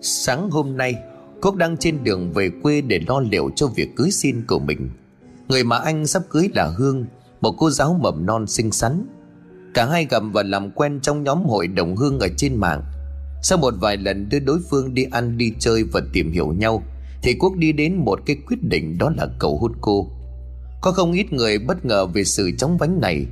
Sáng 0.00 0.50
hôm 0.50 0.76
nay 0.76 0.94
Quốc 1.42 1.56
đang 1.56 1.76
trên 1.76 2.04
đường 2.04 2.32
về 2.32 2.50
quê 2.62 2.80
để 2.80 3.00
lo 3.08 3.20
liệu 3.20 3.50
cho 3.56 3.66
việc 3.66 3.96
cưới 3.96 4.10
xin 4.10 4.46
của 4.46 4.58
mình. 4.58 4.90
Người 5.48 5.64
mà 5.64 5.78
anh 5.78 6.06
sắp 6.06 6.22
cưới 6.30 6.48
là 6.54 6.66
Hương, 6.66 7.06
Một 7.40 7.54
cô 7.58 7.70
giáo 7.70 7.98
mầm 8.02 8.26
non 8.26 8.46
xinh 8.46 8.72
xắn. 8.72 9.06
Cả 9.74 9.86
hai 9.86 10.06
gặp 10.10 10.22
và 10.32 10.42
làm 10.42 10.70
quen 10.70 11.00
trong 11.02 11.24
nhóm 11.24 11.44
hội 11.44 11.66
đồng 11.66 11.96
Hương 11.96 12.20
ở 12.20 12.28
trên 12.36 12.56
mạng. 12.56 12.82
Sau 13.42 13.58
một 13.58 13.74
vài 13.80 13.96
lần 13.96 14.28
đưa 14.28 14.38
đối 14.38 14.58
phương 14.70 14.94
đi 14.94 15.04
ăn, 15.10 15.38
đi 15.38 15.52
chơi 15.58 15.84
và 15.92 16.00
tìm 16.12 16.32
hiểu 16.32 16.52
nhau, 16.52 16.82
Thì 17.22 17.34
Quốc 17.38 17.56
đi 17.56 17.72
đến 17.72 17.96
một 17.96 18.20
cái 18.26 18.36
quyết 18.46 18.62
định, 18.62 18.98
đó 18.98 19.12
là 19.16 19.26
cầu 19.38 19.58
hút 19.58 19.72
cô. 19.80 20.10
Có 20.80 20.92
không 20.92 21.12
ít 21.12 21.32
người 21.32 21.58
bất 21.58 21.84
ngờ 21.84 22.06
về 22.06 22.24
sự 22.24 22.50
chóng 22.58 22.76
vánh 22.78 23.00
này. 23.00 23.26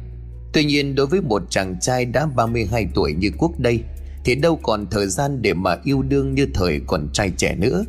Tuy 0.52 0.64
nhiên, 0.64 0.94
đối 0.94 1.06
với 1.06 1.20
một 1.20 1.42
chàng 1.50 1.76
trai 1.80 2.04
đã 2.04 2.26
32 2.26 2.88
tuổi 2.94 3.14
như 3.14 3.30
Quốc 3.38 3.60
đây 3.60 3.80
thì 4.24 4.34
đâu 4.34 4.56
còn 4.62 4.86
thời 4.90 5.06
gian 5.06 5.42
để 5.42 5.54
mà 5.54 5.76
yêu 5.84 6.02
đương 6.02 6.34
như 6.34 6.46
thời 6.54 6.80
còn 6.86 7.08
trai 7.12 7.30
trẻ 7.36 7.54
nữa. 7.54 7.84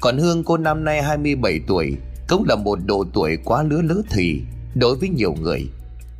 Còn 0.00 0.18
Hương, 0.18 0.44
cô 0.44 0.56
năm 0.56 0.84
nay 0.84 1.02
27 1.02 1.60
tuổi, 1.66 1.96
Cũng 2.28 2.44
là 2.48 2.56
một 2.56 2.78
độ 2.86 3.04
tuổi 3.12 3.36
quá 3.44 3.62
lứa 3.62 3.82
lứa 3.82 4.02
thì 4.10 4.40
Đối 4.74 4.96
với 4.96 5.08
nhiều 5.08 5.34
người. 5.40 5.66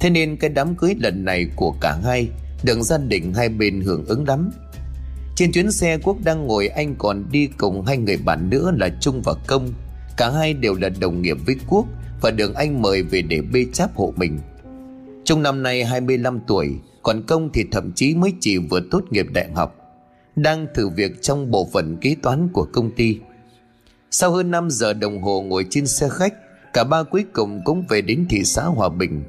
Thế 0.00 0.10
nên 0.10 0.36
cái 0.36 0.50
đám 0.50 0.74
cưới 0.74 0.94
lần 1.00 1.24
này 1.24 1.46
của 1.56 1.74
cả 1.80 1.98
hai 2.04 2.28
Được 2.64 2.80
gia 2.82 2.98
đình 2.98 3.32
hai 3.34 3.48
bên 3.48 3.80
hưởng 3.80 4.04
ứng 4.06 4.28
lắm. 4.28 4.50
Trên 5.36 5.52
chuyến 5.52 5.72
xe, 5.72 5.98
Quốc 6.02 6.16
đang 6.24 6.46
ngồi, 6.46 6.68
anh 6.68 6.94
còn 6.98 7.24
đi 7.30 7.48
cùng 7.58 7.86
hai 7.86 7.96
người 7.96 8.16
bạn 8.24 8.50
nữa 8.50 8.72
là 8.77 8.88
Trung 9.00 9.22
và 9.24 9.34
Công. 9.46 9.72
Cả 10.16 10.30
hai 10.30 10.55
đều 10.55 10.74
là 10.74 10.88
đồng 11.00 11.22
nghiệp 11.22 11.36
với 11.46 11.56
Quốc 11.68 11.86
Và 12.20 12.30
được 12.30 12.55
anh 12.55 12.82
mời 12.82 13.02
về 13.02 13.22
để 13.22 13.41
bê 13.52 13.66
cháp 13.72 13.94
hộ 13.94 14.14
mình. 14.16 14.38
Trung 15.24 15.42
năm 15.42 15.62
nay 15.62 15.84
25 15.84 16.41
tuổi 16.46 16.68
còn 17.06 17.23
Công 17.27 17.51
thì 17.52 17.65
thậm 17.73 17.92
chí 17.92 18.15
mới 18.15 18.33
chỉ 18.41 18.59
vừa 18.59 18.80
tốt 18.91 19.05
nghiệp 19.10 19.27
đại 19.33 19.51
học, 19.55 19.77
Đang 20.37 20.66
thử 20.74 20.88
việc 20.88 21.23
trong 21.23 21.51
bộ 21.51 21.69
phận 21.73 21.97
kế 22.01 22.16
toán 22.23 22.48
của 22.52 22.66
công 22.73 22.91
ty. 22.91 23.19
Sau 24.11 24.30
hơn 24.30 24.50
5 24.50 24.70
giờ 24.70 24.92
đồng 24.92 25.22
hồ 25.22 25.42
ngồi 25.42 25.67
trên 25.70 25.86
xe 25.86 26.08
khách, 26.12 26.34
Cả 26.72 26.84
ba 26.84 27.03
cuối 27.03 27.25
cùng 27.33 27.61
cũng 27.64 27.84
về 27.89 28.00
đến 28.00 28.27
thị 28.30 28.45
xã 28.45 28.62
Hòa 28.62 28.89
Bình. 28.89 29.25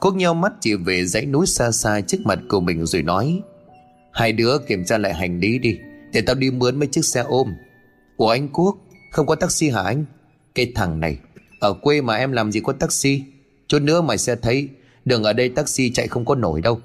Quốc 0.00 0.16
nhau 0.16 0.34
mắt 0.34 0.52
chỉ 0.60 0.74
về 0.74 1.04
dãy 1.04 1.26
núi 1.26 1.46
xa 1.46 1.70
xa 1.70 2.00
trước 2.00 2.18
mặt 2.24 2.38
của 2.48 2.60
mình 2.60 2.86
rồi 2.86 3.02
nói, 3.02 3.40
Hai 4.12 4.32
đứa 4.32 4.58
kiểm 4.68 4.84
tra 4.84 4.98
lại 4.98 5.14
hành 5.14 5.40
lý 5.40 5.58
đi, 5.58 5.78
Để 6.12 6.20
tao 6.20 6.36
đi 6.36 6.50
mướn 6.50 6.78
mấy 6.78 6.88
chiếc 6.88 7.04
xe 7.04 7.20
ôm. 7.20 7.54
Của 8.16 8.30
anh 8.30 8.48
Quốc, 8.48 8.76
Không 9.10 9.26
có 9.26 9.34
taxi 9.34 9.68
hả 9.68 9.82
anh? 9.82 10.04
Cái 10.54 10.72
thằng 10.74 11.00
này, 11.00 11.18
Ở 11.60 11.72
quê 11.72 12.00
mà 12.00 12.16
em 12.16 12.32
làm 12.32 12.52
gì 12.52 12.60
có 12.60 12.72
taxi? 12.72 13.22
Chút 13.68 13.82
nữa 13.82 14.00
mày 14.00 14.18
sẽ 14.18 14.36
thấy 14.36 14.68
Đường 15.04 15.24
ở 15.24 15.32
đây 15.32 15.48
taxi 15.48 15.92
chạy 15.92 16.08
không 16.08 16.24
có 16.24 16.34
nổi 16.34 16.60
đâu. 16.60 16.80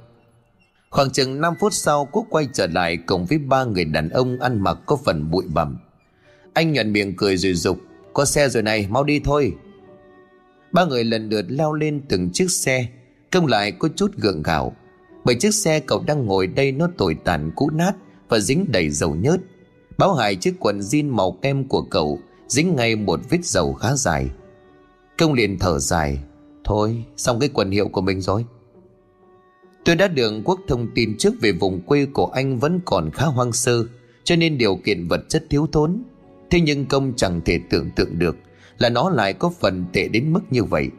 Khoảng 0.89 1.09
chừng 1.11 1.41
5 1.41 1.53
phút 1.59 1.73
sau, 1.73 2.07
Quốc 2.11 2.25
quay 2.29 2.47
trở 2.53 2.67
lại 2.67 2.97
cùng 2.97 3.25
với 3.25 3.37
ba 3.37 3.63
người 3.63 3.85
đàn 3.85 4.09
ông 4.09 4.39
ăn 4.39 4.61
mặc 4.61 4.77
có 4.85 4.95
phần 5.05 5.31
bụi 5.31 5.45
bặm. 5.53 5.77
Anh 6.53 6.71
nhận 6.71 6.93
miệng 6.93 7.15
cười 7.15 7.37
rồi 7.37 7.53
dục 7.53 7.77
Có 8.13 8.25
xe 8.25 8.49
rồi 8.49 8.63
này, 8.63 8.87
mau 8.89 9.03
đi 9.03 9.19
thôi. 9.19 9.53
Ba 10.71 10.85
người 10.85 11.03
lần 11.03 11.29
lượt 11.29 11.45
leo 11.49 11.73
lên 11.73 12.01
từng 12.09 12.29
chiếc 12.33 12.51
xe, 12.51 12.87
Công 13.31 13.47
lại 13.47 13.71
có 13.71 13.89
chút 13.95 14.11
gượng 14.17 14.43
gạo, 14.43 14.75
Bởi 15.25 15.35
chiếc 15.35 15.53
xe 15.53 15.79
cậu 15.79 16.03
đang 16.07 16.25
ngồi 16.25 16.47
đây 16.47 16.71
nó 16.71 16.89
tồi 16.97 17.17
tàn 17.23 17.51
cũ 17.55 17.69
nát 17.73 17.91
Và 18.29 18.39
dính 18.39 18.65
đầy 18.71 18.89
dầu 18.89 19.15
nhớt. 19.15 19.37
Báo 19.97 20.13
hại 20.13 20.35
chiếc 20.35 20.55
quần 20.59 20.79
jean 20.79 21.11
màu 21.11 21.31
kem 21.31 21.67
của 21.67 21.81
cậu 21.81 22.19
Dính 22.47 22.75
ngay 22.75 22.95
một 22.95 23.19
vết 23.29 23.45
dầu 23.45 23.73
khá 23.73 23.95
dài. 23.95 24.29
Công 25.17 25.33
liền 25.33 25.59
thở 25.59 25.79
dài, 25.79 26.19
Thôi, 26.63 27.03
xong 27.17 27.39
cái 27.39 27.49
quần 27.53 27.71
hiệu 27.71 27.87
của 27.87 28.01
mình 28.01 28.21
rồi. 28.21 28.45
Tôi 29.89 29.95
đã 29.95 30.07
được 30.07 30.33
quốc 30.45 30.59
thông 30.67 30.87
tin 30.95 31.17
trước 31.17 31.33
về 31.41 31.51
vùng 31.51 31.81
quê 31.81 32.05
của 32.13 32.25
anh 32.25 32.59
vẫn 32.59 32.79
còn 32.85 33.11
khá 33.11 33.25
hoang 33.25 33.53
sơ, 33.53 33.83
Cho 34.23 34.35
nên 34.35 34.57
điều 34.57 34.75
kiện 34.75 35.07
vật 35.07 35.21
chất 35.29 35.45
thiếu 35.49 35.67
thốn. 35.71 36.03
Thế 36.49 36.59
nhưng 36.61 36.85
công 36.85 37.13
chẳng 37.15 37.41
thể 37.45 37.59
tưởng 37.69 37.89
tượng 37.95 38.19
được 38.19 38.37
Là 38.77 38.89
nó 38.89 39.09
lại 39.09 39.33
có 39.33 39.51
phần 39.59 39.85
tệ 39.93 40.07
đến 40.07 40.33
mức 40.33 40.39
như 40.49 40.63
vậy. 40.63 40.89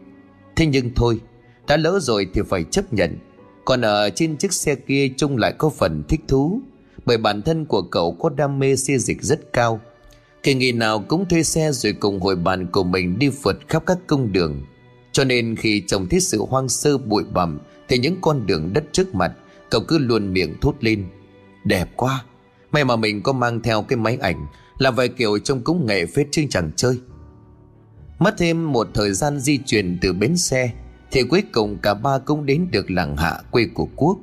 Thế 0.57 0.67
nhưng 0.67 0.91
thôi, 0.95 1.21
đã 1.69 1.77
lỡ 1.77 1.99
rồi 2.03 2.27
thì 2.35 2.41
phải 2.49 2.65
chấp 2.65 2.93
nhận. 2.93 3.19
Còn 3.65 3.81
ở 3.81 4.11
trên 4.11 4.37
chiếc 4.37 4.53
xe 4.53 4.75
kia 4.75 5.09
Trung 5.17 5.37
lại 5.37 5.53
có 5.59 5.69
phần 5.69 6.03
thích 6.09 6.21
thú, 6.29 6.61
Bởi 7.05 7.19
bản 7.19 7.43
thân 7.43 7.65
của 7.65 7.83
cậu 7.83 8.13
có 8.13 8.29
đam 8.29 8.59
mê 8.59 8.77
xe 8.77 8.99
dịch 8.99 9.23
rất 9.23 9.53
cao. 9.53 9.81
Kỳ 10.43 10.55
nghỉ 10.55 10.73
nào 10.73 11.05
cũng 11.09 11.29
thuê 11.29 11.43
xe 11.43 11.73
rồi 11.73 11.93
cùng 11.93 12.21
hội 12.21 12.37
bạn 12.37 12.67
của 12.67 12.85
mình 12.85 13.19
đi 13.19 13.29
vượt 13.29 13.57
khắp 13.69 13.83
các 13.87 13.99
cung 14.07 14.33
đường. 14.33 14.63
Cho 15.13 15.25
nên 15.25 15.57
khi 15.57 15.83
trông 15.87 16.09
thấy 16.09 16.21
sự 16.21 16.45
hoang 16.49 16.69
sơ, 16.69 16.99
bụi 16.99 17.25
bặm 17.33 17.59
thì 17.91 17.99
những 17.99 18.17
con 18.21 18.47
đường 18.47 18.73
đất 18.73 18.85
trước 18.93 19.15
mặt, 19.15 19.33
Cậu 19.71 19.81
cứ 19.89 19.99
luôn 19.99 20.33
miệng 20.33 20.61
thốt 20.61 20.75
lên, 20.81 21.07
Đẹp 21.65 21.89
quá, 21.97 22.25
May 22.73 22.85
mà 22.85 22.97
mình 22.97 23.23
có 23.23 23.33
mang 23.33 23.61
theo 23.61 23.83
cái 23.83 23.97
máy 23.97 24.19
ảnh 24.21 24.47
Là 24.79 24.91
vài 24.91 25.09
kiểu 25.09 25.39
trông 25.39 25.61
cũng 25.61 25.87
nghệ 25.87 26.07
phết 26.07 26.29
chứ 26.31 26.45
chẳng 26.51 26.71
chơi. 26.77 27.01
Mất 28.19 28.35
thêm 28.39 28.73
một 28.73 28.89
thời 28.95 29.13
gian 29.13 29.39
di 29.39 29.59
chuyển 29.59 29.99
từ 30.03 30.13
bến 30.13 30.37
xe, 30.37 30.71
thì 31.11 31.23
cuối 31.23 31.43
cùng 31.53 31.79
cả 31.79 31.95
ba 31.95 32.19
cũng 32.19 32.47
đến 32.47 32.69
được 32.71 32.91
làng 32.91 33.17
hạ 33.17 33.41
quê 33.51 33.67
của 33.75 33.89
Quốc. 33.97 34.19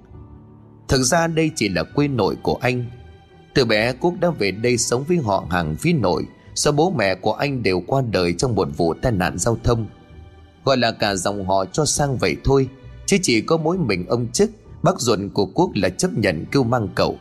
Thực 0.88 1.03
ra 1.03 1.27
đây 1.27 1.51
chỉ 1.56 1.69
là 1.69 1.83
quê 1.83 2.07
nội 2.07 2.35
của 2.44 2.57
anh. 2.61 2.85
Từ 3.53 3.66
bé 3.66 3.94
Quốc 3.94 4.13
đã 4.19 4.29
về 4.29 4.51
đây 4.51 4.77
sống 4.77 5.03
với 5.07 5.17
họ 5.17 5.47
hàng 5.50 5.75
phía 5.75 5.94
nội 5.94 6.25
Do 6.56 6.72
bố 6.72 6.91
mẹ 6.97 7.16
của 7.16 7.33
anh 7.33 7.63
đều 7.63 7.83
qua 7.88 8.01
đời 8.11 8.33
trong 8.33 8.56
một 8.56 8.67
vụ 8.77 8.94
tai 8.94 9.11
nạn 9.11 9.38
giao 9.38 9.57
thông. 9.63 9.88
Gọi 10.66 10.77
là 10.77 10.91
cả 10.91 11.16
dòng 11.16 11.47
họ 11.47 11.66
cho 11.66 11.85
sang 11.85 12.17
vậy 12.17 12.35
thôi. 12.44 12.69
Chứ 13.07 13.18
chỉ 13.22 13.41
có 13.41 13.57
mỗi 13.57 13.78
mình 13.78 14.06
ông 14.07 14.28
chức, 14.31 14.51
Bác 14.84 15.01
ruột 15.01 15.19
của 15.34 15.45
Quốc 15.45 15.72
là 15.75 15.90
chấp 15.90 16.12
nhận 16.18 16.45
kêu 16.51 16.63
mang 16.63 16.88
cậu. 16.95 17.18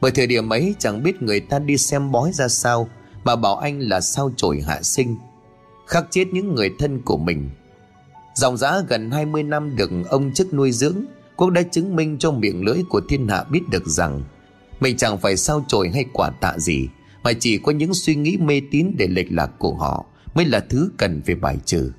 Bởi 0.00 0.10
thời 0.10 0.26
điểm 0.26 0.48
ấy, 0.48 0.74
chẳng 0.78 1.02
biết 1.02 1.22
người 1.22 1.40
ta 1.40 1.58
đi 1.58 1.76
xem 1.76 2.12
bói 2.12 2.30
ra 2.32 2.48
sao, 2.48 2.88
Mà 3.24 3.36
bảo 3.36 3.56
anh 3.56 3.80
là 3.80 4.00
sao 4.00 4.32
trổi 4.36 4.60
hạ 4.60 4.82
sinh. 4.82 5.16
Khắc 5.86 6.06
chết 6.10 6.24
những 6.32 6.54
người 6.54 6.70
thân 6.78 7.02
của 7.02 7.16
mình. 7.16 7.50
Dòng 8.34 8.56
giã 8.56 8.80
gần 8.88 9.10
20 9.10 9.42
năm 9.42 9.76
được 9.76 9.90
ông 10.08 10.32
chức 10.34 10.54
nuôi 10.54 10.72
dưỡng, 10.72 11.04
Quốc 11.36 11.50
đã 11.50 11.62
chứng 11.62 11.96
minh 11.96 12.18
cho 12.18 12.30
miệng 12.30 12.64
lưỡi 12.64 12.78
của 12.88 13.00
thiên 13.08 13.28
hạ 13.28 13.44
biết 13.44 13.60
được 13.70 13.86
rằng, 13.86 14.22
Mình 14.80 14.96
chẳng 14.96 15.18
phải 15.18 15.36
sao 15.36 15.64
chổi 15.68 15.90
hay 15.94 16.04
quả 16.12 16.30
tạ 16.30 16.58
gì, 16.58 16.88
Mà 17.22 17.32
chỉ 17.32 17.58
có 17.58 17.72
những 17.72 17.94
suy 17.94 18.14
nghĩ 18.14 18.36
mê 18.36 18.60
tín 18.70 18.94
để 18.98 19.06
lệch 19.06 19.32
lạc 19.32 19.50
của 19.58 19.74
họ 19.74 20.06
Mới 20.34 20.44
là 20.44 20.60
thứ 20.60 20.90
cần 20.96 21.22
phải 21.26 21.34
bài 21.34 21.58
trừ. 21.64 21.92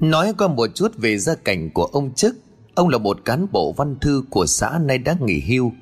Nói 0.00 0.32
qua 0.38 0.48
một 0.48 0.70
chút 0.74 0.96
về 0.96 1.18
gia 1.18 1.34
cảnh 1.34 1.70
của 1.70 1.84
ông 1.84 2.14
chức. 2.14 2.36
Ông 2.74 2.88
là 2.88 2.98
một 2.98 3.24
cán 3.24 3.46
bộ 3.52 3.72
văn 3.72 3.96
thư 4.00 4.22
của 4.30 4.46
xã 4.46 4.78
nay 4.78 4.98
đã 4.98 5.16
nghỉ 5.20 5.40
hưu. 5.40 5.72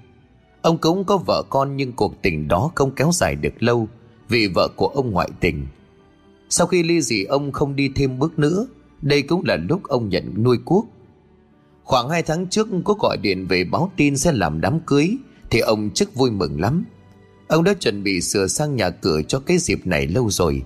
Ông 0.62 0.78
cũng 0.78 1.04
có 1.04 1.16
vợ 1.16 1.42
con 1.50 1.76
nhưng 1.76 1.92
cuộc 1.92 2.22
tình 2.22 2.48
đó 2.48 2.70
không 2.74 2.94
kéo 2.94 3.10
dài 3.12 3.36
được 3.36 3.62
lâu 3.62 3.88
Vì 4.28 4.46
vợ 4.54 4.68
của 4.76 4.86
ông 4.86 5.10
ngoại 5.10 5.30
tình. 5.40 5.66
Sau 6.48 6.66
khi 6.66 6.82
ly 6.82 7.00
dị, 7.00 7.24
ông 7.24 7.52
không 7.52 7.76
đi 7.76 7.90
thêm 7.94 8.18
bước 8.18 8.38
nữa. 8.38 8.66
Đây 9.02 9.22
cũng 9.22 9.42
là 9.44 9.56
lúc 9.56 9.82
ông 9.84 10.08
nhận 10.08 10.42
nuôi 10.42 10.58
cuốc. 10.64 10.86
Khoảng 11.84 12.08
2 12.08 12.22
tháng 12.22 12.46
trước 12.46 12.68
có 12.84 12.94
gọi 13.00 13.16
điện 13.22 13.46
về 13.46 13.64
báo 13.64 13.92
tin 13.96 14.16
sẽ 14.16 14.32
làm 14.32 14.60
đám 14.60 14.80
cưới, 14.80 15.16
Thì 15.50 15.60
ông 15.60 15.90
chức 15.90 16.14
vui 16.14 16.30
mừng 16.30 16.60
lắm. 16.60 16.84
Ông 17.48 17.64
đã 17.64 17.74
chuẩn 17.74 18.02
bị 18.02 18.20
sửa 18.20 18.46
sang 18.46 18.76
nhà 18.76 18.90
cửa 18.90 19.22
cho 19.28 19.40
cái 19.40 19.58
dịp 19.58 19.86
này 19.86 20.06
lâu 20.06 20.30
rồi. 20.30 20.62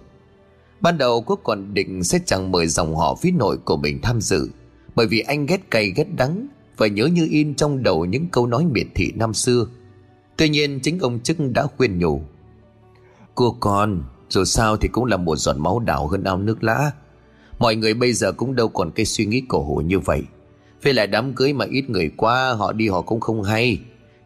Ban 0.81 0.99
đầu 0.99 1.21
Quốc 1.21 1.41
còn 1.45 1.75
định 1.75 2.05
sẽ 2.05 2.19
chẳng 2.27 2.53
mời 2.53 2.67
dòng 2.67 2.97
họ 2.97 3.15
phía 3.15 3.31
nội 3.31 3.57
của 3.65 3.77
mình 3.77 3.99
tham 4.03 4.21
dự, 4.21 4.49
Bởi 4.95 5.07
vì 5.07 5.21
anh 5.21 5.47
ghét 5.47 5.71
cay 5.71 5.93
ghét 5.97 6.07
đắng 6.17 6.47
Và 6.77 6.87
nhớ 6.87 7.07
như 7.07 7.29
in 7.31 7.55
trong 7.55 7.83
đầu 7.83 8.05
những 8.05 8.27
câu 8.33 8.47
nói 8.47 8.67
miệt 8.71 8.87
thị 8.95 9.13
năm 9.15 9.35
xưa. 9.35 9.67
Tuy 10.37 10.49
nhiên, 10.49 10.81
chính 10.81 10.99
ông 10.99 11.21
chức 11.21 11.37
đã 11.55 11.67
khuyên 11.77 11.99
nhủ 11.99 12.21
Cô 13.35 13.57
con 13.61 14.03
Dù 14.29 14.45
sao 14.45 14.77
thì 14.77 14.89
cũng 14.89 15.05
là 15.05 15.17
một 15.17 15.37
giọt 15.37 15.57
máu 15.59 15.79
đảo 15.79 16.07
hơn 16.07 16.25
ao 16.25 16.39
nước 16.39 16.65
lã. 16.65 16.91
Mọi 17.59 17.77
người 17.77 17.95
bây 17.95 18.13
giờ 18.13 18.33
cũng 18.33 18.55
đâu 18.55 18.69
còn 18.69 18.91
cái 18.91 19.07
suy 19.07 19.27
nghĩ 19.27 19.43
cổ 19.49 19.63
hủ 19.63 19.77
như 19.77 19.99
vậy. 19.99 20.23
Với 20.83 20.93
lại 20.93 21.07
đám 21.07 21.33
cưới 21.35 21.53
mà 21.53 21.65
ít 21.71 21.91
người 21.91 22.11
qua, 22.17 22.53
Họ 22.53 22.73
đi 22.73 22.89
họ 22.89 23.01
cũng 23.01 23.21
không 23.21 23.43
hay. 23.43 23.79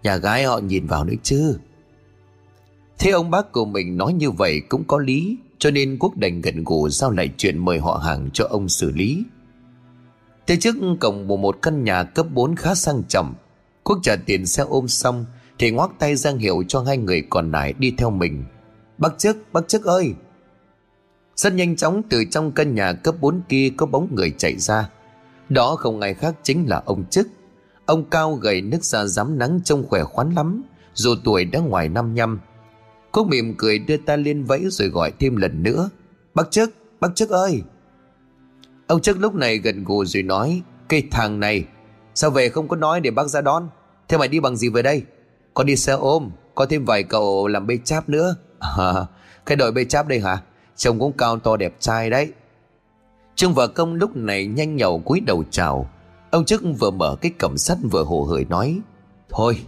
Nhà 0.03 0.17
gái 0.17 0.45
họ 0.45 0.59
nhìn 0.59 0.87
vào 0.87 1.05
nữa 1.05 1.15
chứ. 1.23 1.59
Thế 2.99 3.11
ông 3.11 3.31
bác 3.31 3.53
của 3.53 3.65
mình 3.65 3.97
nói 3.97 4.13
như 4.13 4.31
vậy 4.31 4.61
cũng 4.69 4.85
có 4.85 4.99
lý. 4.99 5.37
Cho 5.61 5.71
nên 5.71 5.97
Quốc 5.99 6.17
đành 6.17 6.41
gần 6.41 6.65
gù 6.65 6.89
giao 6.89 7.11
lại 7.11 7.31
chuyện 7.37 7.59
mời 7.59 7.79
họ 7.79 8.03
hàng 8.05 8.31
cho 8.33 8.47
ông 8.51 8.69
xử 8.69 8.91
lý 8.91 9.25
Thế 10.47 10.57
trước 10.57 10.75
cổng 11.01 11.29
của 11.29 11.37
một 11.37 11.59
căn 11.63 11.85
nhà 11.85 12.05
cấp 12.05 12.27
4 12.35 12.57
khá 12.57 12.75
sang 12.75 13.03
trọng 13.09 13.35
Quốc 13.85 13.99
trả 14.03 14.17
tiền 14.17 14.47
xe 14.47 14.63
ôm 14.63 14.89
xong 14.89 15.25
Thì 15.59 15.71
ngoắc 15.71 15.91
tay 15.99 16.17
giang 16.17 16.39
hiệu 16.39 16.65
cho 16.69 16.83
hai 16.83 16.97
người 16.97 17.23
còn 17.31 17.51
lại 17.51 17.75
đi 17.79 17.95
theo 17.99 18.11
mình 18.11 18.45
Bác 18.99 19.19
chức, 19.19 19.53
bác 19.53 19.69
chức 19.69 19.85
ơi 19.85 20.15
rất 21.41 21.55
nhanh 21.55 21.77
chóng 21.77 22.03
từ 22.11 22.25
trong 22.25 22.53
căn 22.53 22.75
nhà 22.75 22.93
cấp 22.93 23.15
4 23.21 23.41
kia 23.49 23.71
có 23.77 23.87
bóng 23.87 24.15
người 24.15 24.35
chạy 24.39 24.57
ra. 24.59 24.91
Đó 25.49 25.77
không 25.77 26.01
ai 26.01 26.15
khác 26.15 26.35
chính 26.43 26.69
là 26.69 26.83
ông 26.85 27.05
chức. 27.11 27.29
Ông 27.87 28.05
cao 28.11 28.35
gầy 28.35 28.63
nước 28.63 28.85
da 28.85 29.05
rám 29.05 29.39
nắng 29.39 29.61
trông 29.65 29.89
khỏe 29.89 30.03
khoắn 30.05 30.31
lắm, 30.31 30.63
dù 30.95 31.15
tuổi 31.25 31.45
đã 31.45 31.61
ngoài 31.61 31.89
năm 31.89 32.15
nhăm. 32.15 32.41
Cô 33.13 33.25
mỉm 33.25 33.55
cười 33.59 33.79
đưa 33.79 33.97
ta 33.97 34.17
lên 34.17 34.45
vẫy 34.45 34.67
rồi 34.71 34.89
gọi 34.89 35.13
thêm 35.19 35.37
lần 35.37 35.63
nữa. 35.63 35.91
Bác 36.35 36.51
chức, 36.51 36.71
bác 37.01 37.09
chức 37.15 37.31
ơi! 37.31 37.63
Ông 38.87 39.01
chức 39.01 39.19
lúc 39.19 39.35
này 39.35 39.59
gần 39.59 39.85
gù 39.85 40.05
rồi 40.05 40.23
nói, 40.23 40.63
cây 40.89 41.09
thằng 41.11 41.41
này, 41.41 41.65
sao 42.15 42.31
về 42.31 42.49
không 42.49 42.69
có 42.69 42.77
nói 42.77 43.01
để 43.01 43.11
bác 43.11 43.27
ra 43.27 43.41
đón? 43.41 43.69
Thế 44.09 44.19
mày 44.19 44.29
đi 44.29 44.41
bằng 44.41 44.57
gì 44.57 44.69
về 44.69 44.83
đây? 44.83 45.03
Con 45.55 45.67
đi 45.67 45.77
xe 45.77 45.93
ôm, 45.93 46.31
Có 46.55 46.67
thêm 46.67 46.85
vài 46.85 47.03
cậu 47.03 47.47
làm 47.47 47.67
bê 47.67 47.79
cháp 47.85 48.09
nữa 48.09 48.37
à, 48.59 48.93
Cái 49.47 49.57
đội 49.57 49.73
bê 49.73 49.85
cháp 49.85 50.09
đây 50.09 50.21
hả 50.21 50.43
Trông 50.77 50.99
cũng 50.99 51.13
cao 51.13 51.39
to 51.39 51.57
đẹp 51.57 51.77
trai 51.81 52.11
đấy 52.11 52.33
Trương 53.35 53.55
và 53.55 53.67
công 53.67 53.95
lúc 53.95 54.17
này 54.17 54.47
nhanh 54.47 54.77
nhậu 54.77 55.01
cúi 55.01 55.21
đầu 55.21 55.45
chào 55.51 55.91
Ông 56.31 56.45
chức 56.45 56.63
vừa 56.79 56.91
mở 56.91 57.17
cái 57.21 57.33
cổng 57.41 57.59
sắt 57.59 57.79
vừa 57.91 58.05
hồ 58.05 58.25
hởi 58.25 58.45
nói 58.45 58.81
Thôi 59.29 59.59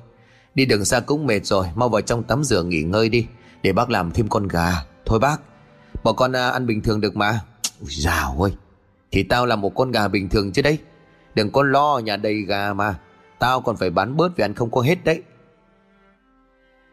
Đi 0.54 0.64
đường 0.64 0.84
xa 0.84 1.00
cũng 1.00 1.26
mệt 1.26 1.46
rồi 1.46 1.66
Mau 1.74 1.88
vào 1.88 2.00
trong 2.00 2.22
tắm 2.22 2.44
rửa 2.44 2.62
nghỉ 2.62 2.82
ngơi 2.82 3.08
đi 3.08 3.26
Để 3.62 3.72
bác 3.72 3.90
làm 3.90 4.10
thêm 4.10 4.28
con 4.28 4.48
gà. 4.48 4.72
Thôi 5.06 5.18
bác 5.18 5.40
Bỏ 6.04 6.12
con 6.12 6.36
à, 6.36 6.50
ăn 6.50 6.66
bình 6.66 6.82
thường 6.82 7.00
được 7.00 7.16
mà. 7.16 7.40
Ui 7.80 7.90
dào 7.90 8.42
ơi 8.42 8.52
Thì 9.10 9.22
tao 9.22 9.46
là 9.46 9.56
một 9.56 9.74
con 9.74 9.90
gà 9.90 10.08
bình 10.08 10.28
thường 10.28 10.52
chứ 10.52 10.62
đấy. 10.62 10.78
Đừng 11.34 11.50
có 11.50 11.62
lo 11.62 11.98
nhà 12.04 12.16
đầy 12.16 12.42
gà 12.42 12.72
mà. 12.72 12.98
Tao 13.38 13.60
còn 13.60 13.76
phải 13.76 13.90
bán 13.90 14.16
bớt 14.16 14.36
vì 14.36 14.44
ăn 14.44 14.54
không 14.54 14.70
có 14.70 14.80
hết 14.80 15.04
đấy. 15.04 15.22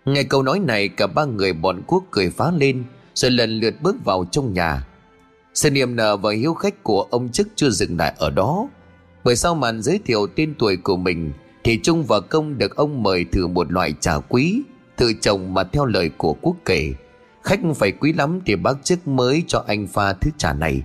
Nghe 0.06 0.24
câu 0.24 0.44
nói 0.44 0.60
này 0.60 0.88
cả 0.88 1.08
ba 1.08 1.26
người 1.26 1.54
bọn 1.54 1.82
quốc 1.88 2.04
cười 2.12 2.30
phá 2.30 2.52
lên 2.52 2.84
Rồi 3.14 3.32
lần 3.32 3.60
lượt 3.60 3.76
bước 3.82 3.96
vào 4.06 4.26
trong 4.32 4.54
nhà. 4.54 4.88
Sự 5.54 5.72
niềm 5.72 5.96
nở 5.96 6.18
và 6.18 6.32
hiếu 6.32 6.54
khách 6.54 6.84
của 6.84 7.08
ông 7.12 7.30
chức 7.30 7.48
chưa 7.56 7.70
dừng 7.70 7.98
lại 7.98 8.14
ở 8.18 8.30
đó. 8.30 8.68
Bởi 9.24 9.36
sau 9.36 9.56
màn 9.56 9.82
giới 9.82 10.00
thiệu 10.06 10.28
tên 10.36 10.54
tuổi 10.60 10.78
của 10.78 10.98
mình 10.98 11.32
thì 11.70 11.80
Trung 11.84 12.04
và 12.04 12.20
Công 12.20 12.58
được 12.58 12.76
ông 12.76 13.04
mời 13.04 13.26
thử 13.32 13.48
một 13.48 13.72
loại 13.72 13.94
trà 14.00 14.18
quý, 14.20 14.62
Tự 14.96 15.14
trồng 15.22 15.54
mà 15.54 15.64
theo 15.64 15.86
lời 15.86 16.10
của 16.18 16.34
quốc 16.42 16.56
kể. 16.66 16.94
Khách 17.44 17.60
phải 17.76 17.92
quý 17.92 18.14
lắm 18.14 18.40
thì 18.46 18.56
bác 18.56 18.84
chức 18.84 19.08
mới 19.08 19.44
cho 19.48 19.64
anh 19.68 19.88
pha 19.88 20.14
thứ 20.14 20.32
trà 20.38 20.54
này. 20.54 20.82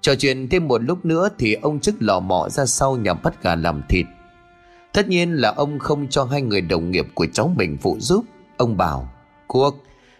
Trò 0.00 0.14
chuyện 0.14 0.48
thêm 0.48 0.68
một 0.68 0.82
lúc 0.82 1.04
nữa 1.04 1.28
thì 1.38 1.54
ông 1.54 1.80
chức 1.80 1.94
lò 1.98 2.20
mọ 2.20 2.48
ra 2.48 2.66
sau 2.66 2.96
nhà 2.96 3.14
bắt 3.14 3.42
gà 3.42 3.54
làm 3.54 3.82
thịt. 3.88 4.06
Tất 4.92 5.08
nhiên 5.08 5.34
là 5.34 5.52
ông 5.56 5.78
không 5.78 6.06
cho 6.08 6.24
hai 6.24 6.42
người 6.42 6.60
đồng 6.60 6.90
nghiệp 6.90 7.06
của 7.14 7.26
cháu 7.32 7.52
mình 7.56 7.76
phụ 7.80 7.96
giúp. 8.00 8.24
Ông 8.56 8.76
bảo, 8.76 9.12
Quốc, 9.46 9.74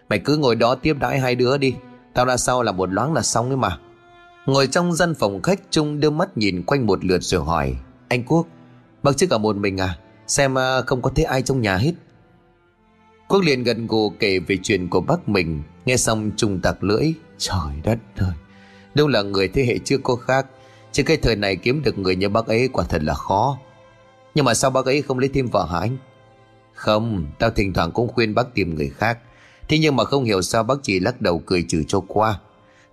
Mày 0.09 0.19
cứ 0.19 0.37
ngồi 0.37 0.57
đó 0.57 0.75
tiếp 0.75 0.97
đãi 1.01 1.19
hai 1.19 1.35
đứa 1.35 1.59
đi. 1.59 1.75
Tao 2.15 2.27
ra 2.27 2.37
sau 2.37 2.63
là 2.63 2.73
một 2.73 2.93
loáng 2.93 3.13
là 3.13 3.23
xong 3.23 3.49
ấy 3.49 3.57
mà. 3.57 3.79
Ngồi 4.47 4.67
trong 4.67 4.93
gian 4.93 5.15
phòng 5.15 5.43
khách, 5.43 5.61
Trung 5.71 6.01
đưa 6.01 6.11
mắt 6.11 6.39
nhìn 6.39 6.63
quanh 6.63 6.87
một 6.87 7.05
lượt 7.05 7.23
rồi 7.23 7.45
hỏi, 7.45 7.77
Anh 8.09 8.25
Quốc 8.25 8.47
Bác 9.05 9.17
chứ 9.17 9.27
cả 9.27 9.39
một 9.39 9.57
mình 9.57 9.81
à? 9.81 9.99
Xem 10.27 10.59
à, 10.59 10.81
không 10.81 11.03
có 11.03 11.11
thấy 11.11 11.25
ai 11.25 11.43
trong 11.43 11.61
nhà 11.61 11.77
hết. 11.77 11.93
Quốc 13.29 13.41
liền 13.41 13.65
gần 13.65 13.87
gù 13.87 14.11
kể 14.11 14.39
về 14.39 14.59
chuyện 14.63 14.89
của 14.89 15.01
bác 15.01 15.29
mình. 15.29 15.63
Nghe 15.85 15.97
xong 15.97 16.31
trùng 16.37 16.61
tạc 16.61 16.85
lưỡi, 16.85 17.13
Trời 17.39 17.81
đất 17.85 17.99
ơi. 18.17 18.33
Đâu 18.95 19.09
là 19.09 19.23
người 19.23 19.49
thế 19.49 19.65
hệ 19.65 19.79
chưa 19.85 19.99
có 19.99 20.17
khác. 20.17 20.47
Chứ 20.93 21.03
cái 21.03 21.17
thời 21.17 21.37
này 21.37 21.57
kiếm 21.57 21.83
được 21.83 21.99
người 21.99 22.17
như 22.17 22.29
bác 22.29 22.47
ấy 22.47 22.69
quả 22.69 22.85
thật 22.89 23.03
là 23.03 23.15
khó. 23.15 23.59
Nhưng 24.35 24.45
mà 24.45 24.55
sao 24.55 24.71
bác 24.71 24.85
ấy 24.85 25.03
không 25.03 25.19
lấy 25.19 25.31
thêm 25.35 25.47
vợ 25.53 25.67
hả 25.71 25.79
anh? 25.79 25.97
Không, 26.75 27.27
Tao 27.39 27.51
thỉnh 27.51 27.73
thoảng 27.73 27.93
cũng 27.93 28.09
khuyên 28.09 28.35
bác 28.35 28.55
tìm 28.55 28.75
người 28.75 28.89
khác. 28.89 29.19
Thế 29.69 29.79
nhưng 29.79 29.97
mà 29.97 30.05
không 30.05 30.25
hiểu 30.25 30.43
sao 30.43 30.63
bác 30.63 30.79
chỉ 30.83 31.01
lắc 31.01 31.21
đầu 31.21 31.43
cười 31.47 31.65
trừ 31.69 31.83
cho 31.89 32.01
qua. 32.01 32.41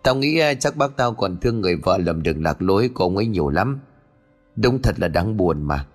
Tao 0.04 0.16
nghĩ 0.16 0.40
à, 0.40 0.54
chắc 0.54 0.75
bác 0.75 0.98
tao 0.98 1.13
còn 1.13 1.38
thương 1.38 1.62
người 1.62 1.75
vợ 1.75 1.98
lầm 1.98 2.24
đường 2.24 2.44
lạc 2.44 2.62
lối 2.62 2.90
của 2.90 3.04
ông 3.04 3.18
ấy 3.18 3.25
nhiều 3.25 3.50
lắm. 3.50 3.80
Đúng 4.56 4.81
thật 4.81 5.00
là 5.00 5.08
đáng 5.08 5.38
buồn 5.38 5.62
mà. 5.62 5.86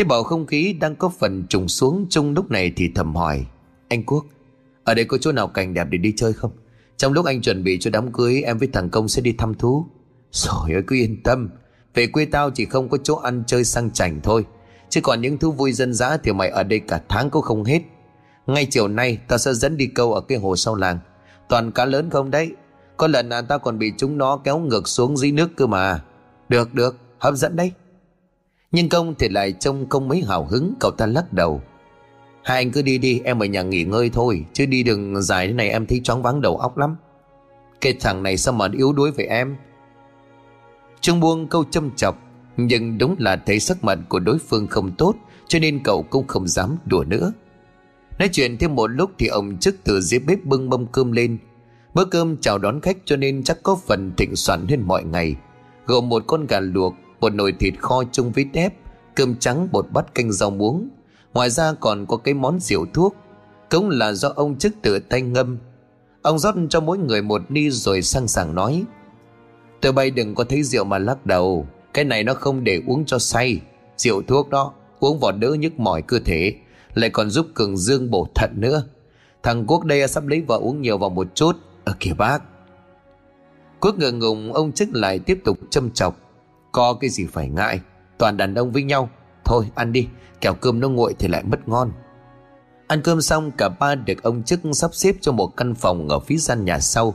Thế 0.00 0.04
bầu 0.04 0.22
không 0.22 0.46
khí 0.46 0.76
đang 0.80 0.96
có 0.96 1.08
phần 1.08 1.46
trùng 1.48 1.68
xuống 1.68 2.06
Trung 2.10 2.34
lúc 2.34 2.50
này 2.50 2.72
thì 2.76 2.90
thầm 2.94 3.16
hỏi, 3.16 3.46
Anh 3.88 4.04
Quốc, 4.04 4.24
Ở 4.84 4.94
đây 4.94 5.04
có 5.04 5.18
chỗ 5.18 5.32
nào 5.32 5.48
cảnh 5.48 5.74
đẹp 5.74 5.86
để 5.90 5.98
đi 5.98 6.12
chơi 6.16 6.32
không? 6.32 6.50
Trong 6.96 7.12
lúc 7.12 7.26
anh 7.26 7.42
chuẩn 7.42 7.64
bị 7.64 7.78
cho 7.80 7.90
đám 7.90 8.12
cưới, 8.12 8.42
Em 8.42 8.58
với 8.58 8.68
thằng 8.72 8.90
Công 8.90 9.08
sẽ 9.08 9.22
đi 9.22 9.32
thăm 9.32 9.54
thú. 9.54 9.86
Rồi 10.32 10.72
ơi, 10.72 10.82
cứ 10.86 10.96
yên 10.96 11.22
tâm. 11.22 11.50
Về 11.94 12.06
quê 12.06 12.24
tao 12.24 12.50
chỉ 12.50 12.64
không 12.64 12.88
có 12.88 12.98
chỗ 12.98 13.16
ăn 13.16 13.42
chơi 13.46 13.64
sang 13.64 13.90
chảnh 13.90 14.20
thôi. 14.22 14.44
Chứ 14.88 15.00
còn 15.00 15.20
những 15.20 15.38
thú 15.38 15.52
vui 15.52 15.72
dân 15.72 15.94
dã 15.94 16.16
Thì 16.22 16.32
mày 16.32 16.48
ở 16.48 16.62
đây 16.62 16.80
cả 16.80 17.00
tháng 17.08 17.30
cũng 17.30 17.42
không 17.42 17.64
hết. 17.64 17.80
Ngay 18.46 18.66
chiều 18.70 18.88
nay, 18.88 19.18
tao 19.28 19.38
sẽ 19.38 19.54
dẫn 19.54 19.76
đi 19.76 19.86
câu 19.86 20.14
ở 20.14 20.20
cái 20.20 20.38
hồ 20.38 20.56
sau 20.56 20.74
làng. 20.74 20.98
Toàn 21.48 21.72
cá 21.72 21.84
lớn 21.84 22.10
không 22.10 22.30
đấy? 22.30 22.52
Có 22.96 23.06
lần 23.06 23.28
là 23.28 23.42
tao 23.42 23.58
còn 23.58 23.78
bị 23.78 23.92
chúng 23.98 24.18
nó 24.18 24.36
kéo 24.36 24.58
ngược 24.58 24.88
xuống 24.88 25.16
dưới 25.16 25.32
nước 25.32 25.50
cơ 25.56 25.66
mà. 25.66 26.02
Được 26.48 26.74
được, 26.74 26.96
hấp 27.18 27.34
dẫn 27.34 27.56
đấy 27.56 27.72
nhưng 28.72 28.88
công 28.88 29.14
thì 29.18 29.28
lại 29.28 29.52
trông 29.52 29.88
không 29.88 30.08
mấy 30.08 30.22
hào 30.28 30.44
hứng, 30.44 30.74
Cậu 30.80 30.90
ta 30.90 31.06
lắc 31.06 31.32
đầu. 31.32 31.62
Hai 32.42 32.56
anh 32.56 32.70
cứ 32.70 32.82
đi 32.82 32.98
đi, 32.98 33.20
em 33.24 33.42
ở 33.42 33.46
nhà 33.46 33.62
nghỉ 33.62 33.84
ngơi 33.84 34.10
thôi, 34.10 34.44
Chứ 34.52 34.66
đi 34.66 34.82
đường 34.82 35.22
dài 35.22 35.46
thế 35.46 35.52
này 35.52 35.70
em 35.70 35.86
thấy 35.86 36.00
chóng 36.04 36.22
vắng 36.22 36.40
đầu 36.40 36.56
óc 36.56 36.78
lắm. 36.78 36.96
Cái 37.80 37.94
thằng 38.00 38.22
này 38.22 38.36
sao 38.36 38.54
mà 38.54 38.68
yếu 38.72 38.92
đuối 38.92 39.10
với 39.10 39.26
em? 39.26 39.56
Trung 41.00 41.20
buông 41.20 41.48
câu 41.48 41.64
châm 41.70 41.90
chọc, 41.96 42.18
Nhưng 42.56 42.98
đúng 42.98 43.16
là 43.18 43.36
thấy 43.36 43.60
sắc 43.60 43.84
mặt 43.84 43.98
của 44.08 44.18
đối 44.18 44.38
phương 44.38 44.66
không 44.66 44.92
tốt, 44.98 45.14
Cho 45.48 45.58
nên 45.58 45.80
cậu 45.84 46.02
cũng 46.02 46.26
không 46.26 46.48
dám 46.48 46.76
đùa 46.86 47.04
nữa. 47.04 47.32
Nói 48.18 48.28
chuyện 48.32 48.58
thêm 48.58 48.74
một 48.74 48.86
lúc 48.86 49.10
thì 49.18 49.26
ông 49.26 49.56
chức 49.56 49.76
từ 49.84 50.00
dưới 50.00 50.20
bếp 50.20 50.44
bưng 50.44 50.70
mâm 50.70 50.86
cơm 50.86 51.12
lên. 51.12 51.38
Bữa 51.94 52.04
cơm 52.04 52.36
chào 52.36 52.58
đón 52.58 52.80
khách 52.80 52.96
cho 53.04 53.16
nên 53.16 53.42
chắc 53.42 53.62
có 53.62 53.76
phần 53.86 54.12
thịnh 54.16 54.36
soạn 54.36 54.66
hơn 54.68 54.82
mọi 54.82 55.04
ngày. 55.04 55.36
Gồm 55.86 56.08
một 56.08 56.24
con 56.26 56.46
gà 56.46 56.60
luộc 56.60 56.94
một 57.20 57.34
nồi 57.34 57.52
thịt 57.60 57.74
kho 57.78 58.02
chung 58.12 58.32
với 58.32 58.44
tép, 58.52 58.74
cơm 59.14 59.36
trắng 59.36 59.68
bột 59.72 59.86
bát 59.90 60.14
canh 60.14 60.32
rau 60.32 60.50
muống. 60.50 60.88
Ngoài 61.34 61.50
ra 61.50 61.72
còn 61.80 62.06
có 62.06 62.16
cái 62.16 62.34
món 62.34 62.60
rượu 62.60 62.86
thuốc, 62.94 63.16
cũng 63.70 63.88
là 63.88 64.12
do 64.12 64.28
ông 64.28 64.58
chức 64.58 64.72
tự 64.82 64.98
tay 64.98 65.22
ngâm. 65.22 65.58
Ông 66.22 66.38
rót 66.38 66.54
cho 66.70 66.80
mỗi 66.80 66.98
người 66.98 67.22
một 67.22 67.42
ly 67.48 67.70
rồi 67.70 68.02
sang 68.02 68.28
sảng 68.28 68.54
nói, 68.54 68.84
tụi 69.80 69.92
bay 69.92 70.10
đừng 70.10 70.34
có 70.34 70.44
thấy 70.44 70.62
rượu 70.62 70.84
mà 70.84 70.98
lắc 70.98 71.26
đầu, 71.26 71.66
cái 71.94 72.04
này 72.04 72.24
nó 72.24 72.34
không 72.34 72.64
để 72.64 72.82
uống 72.86 73.04
cho 73.04 73.18
say. 73.18 73.60
Rượu 73.96 74.22
thuốc 74.22 74.48
đó, 74.48 74.72
uống 75.00 75.18
vào 75.18 75.32
đỡ 75.32 75.54
nhức 75.54 75.80
mỏi 75.80 76.02
cơ 76.02 76.18
thể, 76.24 76.54
lại 76.94 77.10
còn 77.10 77.30
giúp 77.30 77.46
cường 77.54 77.76
dương 77.76 78.10
bổ 78.10 78.28
thận 78.34 78.50
nữa. 78.56 78.82
Thằng 79.42 79.66
quốc 79.66 79.84
đây 79.84 80.08
sắp 80.08 80.26
lấy 80.26 80.40
vợ 80.40 80.56
uống 80.56 80.82
nhiều 80.82 80.98
vào 80.98 81.10
một 81.10 81.34
chút. 81.34 81.56
Ở 81.84 81.94
kìa 82.00 82.12
bác. 82.18 82.42
Quốc 83.80 83.98
ngượng 83.98 84.18
ngùng, 84.18 84.52
ông 84.52 84.72
chức 84.72 84.88
lại 84.92 85.18
tiếp 85.18 85.40
tục 85.44 85.58
châm 85.70 85.90
chọc 85.90 86.29
có 86.72 86.94
cái 86.94 87.10
gì 87.10 87.26
phải 87.32 87.48
ngại, 87.48 87.80
Toàn 88.18 88.36
đàn 88.36 88.54
ông 88.54 88.72
với 88.72 88.82
nhau. 88.82 89.10
Thôi, 89.44 89.66
ăn 89.74 89.92
đi, 89.92 90.08
Kẻo 90.40 90.54
cơm 90.54 90.80
nó 90.80 90.88
nguội 90.88 91.14
thì 91.18 91.28
lại 91.28 91.42
mất 91.42 91.68
ngon. 91.68 91.92
Ăn 92.86 93.02
cơm 93.02 93.20
xong, 93.20 93.50
cả 93.58 93.68
ba 93.68 93.94
được 93.94 94.22
ông 94.22 94.42
chức 94.42 94.60
sắp 94.72 94.94
xếp 94.94 95.16
cho 95.20 95.32
một 95.32 95.56
căn 95.56 95.74
phòng 95.74 96.08
ở 96.08 96.20
phía 96.20 96.36
gian 96.36 96.64
nhà 96.64 96.80
sau. 96.80 97.14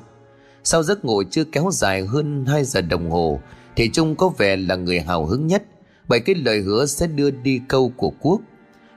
Sau 0.64 0.84
giấc 0.84 1.06
ngủ 1.06 1.24
chưa 1.32 1.44
kéo 1.44 1.70
dài 1.72 2.06
hơn 2.06 2.46
2 2.46 2.64
giờ 2.64 2.82
đồng 2.82 3.12
hồ, 3.12 3.40
Thì 3.76 3.90
Trung 3.90 4.16
có 4.16 4.30
vẻ 4.30 4.56
là 4.56 4.76
người 4.76 5.00
hào 5.00 5.26
hứng 5.26 5.48
nhất, 5.48 5.64
Bởi 6.08 6.20
cái 6.20 6.36
lời 6.36 6.62
hứa 6.62 6.86
sẽ 6.86 7.08
đưa 7.08 7.32
đi 7.32 7.62
câu 7.68 7.92
của 7.98 8.12
Quốc. 8.22 8.42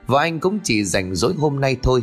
Và 0.07 0.21
anh 0.21 0.39
cũng 0.39 0.59
chỉ 0.63 0.83
dành 0.83 1.15
dỗi 1.15 1.33
hôm 1.33 1.59
nay 1.59 1.77
thôi. 1.83 2.01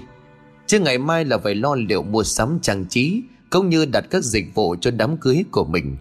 Chứ 0.66 0.80
ngày 0.80 0.98
mai 0.98 1.24
là 1.24 1.38
phải 1.38 1.54
lo 1.54 1.74
liệu 1.74 2.02
mua 2.02 2.22
sắm 2.22 2.58
trang 2.62 2.84
trí, 2.84 3.22
Cũng 3.50 3.68
như 3.68 3.84
đặt 3.84 4.04
các 4.10 4.24
dịch 4.24 4.54
vụ 4.54 4.76
cho 4.80 4.90
đám 4.90 5.16
cưới 5.16 5.44
của 5.50 5.64
mình. 5.64 5.96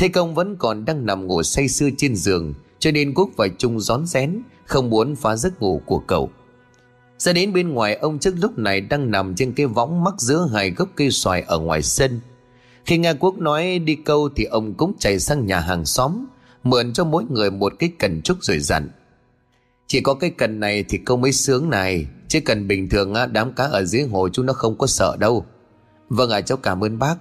Thế 0.00 0.08
công 0.08 0.34
vẫn 0.34 0.56
còn 0.56 0.84
đang 0.84 1.06
nằm 1.06 1.26
ngủ 1.26 1.42
say 1.42 1.68
sưa 1.68 1.88
trên 1.96 2.16
giường 2.16 2.54
Cho 2.78 2.90
nên 2.90 3.14
Quốc 3.14 3.30
và 3.36 3.48
Trung 3.58 3.80
rón 3.80 4.06
rén 4.06 4.42
Không 4.66 4.90
muốn 4.90 5.16
phá 5.16 5.36
giấc 5.36 5.62
ngủ 5.62 5.82
của 5.86 5.98
cậu. 5.98 6.30
Ra 7.18 7.32
đến 7.32 7.52
bên 7.52 7.68
ngoài 7.68 7.94
ông 7.94 8.18
trước 8.18 8.34
lúc 8.38 8.58
này 8.58 8.80
đang 8.80 9.10
nằm 9.10 9.34
trên 9.34 9.52
cái 9.52 9.66
võng 9.66 10.04
mắc 10.04 10.14
giữa 10.18 10.48
hai 10.52 10.70
gốc 10.70 10.88
cây 10.96 11.10
xoài 11.10 11.42
ở 11.42 11.58
ngoài 11.58 11.82
sân. 11.82 12.20
Khi 12.84 12.98
nghe 12.98 13.14
Quốc 13.14 13.38
nói 13.38 13.78
đi 13.78 13.94
câu 13.94 14.28
thì 14.36 14.44
ông 14.44 14.74
cũng 14.74 14.92
chạy 14.98 15.20
sang 15.20 15.46
nhà 15.46 15.60
hàng 15.60 15.84
xóm 15.84 16.26
Mượn 16.62 16.92
cho 16.92 17.04
mỗi 17.04 17.24
người 17.30 17.50
một 17.50 17.72
cái 17.78 17.92
cần 17.98 18.22
trúc 18.22 18.38
rồi 18.40 18.58
dặn. 18.58 18.88
Chỉ 19.86 20.00
có 20.00 20.14
cái 20.14 20.30
cần 20.30 20.60
này 20.60 20.84
thì 20.88 20.98
câu 20.98 21.16
mới 21.16 21.32
sướng 21.32 21.70
này 21.70 22.06
Chứ 22.28 22.40
cần 22.44 22.68
bình 22.68 22.88
thường 22.88 23.14
đám 23.32 23.52
cá 23.52 23.64
ở 23.64 23.84
dưới 23.84 24.02
hồ 24.02 24.28
chúng 24.28 24.46
nó 24.46 24.52
không 24.52 24.78
có 24.78 24.86
sợ 24.86 25.16
đâu. 25.18 25.46
Vâng 26.08 26.30
ạ 26.30 26.38
à, 26.38 26.40
cháu 26.40 26.58
cảm 26.58 26.84
ơn 26.84 26.98
bác. 26.98 27.16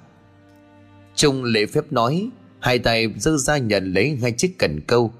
Trung 1.16 1.44
lễ 1.44 1.66
phép 1.66 1.92
nói 1.92 2.30
Hai 2.60 2.80
tay 2.80 3.08
giơ 3.18 3.38
ra 3.38 3.58
nhận 3.58 3.94
lấy 3.94 4.18
ngay 4.22 4.32
chiếc 4.32 4.58
cần 4.60 4.80
câu. 4.88 5.12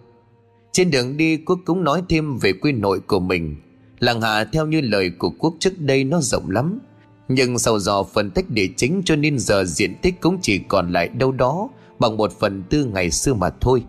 Trên 0.72 0.92
đường 0.92 1.18
đi, 1.18 1.38
Quốc 1.38 1.60
cũng 1.66 1.84
nói 1.84 2.04
thêm 2.10 2.38
về 2.38 2.54
quê 2.54 2.72
nội 2.72 3.00
của 3.00 3.20
mình. 3.20 3.56
Làng 4.00 4.22
hạ, 4.22 4.44
theo 4.44 4.66
như 4.66 4.82
lời 4.82 5.12
của 5.18 5.30
Quốc 5.30 5.54
trước 5.60 5.80
đây, 5.80 6.04
nó 6.04 6.22
rộng 6.22 6.52
lắm. 6.52 6.80
Nhưng 7.28 7.60
sau 7.60 7.80
dò 7.80 8.04
phân 8.04 8.32
tích 8.32 8.50
địa 8.50 8.68
chính 8.78 9.02
cho 9.06 9.16
nên 9.16 9.40
giờ 9.40 9.64
diện 9.66 9.96
tích 10.02 10.22
cũng 10.22 10.38
chỉ 10.42 10.60
còn 10.68 10.92
lại 10.92 11.08
đâu 11.08 11.32
đó, 11.32 11.70
Bằng 12.00 12.18
một 12.18 12.40
phần 12.40 12.64
tư 12.70 12.86
ngày 12.86 13.12
xưa 13.12 13.34
mà 13.34 13.50
thôi. 13.62 13.84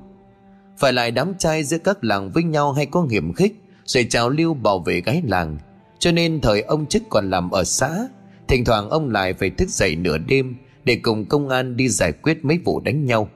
Phải 0.79 0.93
lại 0.93 1.11
đám 1.11 1.35
trai 1.39 1.65
giữa 1.65 1.79
các 1.79 2.05
làng 2.05 2.31
với 2.31 2.43
nhau 2.43 2.73
hay 2.73 2.87
có 2.87 3.07
hiểm 3.11 3.33
khích, 3.33 3.55
Rồi 3.85 4.07
trào 4.11 4.29
lưu 4.29 4.55
bảo 4.55 4.79
vệ 4.79 5.01
gái 5.01 5.23
làng. 5.27 5.59
Cho 5.99 6.13
nên 6.13 6.41
thời 6.41 6.63
ông 6.63 6.87
chức 6.87 7.03
còn 7.09 7.31
làm 7.31 7.51
ở 7.51 7.65
xã, 7.65 8.07
Thỉnh 8.49 8.65
thoảng 8.65 8.91
ông 8.91 9.11
lại 9.11 9.35
phải 9.35 9.51
thức 9.51 9.69
dậy 9.69 9.97
nửa 9.97 10.19
đêm 10.19 10.57
Để 10.85 10.97
cùng 10.97 11.25
công 11.25 11.49
an 11.49 11.77
đi 11.77 11.89
giải 11.89 12.13
quyết 12.13 12.45
mấy 12.45 12.59
vụ 12.65 12.81
đánh 12.81 13.05
nhau. 13.07 13.29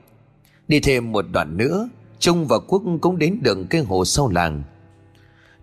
Đi 0.68 0.80
thêm 0.80 1.12
một 1.12 1.24
đoạn 1.32 1.56
nữa, 1.56 1.88
Trung 2.18 2.46
và 2.46 2.58
Quốc 2.58 2.82
cũng 3.00 3.18
đến 3.18 3.38
đường 3.42 3.66
cây 3.70 3.82
hồ 3.82 4.04
sau 4.04 4.28
làng. 4.28 4.62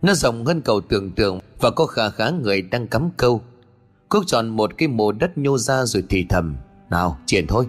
Nó 0.01 0.13
rộng 0.13 0.45
hơn 0.45 0.61
cầu 0.61 0.81
tưởng 0.81 1.11
tượng 1.11 1.39
Và 1.59 1.69
có 1.71 1.85
khá 1.85 2.09
khá 2.09 2.29
người 2.29 2.61
đang 2.61 2.87
cắm 2.87 3.09
câu. 3.17 3.41
Quốc 4.09 4.23
chọn 4.27 4.49
một 4.49 4.77
cái 4.77 4.87
mồ 4.87 5.11
đất 5.11 5.37
nhô 5.37 5.57
ra 5.57 5.85
rồi 5.85 6.03
thì 6.09 6.25
thầm, 6.29 6.55
Nào 6.89 7.17
triển 7.25 7.47
thôi. 7.47 7.65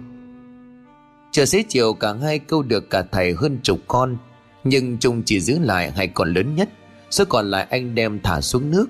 Chờ 1.31 1.45
xế 1.45 1.63
chiều, 1.69 1.93
cả 1.93 2.13
hai 2.13 2.39
câu 2.39 2.63
được 2.63 2.89
cả 2.89 3.03
thầy 3.11 3.33
hơn 3.33 3.59
chục 3.63 3.79
con, 3.87 4.17
Nhưng 4.63 4.97
Trung 4.97 5.23
chỉ 5.25 5.39
giữ 5.39 5.59
lại 5.59 5.91
hai 5.91 6.07
con 6.07 6.33
lớn 6.33 6.55
nhất, 6.55 6.69
Số 7.11 7.25
còn 7.25 7.51
lại 7.51 7.67
anh 7.69 7.95
đem 7.95 8.19
thả 8.23 8.41
xuống 8.41 8.71
nước. 8.71 8.85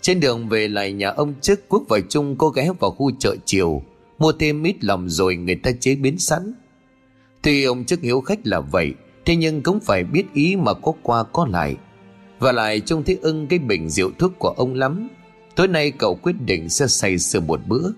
Trên 0.00 0.20
đường 0.20 0.48
về 0.48 0.68
lại 0.68 0.92
nhà 0.92 1.10
ông 1.10 1.34
trước, 1.40 1.68
Quốc 1.68 1.82
và 1.88 1.98
Trung 2.08 2.36
có 2.38 2.48
ghé 2.48 2.70
vào 2.80 2.90
khu 2.90 3.10
chợ 3.18 3.36
chiều, 3.44 3.82
Mua 4.18 4.32
thêm 4.32 4.62
ít 4.62 4.84
lòng 4.84 5.08
rồi 5.08 5.36
người 5.36 5.56
ta 5.56 5.70
chế 5.80 5.94
biến 5.94 6.18
sẵn. 6.18 6.54
Tuy 7.48 7.64
ông 7.64 7.84
chức 7.84 8.00
hiếu 8.00 8.20
khách 8.20 8.38
là 8.44 8.60
vậy 8.60 8.94
Thế 9.26 9.36
nhưng 9.36 9.62
cũng 9.62 9.80
phải 9.80 10.04
biết 10.04 10.24
ý 10.34 10.56
mà 10.56 10.74
có 10.74 10.92
qua 11.02 11.22
có 11.22 11.46
lại. 11.50 11.76
Và 12.38 12.52
lại 12.52 12.80
trông 12.80 13.04
thấy 13.04 13.18
ưng 13.22 13.46
cái 13.46 13.58
bình 13.58 13.88
rượu 13.88 14.10
thuốc 14.18 14.32
của 14.38 14.48
ông 14.48 14.74
lắm. 14.74 15.08
Tối 15.56 15.68
nay 15.68 15.90
cậu 15.90 16.14
quyết 16.14 16.36
định 16.40 16.68
sẽ 16.68 16.86
say 16.86 17.18
sưa 17.18 17.40
một 17.40 17.60
bữa. 17.66 17.90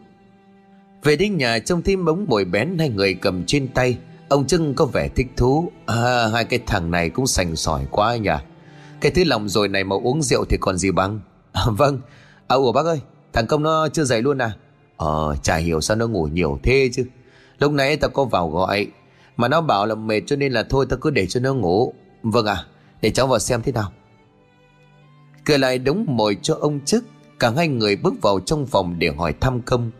Về 1.02 1.16
đến 1.16 1.37
nhà 1.37 1.59
trông 1.59 1.83
thấy 1.83 1.97
bóng 1.97 2.28
bồi 2.28 2.45
bén 2.45 2.78
hai 2.78 2.88
người 2.88 3.14
cầm 3.14 3.45
trên 3.47 3.69
tay 3.69 3.99
Ông 4.28 4.47
Trưng 4.47 4.75
có 4.75 4.85
vẻ 4.85 5.09
thích 5.09 5.26
thú. 5.37 5.73
À 5.87 6.28
hai 6.33 6.45
cái 6.45 6.61
thằng 6.66 6.90
này 6.90 7.11
cũng 7.11 7.26
sành 7.26 7.57
sỏi 7.57 7.87
quá 7.90 8.16
nhỉ. 8.16 8.30
Cái 9.00 9.12
thứ 9.12 9.25
lòng 9.25 9.49
rồi 9.49 9.69
này 9.69 9.85
mà 9.85 9.97
uống 9.97 10.23
rượu 10.23 10.45
thì 10.45 10.57
còn 10.61 10.78
gì 10.78 10.90
bằng? 10.90 11.21
À, 11.52 11.62
Vâng. 11.66 12.00
À 12.47 12.57
ủa 12.57 12.73
bác 12.73 12.87
ơi 12.87 13.00
Thằng 13.33 13.47
công 13.47 13.62
nó 13.62 13.88
chưa 13.88 14.04
dậy 14.04 14.23
luôn 14.23 14.38
à? 14.38 14.52
Ờ 14.97 15.37
chả 15.42 15.57
hiểu 15.57 15.80
sao 15.80 15.97
nó 15.97 16.07
ngủ 16.07 16.28
nhiều 16.33 16.59
thế 16.62 16.90
chứ. 16.92 17.04
Lúc 17.59 17.73
nãy 17.73 17.97
tao 17.97 18.11
có 18.11 18.25
vào 18.25 18.50
gọi 18.50 18.87
mà 19.40 19.49
nó 19.49 19.61
bảo 19.61 19.87
là 19.87 19.94
mệt 19.94 20.20
cho 20.26 20.37
nên 20.37 20.52
là 20.52 20.62
thôi, 20.62 20.87
tao 20.88 20.99
cứ 20.99 21.11
để 21.11 21.26
cho 21.26 21.40
nó 21.40 21.54
ngủ. 21.54 21.92
Vâng 22.23 22.47
à 22.47 22.64
Để 23.02 23.11
cháu 23.11 23.26
vào 23.26 23.38
xem 23.38 23.62
thế 23.62 23.73
nào. 23.73 23.92
Cửa 25.44 25.56
lại 25.56 25.78
đống 25.78 26.04
mồi 26.09 26.37
cho 26.42 26.54
ông 26.61 26.80
chức, 26.85 27.04
Cả 27.38 27.50
hai 27.50 27.68
người 27.68 27.97
bước 27.97 28.14
vào 28.23 28.40
trong 28.40 28.66
phòng 28.66 28.99
để 28.99 29.09
hỏi 29.09 29.35
thăm 29.40 29.62
công. 29.62 29.90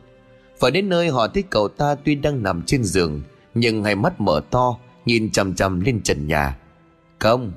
Và 0.59 0.71
đến 0.71 0.89
nơi 0.89 1.09
họ 1.09 1.29
thấy 1.29 1.43
cậu 1.51 1.69
ta 1.69 1.95
tuy 1.95 2.15
đang 2.15 2.43
nằm 2.43 2.63
trên 2.67 2.85
giường, 2.85 3.23
Nhưng 3.55 3.85
hai 3.85 3.95
mắt 3.95 4.21
mở 4.21 4.41
to, 4.51 4.79
Nhìn 5.07 5.31
chằm 5.31 5.55
chằm 5.55 5.81
lên 5.81 6.03
trần 6.03 6.27
nhà. 6.27 6.59
Công, 7.19 7.53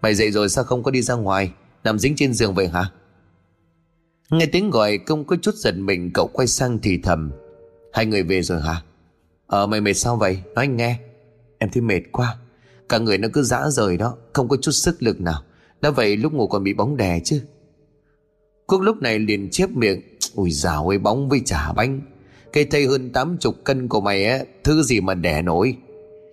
Mày 0.00 0.14
dậy 0.14 0.30
rồi 0.30 0.48
sao 0.48 0.64
không 0.64 0.82
có 0.82 0.90
đi 0.90 1.02
ra 1.02 1.14
ngoài? 1.14 1.52
Nằm 1.84 1.98
dính 1.98 2.16
trên 2.16 2.34
giường 2.34 2.54
vậy 2.54 2.68
hả? 2.68 2.90
Nghe 4.30 4.46
tiếng 4.46 4.70
gọi, 4.70 4.98
công 4.98 5.24
có 5.24 5.36
chút 5.42 5.54
giật 5.54 5.74
mình, 5.76 6.10
Cậu 6.14 6.26
quay 6.32 6.46
sang 6.46 6.78
thì 6.78 6.98
thầm. 7.02 7.32
Hai 7.92 8.06
người 8.06 8.22
về 8.22 8.42
rồi 8.42 8.60
hả? 8.60 8.82
Ờ 9.46 9.66
mày 9.66 9.80
mệt 9.80 9.94
sao 9.94 10.16
vậy? 10.16 10.42
Nói 10.54 10.64
anh 10.64 10.76
nghe. 10.76 10.98
Em 11.58 11.70
thấy 11.70 11.82
mệt 11.82 12.00
quá. 12.12 12.36
Cả 12.88 12.98
người 12.98 13.18
nó 13.18 13.28
cứ 13.32 13.42
dã 13.42 13.70
rời 13.70 13.96
đó, 13.96 14.16
Không 14.32 14.48
có 14.48 14.56
chút 14.56 14.72
sức 14.72 15.02
lực 15.02 15.20
nào. 15.20 15.42
Đã 15.80 15.90
vậy 15.90 16.16
lúc 16.16 16.32
ngủ 16.32 16.46
còn 16.46 16.64
bị 16.64 16.74
bóng 16.74 16.96
đè 16.96 17.20
chứ. 17.24 17.42
Quốc 18.66 18.80
lúc 18.80 18.96
này 19.02 19.18
liền 19.18 19.50
chép 19.50 19.70
miệng 19.70 20.00
Ui 20.34 20.50
dào 20.50 20.88
ơi, 20.88 20.98
bóng 20.98 21.28
với 21.28 21.42
chả 21.44 21.72
bánh. 21.72 22.00
Cây 22.52 22.64
thây 22.64 22.86
hơn 22.86 23.10
tám 23.10 23.36
chục 23.40 23.54
cân 23.64 23.88
của 23.88 24.00
mày 24.00 24.24
á, 24.24 24.38
Thứ 24.64 24.82
gì 24.82 25.00
mà 25.00 25.14
đẻ 25.14 25.42
nổi. 25.42 25.76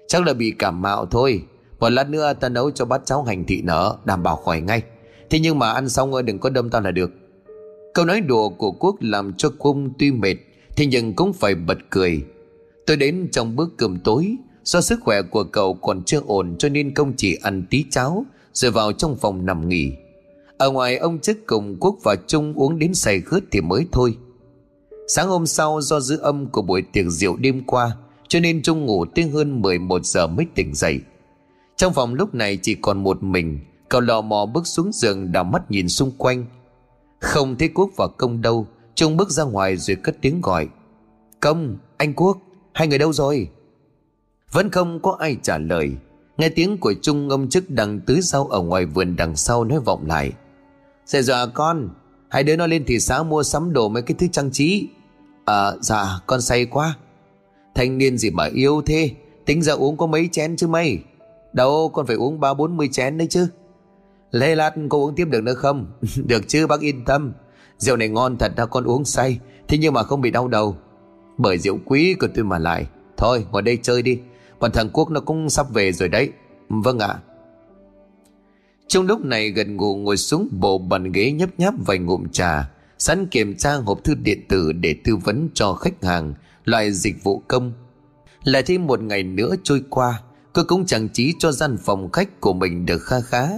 Chắc 0.08 0.25
là 0.25 0.34
bị 0.34 0.53
cảm 0.60 0.82
mạo 0.82 1.06
thôi. 1.06 1.44
Một 1.80 1.89
lát 1.89 2.10
nữa 2.10 2.34
ta 2.34 2.50
nấu 2.50 2.72
cho 2.72 2.86
bát 2.86 3.01
cháo 3.06 3.24
hành 3.24 3.46
thị 3.46 3.62
nở, 3.62 3.98
Đảm 4.06 4.24
bảo 4.24 4.36
khỏi 4.36 4.62
ngay. 4.62 4.84
Thế 5.30 5.39
nhưng 5.39 5.60
mà 5.60 5.72
ăn 5.72 5.89
xong 5.89 6.13
ơi, 6.13 6.24
đừng 6.24 6.39
có 6.39 6.50
đâm 6.50 6.70
tao 6.70 6.82
là 6.82 6.92
được. 6.92 7.12
Câu 7.94 8.06
nói 8.06 8.22
đùa 8.22 8.50
của 8.50 8.72
Quốc 8.72 8.96
làm 9.00 9.34
cho 9.34 9.50
Cung 9.60 9.94
tuy 10.00 10.12
mệt, 10.12 10.36
Thế 10.75 10.86
nhưng 10.86 11.13
cũng 11.13 11.34
phải 11.34 11.56
bật 11.56 11.77
cười. 11.89 12.24
Tôi 12.88 12.98
đến 12.98 13.27
trong 13.32 13.56
bữa 13.56 13.65
cơm 13.77 14.00
tối 14.00 14.36
Do 14.63 14.82
sức 14.82 15.00
khỏe 15.03 15.22
của 15.22 15.43
cậu 15.43 15.74
còn 15.74 16.03
chưa 16.03 16.22
ổn 16.25 16.55
Cho 16.60 16.70
nên 16.70 16.93
công 16.93 17.13
chỉ 17.17 17.38
ăn 17.41 17.63
tí 17.70 17.86
cháo 17.91 18.25
Rồi 18.53 18.72
vào 18.72 18.91
trong 18.91 19.15
phòng 19.15 19.46
nằm 19.46 19.70
nghỉ. 19.70 19.91
Ở 20.58 20.72
ngoài 20.72 20.98
ông 20.98 21.20
chức 21.20 21.38
cùng 21.48 21.77
Quốc 21.79 21.96
và 22.03 22.15
Trung 22.27 22.53
uống 22.53 22.79
đến 22.79 22.93
say 22.93 23.22
khướt 23.22 23.43
thì 23.51 23.62
mới 23.62 23.86
thôi. 23.91 24.17
Sáng 25.08 25.27
hôm 25.27 25.46
sau 25.46 25.82
do 25.82 26.00
dư 26.00 26.17
âm 26.17 26.46
của 26.46 26.62
buổi 26.62 26.82
tiệc 26.82 27.05
rượu 27.08 27.36
đêm 27.36 27.63
qua 27.63 27.98
Cho 28.27 28.39
nên 28.39 28.62
Trung 28.62 28.86
ngủ 28.86 29.05
tới 29.05 29.25
hơn 29.25 29.62
11 29.62 30.05
giờ 30.05 30.27
mới 30.27 30.46
tỉnh 30.55 30.75
dậy. 30.75 31.00
Trong 31.77 31.93
phòng 31.93 32.13
lúc 32.13 32.36
này 32.36 32.60
chỉ 32.62 32.75
còn 32.75 33.03
một 33.03 33.24
mình 33.24 33.60
Cậu 33.89 34.01
lò 34.01 34.22
mò 34.22 34.46
bước 34.46 34.67
xuống 34.67 34.91
giường 34.93 35.32
đảo 35.32 35.43
mắt 35.43 35.72
nhìn 35.72 35.89
xung 35.89 36.12
quanh. 36.17 36.46
Không 37.20 37.55
thấy 37.58 37.70
Quốc 37.74 37.89
và 37.98 38.08
Công 38.17 38.41
đâu 38.41 38.67
Trung 38.96 39.17
bước 39.17 39.29
ra 39.29 39.43
ngoài 39.43 39.77
rồi 39.77 39.98
cất 40.03 40.15
tiếng 40.22 40.41
gọi. 40.41 40.67
Công, 41.39 41.77
anh 41.98 42.13
Quốc, 42.13 42.38
hai 42.74 42.88
người 42.88 42.98
đâu 42.98 43.13
rồi? 43.13 43.50
Vẫn 44.53 44.72
không 44.72 45.00
có 45.00 45.15
ai 45.19 45.38
trả 45.41 45.57
lời. 45.57 45.91
Nghe 46.38 46.50
tiếng 46.50 46.77
của 46.77 46.93
Trung 47.01 47.29
ông 47.29 47.50
chức 47.50 47.69
đang 47.69 48.00
tứ 48.00 48.22
sau 48.22 48.45
ở 48.45 48.62
ngoài 48.62 48.86
vườn 48.86 49.15
đằng 49.15 49.36
sau 49.36 49.63
nói 49.63 49.79
vọng 49.79 50.05
lại. 50.07 50.31
Sẽ 51.05 51.22
dọa 51.22 51.45
con, 51.45 51.89
Hai 52.33 52.43
đứa 52.43 52.55
nó 52.55 52.67
lên 52.67 52.86
thị 52.86 53.00
xã 53.00 53.24
mua 53.24 53.43
sắm 53.43 53.74
đồ 53.74 53.89
mấy 53.89 54.03
cái 54.03 54.15
thứ 54.19 54.27
trang 54.31 54.51
trí. 54.51 54.88
À 55.45 55.72
dạ 55.81 56.19
con 56.27 56.41
say 56.41 56.65
quá. 56.65 56.95
Thanh 57.75 57.98
niên 57.98 58.17
gì 58.17 58.29
mà 58.29 58.50
yêu 58.53 58.81
thế? 58.86 59.12
Tính 59.45 59.62
ra 59.62 59.74
uống 59.74 59.98
có 59.98 60.05
mấy 60.05 60.29
chén 60.31 60.55
chứ 60.55 60.67
mày? 60.67 61.00
Đâu, 61.53 61.89
con 61.93 62.05
phải 62.05 62.15
uống 62.15 62.39
ba 62.39 62.53
bốn 62.53 62.77
mươi 62.77 62.89
chén 62.91 63.17
đấy 63.17 63.27
chứ. 63.29 63.48
Lê 64.31 64.55
lát 64.55 64.74
cô 64.89 65.05
uống 65.05 65.15
tiếp 65.15 65.25
được 65.25 65.43
nữa 65.43 65.53
không? 65.53 65.86
Được 66.25 66.48
chứ, 66.48 66.67
bác 66.67 66.81
yên 66.81 67.05
tâm. 67.05 67.33
Rượu 67.77 67.98
này 67.98 68.10
ngon 68.10 68.38
thật 68.38 68.51
ra 68.57 68.65
con 68.65 68.83
uống 68.83 69.05
say. 69.05 69.39
Thế 69.67 69.77
nhưng 69.77 69.93
mà 69.93 70.03
không 70.03 70.22
bị 70.22 70.31
đau 70.31 70.48
đầu. 70.48 70.75
Bởi 71.38 71.57
rượu 71.57 71.79
quý 71.86 72.13
của 72.19 72.27
tôi 72.36 72.43
mà 72.43 72.60
lại. 72.60 72.88
Thôi, 73.17 73.45
ngồi 73.51 73.62
đây 73.62 73.79
chơi 73.81 74.01
đi. 74.01 74.19
Còn 74.63 74.72
thằng 74.72 74.89
Quốc 74.93 75.10
nó 75.10 75.20
cũng 75.20 75.50
sắp 75.50 75.74
về 75.74 75.91
rồi 75.91 76.10
đấy. 76.10 76.29
Vâng 76.70 77.00
ạ. 77.00 77.20
Trong 78.88 79.05
lúc 79.05 79.25
này 79.25 79.50
gần 79.50 79.75
ngủ 79.75 79.96
ngồi 79.96 80.17
xuống, 80.17 80.48
bộ 80.51 80.77
bàn 80.77 81.12
ghế 81.12 81.32
nhấp 81.32 81.50
nháp 81.58 81.74
vài 81.86 82.00
ngụm 82.00 82.27
trà, 82.32 82.70
Sẵn 82.98 83.27
kiểm 83.27 83.55
tra 83.58 83.74
hộp 83.74 84.03
thư 84.03 84.15
điện 84.15 84.46
tử 84.50 84.72
để 84.72 84.96
tư 85.03 85.15
vấn 85.15 85.50
cho 85.53 85.74
khách 85.74 86.03
hàng, 86.03 86.34
Loại 86.65 86.91
dịch 86.91 87.24
vụ 87.24 87.43
công. 87.48 87.74
Lại 88.43 88.63
thêm 88.63 88.88
một 88.88 89.01
ngày 89.01 89.24
nữa 89.24 89.55
trôi 89.63 89.84
qua, 89.89 90.22
Cô 90.53 90.63
cũng 90.67 90.86
chẳng 90.86 91.10
trí 91.10 91.34
cho 91.39 91.51
gian 91.51 91.77
phòng 91.77 92.12
khách 92.12 92.41
của 92.41 92.53
mình 92.53 92.86
được 92.86 93.00
kha 93.00 93.20
khá. 93.22 93.50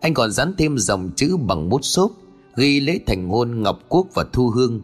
Anh 0.00 0.14
còn 0.14 0.32
dán 0.32 0.54
thêm 0.58 0.78
dòng 0.78 1.10
chữ 1.16 1.36
bằng 1.36 1.68
bút 1.68 1.80
xốp, 1.82 2.10
Ghi 2.56 2.80
lễ 2.80 3.00
thành 3.06 3.28
hôn 3.28 3.62
Ngọc 3.62 3.78
Quốc 3.88 4.06
và 4.14 4.24
Thu 4.32 4.48
Hương. 4.48 4.80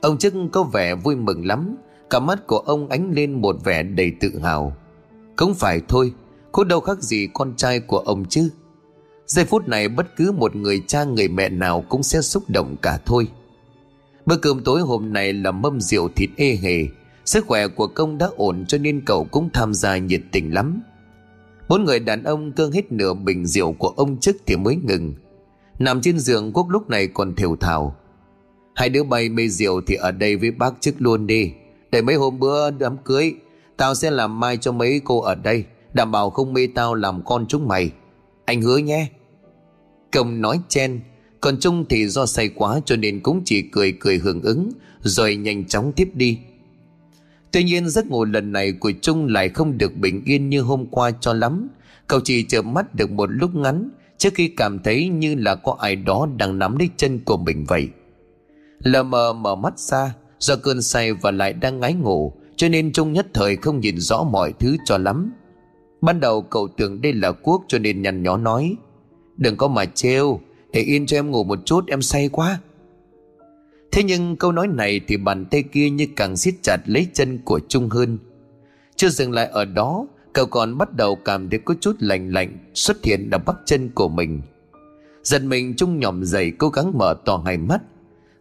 Ông 0.00 0.18
chức 0.18 0.34
có 0.52 0.62
vẻ 0.62 0.94
vui 0.94 1.16
mừng 1.16 1.46
lắm. 1.46 1.76
Cả 2.10 2.18
mắt 2.18 2.46
của 2.46 2.58
ông 2.58 2.88
ánh 2.88 3.12
lên 3.12 3.40
một 3.40 3.56
vẻ 3.64 3.82
đầy 3.82 4.12
tự 4.20 4.38
hào. 4.38 4.76
Không 5.36 5.54
phải 5.54 5.80
thôi, 5.88 6.12
Có 6.52 6.64
đâu 6.64 6.80
khác 6.80 7.02
gì 7.02 7.28
con 7.34 7.54
trai 7.56 7.80
của 7.80 7.98
ông 7.98 8.24
chứ. 8.24 8.50
Giây 9.26 9.44
phút 9.44 9.68
này 9.68 9.88
bất 9.88 10.16
cứ 10.16 10.32
một 10.32 10.56
người 10.56 10.82
cha, 10.86 11.04
người 11.04 11.28
mẹ 11.28 11.48
nào 11.48 11.84
cũng 11.88 12.02
sẽ 12.02 12.20
xúc 12.20 12.42
động 12.48 12.76
cả 12.82 12.98
thôi. 13.06 13.28
Bữa 14.26 14.36
cơm 14.36 14.64
tối 14.64 14.80
hôm 14.80 15.12
nay 15.12 15.32
là 15.32 15.50
mâm 15.50 15.80
rượu 15.80 16.08
thịt 16.08 16.30
ê 16.36 16.58
hề. 16.62 16.84
Sức 17.24 17.46
khỏe 17.46 17.68
của 17.68 17.86
công 17.86 18.18
đã 18.18 18.28
ổn 18.36 18.64
cho 18.68 18.78
nên 18.78 19.00
cậu 19.06 19.24
cũng 19.24 19.50
tham 19.52 19.74
gia 19.74 19.96
nhiệt 19.96 20.20
tình 20.32 20.54
lắm. 20.54 20.80
Bốn 21.68 21.84
người 21.84 22.00
đàn 22.00 22.22
ông 22.22 22.52
cơn 22.52 22.72
hết 22.72 22.92
nửa 22.92 23.14
bình 23.14 23.46
rượu 23.46 23.72
của 23.72 23.88
ông 23.88 24.20
trước 24.20 24.36
thì 24.46 24.56
mới 24.56 24.76
ngừng. 24.76 25.14
Nằm 25.78 26.00
trên 26.00 26.18
giường 26.18 26.52
quốc 26.52 26.68
lúc 26.70 26.88
này 26.88 27.06
còn 27.06 27.34
thều 27.34 27.56
thào. 27.56 27.96
Hai 28.74 28.88
đứa 28.88 29.02
bay 29.02 29.28
mê 29.28 29.48
rượu 29.48 29.80
thì 29.86 29.94
ở 29.94 30.12
đây 30.12 30.36
với 30.36 30.50
bác 30.50 30.74
trước 30.80 30.94
luôn 30.98 31.26
đi. 31.26 31.52
Để 31.90 32.02
mấy 32.02 32.14
hôm 32.14 32.38
bữa 32.38 32.70
đám 32.70 32.96
cưới, 33.04 33.34
Tao 33.76 33.94
sẽ 33.94 34.10
làm 34.10 34.40
mai 34.40 34.56
cho 34.56 34.72
mấy 34.72 35.00
cô 35.04 35.20
ở 35.20 35.34
đây, 35.34 35.64
Đảm 35.92 36.12
bảo 36.12 36.30
không 36.30 36.52
mê 36.52 36.68
tao 36.74 36.94
làm 36.94 37.24
con 37.24 37.46
chúng 37.48 37.68
mày. 37.68 37.90
Anh 38.44 38.62
hứa 38.62 38.76
nhé. 38.76 39.06
Công 40.12 40.40
nói 40.40 40.60
chen, 40.68 41.00
Còn 41.40 41.60
Trung 41.60 41.84
thì 41.88 42.08
do 42.08 42.26
say 42.26 42.48
quá 42.48 42.80
cho 42.84 42.96
nên 42.96 43.20
cũng 43.20 43.42
chỉ 43.44 43.62
cười 43.62 43.92
cười 44.00 44.18
hưởng 44.18 44.42
ứng, 44.42 44.70
Rồi 45.00 45.36
nhanh 45.36 45.64
chóng 45.64 45.92
tiếp 45.92 46.10
đi. 46.14 46.38
Tuy 47.50 47.64
nhiên 47.64 47.88
giấc 47.88 48.06
ngủ 48.06 48.24
lần 48.24 48.52
này 48.52 48.72
của 48.72 48.92
Trung 49.02 49.26
lại 49.26 49.48
không 49.48 49.78
được 49.78 49.96
bình 49.96 50.22
yên 50.24 50.48
như 50.48 50.60
hôm 50.60 50.86
qua 50.86 51.10
cho 51.20 51.32
lắm. 51.32 51.68
Cậu 52.06 52.20
chỉ 52.24 52.42
chợp 52.42 52.62
mắt 52.62 52.94
được 52.94 53.10
một 53.10 53.26
lúc 53.26 53.54
ngắn, 53.54 53.90
Trước 54.18 54.34
khi 54.34 54.48
cảm 54.48 54.78
thấy 54.78 55.08
như 55.08 55.34
là 55.34 55.54
có 55.54 55.76
ai 55.80 55.96
đó 55.96 56.28
đang 56.36 56.58
nắm 56.58 56.76
lấy 56.78 56.88
chân 56.96 57.20
của 57.24 57.36
mình 57.36 57.64
vậy. 57.68 57.88
Lờ 58.78 59.02
mờ 59.02 59.32
mở 59.32 59.54
mắt 59.54 59.78
ra 59.78 60.14
Do 60.38 60.56
cơn 60.56 60.82
say 60.82 61.12
và 61.12 61.30
lại 61.30 61.52
đang 61.52 61.80
ngái 61.80 61.94
ngủ, 61.94 62.32
Cho 62.56 62.68
nên 62.68 62.92
Trung 62.92 63.12
nhất 63.12 63.26
thời 63.34 63.56
không 63.56 63.80
nhìn 63.80 63.98
rõ 63.98 64.22
mọi 64.22 64.52
thứ 64.52 64.76
cho 64.84 64.98
lắm. 64.98 65.32
Ban 66.00 66.20
đầu 66.20 66.42
cậu 66.42 66.68
tưởng 66.68 67.00
đây 67.00 67.12
là 67.12 67.32
Quốc 67.32 67.62
cho 67.68 67.78
nên 67.78 68.02
nhăn 68.02 68.22
nhó 68.22 68.36
nói, 68.36 68.76
Đừng 69.36 69.56
có 69.56 69.68
mà 69.68 69.84
trêu, 69.84 70.40
Để 70.72 70.80
yên 70.80 71.06
cho 71.06 71.18
em 71.18 71.30
ngủ 71.30 71.44
một 71.44 71.58
chút, 71.64 71.86
em 71.86 72.02
say 72.02 72.28
quá. 72.28 72.60
Thế 73.92 74.02
nhưng 74.02 74.36
câu 74.36 74.52
nói 74.52 74.68
này 74.68 75.00
thì 75.08 75.16
bàn 75.16 75.44
tay 75.44 75.62
kia 75.62 75.90
như 75.90 76.06
càng 76.16 76.36
siết 76.36 76.54
chặt 76.62 76.76
lấy 76.86 77.06
chân 77.14 77.38
của 77.44 77.60
Trung 77.68 77.88
hơn 77.88 78.18
Chưa 78.96 79.08
dừng 79.08 79.32
lại 79.32 79.46
ở 79.46 79.64
đó, 79.64 80.06
Cậu 80.32 80.46
còn 80.46 80.78
bắt 80.78 80.96
đầu 80.96 81.16
cảm 81.16 81.50
thấy 81.50 81.58
có 81.58 81.74
chút 81.80 81.96
lạnh 81.98 82.32
lạnh 82.32 82.58
Xuất 82.74 83.04
hiện 83.04 83.30
ở 83.30 83.38
bắp 83.38 83.56
chân 83.64 83.90
của 83.94 84.08
mình. 84.08 84.40
Dần 85.22 85.48
mình, 85.48 85.74
Trung 85.76 85.98
nhòm 85.98 86.24
dậy 86.24 86.52
cố 86.58 86.68
gắng 86.68 86.98
mở 86.98 87.14
to 87.24 87.42
hai 87.46 87.58
mắt. 87.58 87.82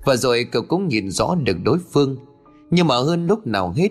Và 0.04 0.16
rồi 0.16 0.44
cậu 0.52 0.64
cũng 0.64 0.88
nhìn 0.88 1.12
rõ 1.12 1.36
được 1.36 1.58
đối 1.64 1.78
phương. 1.92 2.16
Nhưng 2.72 2.88
mà 2.88 2.96
hơn 2.96 3.28
lúc 3.28 3.48
nào 3.48 3.74
hết 3.78 3.90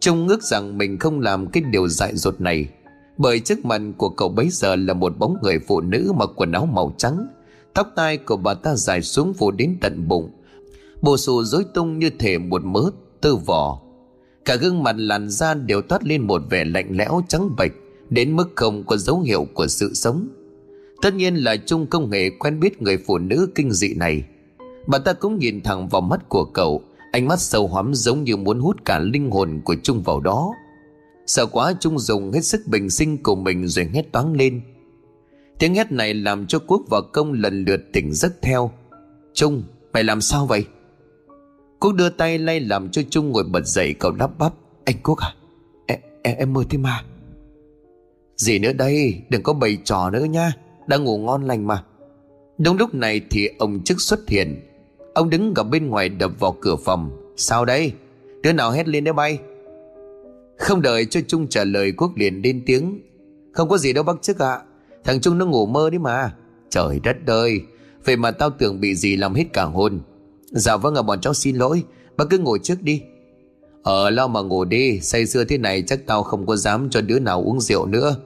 Trung 0.00 0.26
ngước 0.26 0.42
rằng 0.42 0.78
mình 0.78 0.98
không 0.98 1.20
làm 1.20 1.46
cái 1.46 1.62
điều 1.62 1.88
dại 1.88 2.16
dột 2.16 2.40
này. 2.40 2.68
Bởi 3.18 3.40
trước 3.40 3.64
mặt 3.64 3.82
của 3.96 4.08
cậu 4.08 4.28
bấy 4.28 4.48
giờ 4.50 4.76
là 4.76 4.94
một 4.94 5.18
bóng 5.18 5.36
người 5.42 5.58
phụ 5.66 5.80
nữ 5.80 6.12
mặc 6.16 6.30
quần 6.36 6.52
áo 6.52 6.66
màu 6.66 6.94
trắng. 6.98 7.26
Tóc 7.74 7.88
tai 7.96 8.16
của 8.16 8.36
bà 8.36 8.54
ta 8.54 8.74
dài 8.76 9.02
xuống 9.02 9.34
phủ 9.34 9.50
đến 9.50 9.76
tận 9.80 10.08
bụng. 10.08 10.30
Bộ 11.02 11.16
xù 11.16 11.42
rối 11.42 11.64
tung 11.74 11.98
như 11.98 12.10
thể 12.18 12.38
một 12.38 12.64
mớ 12.64 12.90
tơ 13.20 13.36
vò. 13.36 13.80
Cả 14.44 14.54
gương 14.54 14.82
mặt 14.82 14.96
làn 14.98 15.30
da 15.30 15.54
đều 15.54 15.82
toát 15.82 16.04
lên 16.04 16.22
một 16.22 16.42
vẻ 16.50 16.64
lạnh 16.64 16.88
lẽo 16.90 17.22
trắng 17.28 17.56
bệch, 17.56 17.72
Đến 18.10 18.36
mức 18.36 18.50
không 18.54 18.84
có 18.86 18.96
dấu 18.96 19.20
hiệu 19.20 19.46
của 19.54 19.66
sự 19.66 19.94
sống. 19.94 20.28
Tất 21.02 21.14
nhiên 21.14 21.34
là 21.34 21.56
Trung 21.56 21.86
công 21.86 22.10
nghệ 22.10 22.30
quen 22.38 22.60
biết 22.60 22.82
người 22.82 22.98
phụ 23.06 23.18
nữ 23.18 23.48
kinh 23.54 23.72
dị 23.72 23.94
này. 23.94 24.24
Bà 24.86 24.98
ta 24.98 25.12
cũng 25.12 25.38
nhìn 25.38 25.62
thẳng 25.62 25.88
vào 25.88 26.00
mắt 26.00 26.28
của 26.28 26.44
cậu. 26.44 26.82
Ánh 27.12 27.28
mắt 27.28 27.40
sâu 27.40 27.66
hoắm 27.66 27.94
giống 27.94 28.24
như 28.24 28.36
muốn 28.36 28.60
hút 28.60 28.76
cả 28.84 28.98
linh 28.98 29.30
hồn 29.30 29.60
của 29.64 29.76
Trung 29.82 30.02
vào 30.02 30.20
đó. 30.20 30.52
Sợ 31.26 31.46
quá 31.46 31.74
Trung 31.80 31.98
dùng 31.98 32.32
hết 32.32 32.40
sức 32.40 32.60
bình 32.66 32.90
sinh 32.90 33.22
của 33.22 33.34
mình 33.34 33.68
rồi 33.68 33.90
hét 33.94 34.12
toáng 34.12 34.32
lên. 34.32 34.60
Tiếng 35.58 35.74
hét 35.74 35.92
này 35.92 36.14
làm 36.14 36.46
cho 36.46 36.58
Quốc 36.66 36.82
và 36.90 37.00
Công 37.12 37.32
lần 37.32 37.64
lượt 37.64 37.80
tỉnh 37.92 38.12
giấc 38.12 38.42
theo. 38.42 38.70
Trung 39.34 39.62
mày 39.92 40.04
làm 40.04 40.20
sao 40.20 40.46
vậy? 40.46 40.64
Quốc 41.80 41.92
đưa 41.92 42.08
tay 42.08 42.38
lay 42.38 42.60
làm 42.60 42.90
cho 42.90 43.02
Trung 43.10 43.30
ngồi 43.30 43.44
bật 43.44 43.66
dậy 43.66 43.94
cậu 43.98 44.12
lắp 44.12 44.38
bắp. 44.38 44.52
Anh 44.84 44.96
Quốc 45.02 45.18
à 45.18 45.34
Em, 45.86 45.98
em, 46.22 46.36
em 46.36 46.52
mơ 46.52 46.64
thế 46.70 46.78
mà. 46.78 47.04
Gì 48.36 48.58
nữa 48.58 48.72
đây 48.72 49.22
Đừng 49.28 49.42
có 49.42 49.52
bày 49.52 49.78
trò 49.84 50.10
nữa 50.10 50.24
nha. 50.24 50.52
Đang 50.86 51.04
ngủ 51.04 51.18
ngon 51.18 51.42
lành 51.44 51.66
mà. 51.66 51.84
Đúng 52.58 52.76
lúc 52.76 52.94
này 52.94 53.20
thì 53.30 53.48
ông 53.58 53.84
chức 53.84 54.00
xuất 54.00 54.28
hiện. 54.28 54.60
Ông 55.14 55.30
đứng 55.30 55.54
gặp 55.54 55.62
bên 55.62 55.88
ngoài 55.88 56.08
đập 56.08 56.32
vào 56.38 56.56
cửa 56.60 56.76
phòng. 56.76 57.10
Sao 57.36 57.64
đây? 57.64 57.92
Đứa 58.42 58.52
nào 58.52 58.70
hét 58.70 58.88
lên 58.88 59.04
đấy 59.04 59.12
bay? 59.12 59.38
Không 60.58 60.82
đợi 60.82 61.06
cho 61.06 61.20
Trung 61.28 61.48
trả 61.48 61.64
lời, 61.64 61.92
Quốc 61.96 62.12
liền 62.16 62.42
lên 62.42 62.62
tiếng. 62.66 63.00
Không 63.52 63.68
có 63.68 63.78
gì 63.78 63.92
đâu, 63.92 64.04
bác 64.04 64.22
chức 64.22 64.38
ạ. 64.38 64.60
Thằng 65.04 65.20
Trung 65.20 65.38
nó 65.38 65.46
ngủ 65.46 65.66
mơ 65.66 65.90
đấy 65.90 65.98
mà. 65.98 66.34
Trời 66.70 67.00
đất 67.02 67.16
ơi! 67.26 67.60
Vậy 68.04 68.16
mà 68.16 68.30
tao 68.30 68.50
tưởng 68.50 68.80
bị 68.80 68.94
gì 68.94 69.16
làm 69.16 69.34
hết 69.34 69.44
cả 69.52 69.64
hồn. 69.64 70.00
Dạ 70.50 70.76
vâng 70.76 70.94
ạ, 70.94 71.02
bọn 71.02 71.20
cháu 71.20 71.34
xin 71.34 71.56
lỗi. 71.56 71.82
Bác 72.16 72.24
cứ 72.30 72.38
ngồi 72.38 72.58
trước 72.62 72.82
đi. 72.82 73.02
Ờ 73.82 74.10
lo 74.10 74.26
mà 74.26 74.40
ngủ 74.40 74.64
đi. 74.64 75.00
Say 75.00 75.26
sưa 75.26 75.44
thế 75.44 75.58
này 75.58 75.82
chắc 75.86 76.06
tao 76.06 76.22
không 76.22 76.46
có 76.46 76.56
dám 76.56 76.90
cho 76.90 77.00
đứa 77.00 77.18
nào 77.18 77.42
uống 77.42 77.60
rượu 77.60 77.86
nữa. 77.86 78.16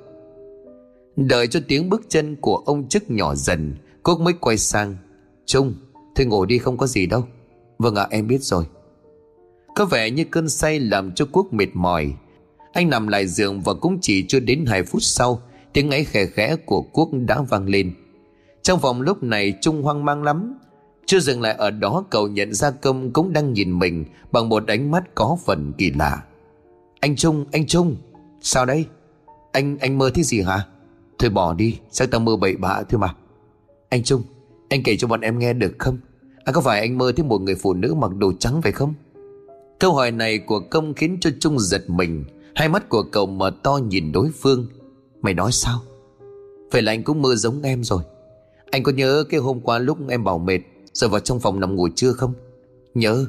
Đợi 1.17 1.47
cho 1.47 1.61
tiếng 1.69 1.89
bước 1.89 2.03
chân 2.09 2.37
của 2.37 2.57
ông 2.57 2.89
chức 2.89 3.11
nhỏ 3.11 3.35
dần, 3.35 3.75
Quốc 4.03 4.21
mới 4.21 4.35
quay 4.41 4.59
sang. 4.59 4.97
Trung. 5.47 5.75
Thôi 6.19 6.27
ngồi 6.27 6.47
đi 6.47 6.59
không 6.59 6.77
có 6.77 6.87
gì 6.87 7.07
đâu. 7.07 7.25
Vâng 7.79 7.95
ạ 7.95 8.07
em 8.11 8.27
biết 8.27 8.43
rồi. 8.43 8.65
Có 9.75 9.85
vẻ 9.85 10.11
như 10.11 10.25
cơn 10.25 10.49
say 10.49 10.81
làm 10.81 11.13
cho 11.15 11.27
Quốc 11.33 11.53
mệt 11.53 11.69
mỏi. 11.75 12.15
Anh 12.73 12.91
nằm 12.91 13.09
lại 13.09 13.27
giường 13.27 13.61
và 13.61 13.75
cũng 13.75 13.99
chỉ 14.01 14.25
chưa 14.29 14.41
đến 14.41 14.67
2 14.67 14.83
phút 14.83 15.03
sau 15.03 15.43
Tiếng 15.73 15.91
ấy 15.91 16.05
khẽ 16.05 16.27
khẽ 16.27 16.57
của 16.67 16.83
Quốc 16.93 17.09
đã 17.13 17.43
vang 17.43 17.69
lên. 17.69 17.95
Trong 18.63 18.81
vòng 18.81 19.01
lúc 19.01 19.23
này 19.23 19.55
Trung 19.61 19.83
hoang 19.83 20.05
mang 20.05 20.23
lắm. 20.23 20.59
Chưa 21.07 21.21
dừng 21.21 21.41
lại 21.41 21.55
ở 21.55 21.71
đó 21.71 22.05
cậu 22.11 22.29
nhận 22.29 22.55
ra 22.55 22.71
công 22.71 23.13
cũng 23.13 23.33
đang 23.33 23.53
nhìn 23.53 23.79
mình 23.79 24.05
Bằng 24.33 24.49
một 24.49 24.67
ánh 24.67 24.91
mắt 24.91 25.15
có 25.15 25.39
phần 25.45 25.73
kỳ 25.79 25.91
lạ. 25.91 26.23
Anh 27.01 27.17
Trung, 27.17 27.47
anh 27.53 27.67
Trung 27.67 27.97
Sao 28.41 28.67
đây? 28.67 28.87
Anh 29.53 29.79
anh 29.79 29.99
mơ 29.99 30.11
thấy 30.15 30.25
gì 30.25 30.43
hả? 30.43 30.67
Thôi 31.19 31.31
bỏ 31.31 31.55
đi, 31.55 31.79
sao 31.91 32.07
tao 32.07 32.21
mơ 32.21 32.37
bậy 32.37 32.57
bạ 32.57 32.83
thôi 32.89 33.01
mà? 33.01 33.15
Anh 33.89 34.03
Trung, 34.03 34.23
anh 34.69 34.83
kể 34.83 34.97
cho 34.97 35.09
bọn 35.09 35.21
em 35.21 35.39
nghe 35.39 35.53
được 35.53 35.75
không? 35.79 35.99
À 36.49 36.53
có 36.53 36.61
phải 36.61 36.81
anh 36.81 36.99
mơ 36.99 37.13
thấy 37.17 37.25
một 37.25 37.41
người 37.41 37.55
phụ 37.55 37.75
nữ 37.75 37.95
mặc 37.95 38.11
đồ 38.17 38.33
trắng 38.39 38.63
phải 38.63 38.73
không? 38.73 38.95
Câu 39.79 39.95
hỏi 39.95 40.11
này 40.11 40.39
của 40.39 40.61
công 40.61 40.95
khiến 40.95 41.19
cho 41.21 41.31
Trung 41.41 41.59
giật 41.59 41.91
mình. 41.91 42.25
Hai 42.55 42.69
mắt 42.69 42.89
của 42.89 43.03
cậu 43.03 43.27
mở 43.27 43.53
to 43.63 43.77
nhìn 43.77 44.13
đối 44.13 44.31
phương. 44.41 44.67
Mày 45.23 45.35
nói 45.35 45.53
sao? 45.53 45.81
Vậy 46.71 46.83
là 46.83 46.93
anh 46.93 47.03
cũng 47.03 47.23
mơ 47.23 47.35
giống 47.35 47.63
em 47.63 47.85
rồi. 47.85 48.03
Anh 48.71 48.83
có 48.83 48.93
nhớ 48.93 49.25
cái 49.29 49.41
hôm 49.41 49.61
qua 49.61 49.79
lúc 49.79 49.99
em 50.09 50.25
bảo 50.25 50.39
mệt, 50.39 50.61
Rồi 50.93 51.11
vào 51.11 51.21
trong 51.21 51.41
phòng 51.41 51.61
nằm 51.61 51.77
ngủ 51.77 51.89
chưa 51.95 52.13
không? 52.13 52.35
Nhớ. 52.95 53.27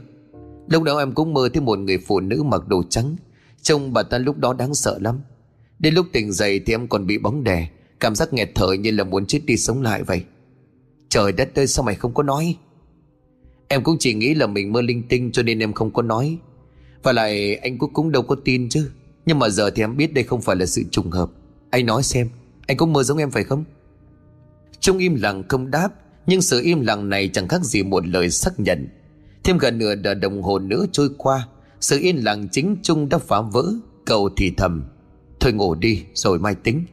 Lúc 0.68 0.84
đó 0.84 1.00
em 1.00 1.12
cũng 1.12 1.34
mơ 1.34 1.50
thấy 1.54 1.62
một 1.62 1.80
người 1.80 1.98
phụ 1.98 2.20
nữ 2.20 2.44
mặc 2.44 2.68
đồ 2.68 2.84
trắng. 2.90 3.16
Trông 3.62 3.94
bà 3.94 4.04
ta 4.04 4.18
lúc 4.18 4.38
đó 4.38 4.54
đáng 4.54 4.76
sợ 4.76 4.98
lắm. 5.02 5.20
Đến 5.80 5.94
lúc 5.94 6.06
tỉnh 6.14 6.32
dậy 6.32 6.62
thì 6.66 6.74
em 6.74 6.88
còn 6.88 7.08
bị 7.08 7.18
bóng 7.18 7.44
đè. 7.44 7.70
Cảm 8.00 8.16
giác 8.16 8.34
nghẹt 8.34 8.50
thở 8.56 8.74
như 8.74 8.92
là 8.92 9.04
muốn 9.04 9.26
chết 9.26 9.40
đi 9.46 9.58
sống 9.58 9.82
lại 9.82 10.04
vậy. 10.04 10.24
Trời 11.10 11.32
đất 11.32 11.60
ơi, 11.60 11.68
sao 11.68 11.86
mày 11.86 11.96
không 11.96 12.14
có 12.14 12.24
nói? 12.24 12.58
Em 13.72 13.84
cũng 13.84 13.98
chỉ 14.00 14.14
nghĩ 14.14 14.34
là 14.34 14.48
mình 14.48 14.72
mơ 14.74 14.82
linh 14.82 15.04
tinh 15.10 15.32
cho 15.32 15.44
nên 15.44 15.60
em 15.60 15.74
không 15.74 15.92
có 15.92 16.02
nói. 16.02 16.38
Và 17.04 17.12
lại 17.12 17.56
anh 17.56 17.78
cũng 17.78 17.94
cũng 17.94 18.12
đâu 18.12 18.22
có 18.22 18.36
tin 18.46 18.70
chứ. 18.70 18.90
Nhưng 19.26 19.40
mà 19.40 19.50
giờ 19.50 19.70
thì 19.70 19.84
em 19.84 19.98
biết 19.98 20.14
đây 20.14 20.24
không 20.24 20.42
phải 20.42 20.56
là 20.56 20.66
sự 20.66 20.84
trùng 20.92 21.12
hợp. 21.12 21.30
Anh 21.70 21.86
nói 21.86 22.04
xem, 22.04 22.30
Anh 22.68 22.78
cũng 22.78 22.94
mơ 22.94 23.04
giống 23.04 23.18
em 23.18 23.32
phải 23.32 23.44
không? 23.44 23.64
Trung 24.80 24.98
im 24.98 25.16
lặng 25.16 25.44
không 25.48 25.72
đáp, 25.72 25.90
Nhưng 26.28 26.42
sự 26.42 26.62
im 26.64 26.82
lặng 26.82 27.10
này 27.10 27.30
chẳng 27.34 27.48
khác 27.48 27.64
gì 27.64 27.84
một 27.84 28.08
lời 28.08 28.30
xác 28.30 28.60
nhận. 28.60 28.88
Thêm 29.44 29.58
gần 29.58 29.78
nửa 29.78 29.96
giờ 30.04 30.14
đồng 30.14 30.42
hồ 30.42 30.60
nữa 30.60 30.86
trôi 30.92 31.10
qua, 31.18 31.48
Sự 31.80 32.00
yên 32.00 32.24
lặng 32.24 32.48
chính 32.52 32.76
Trung 32.84 33.10
đã 33.10 33.18
phá 33.18 33.42
vỡ 33.42 33.74
Cậu 34.06 34.30
thì 34.38 34.54
thầm. 34.58 34.84
Thôi 35.40 35.54
ngủ 35.54 35.76
đi, 35.76 36.04
rồi 36.14 36.40
mai 36.40 36.56
tính. 36.56 36.86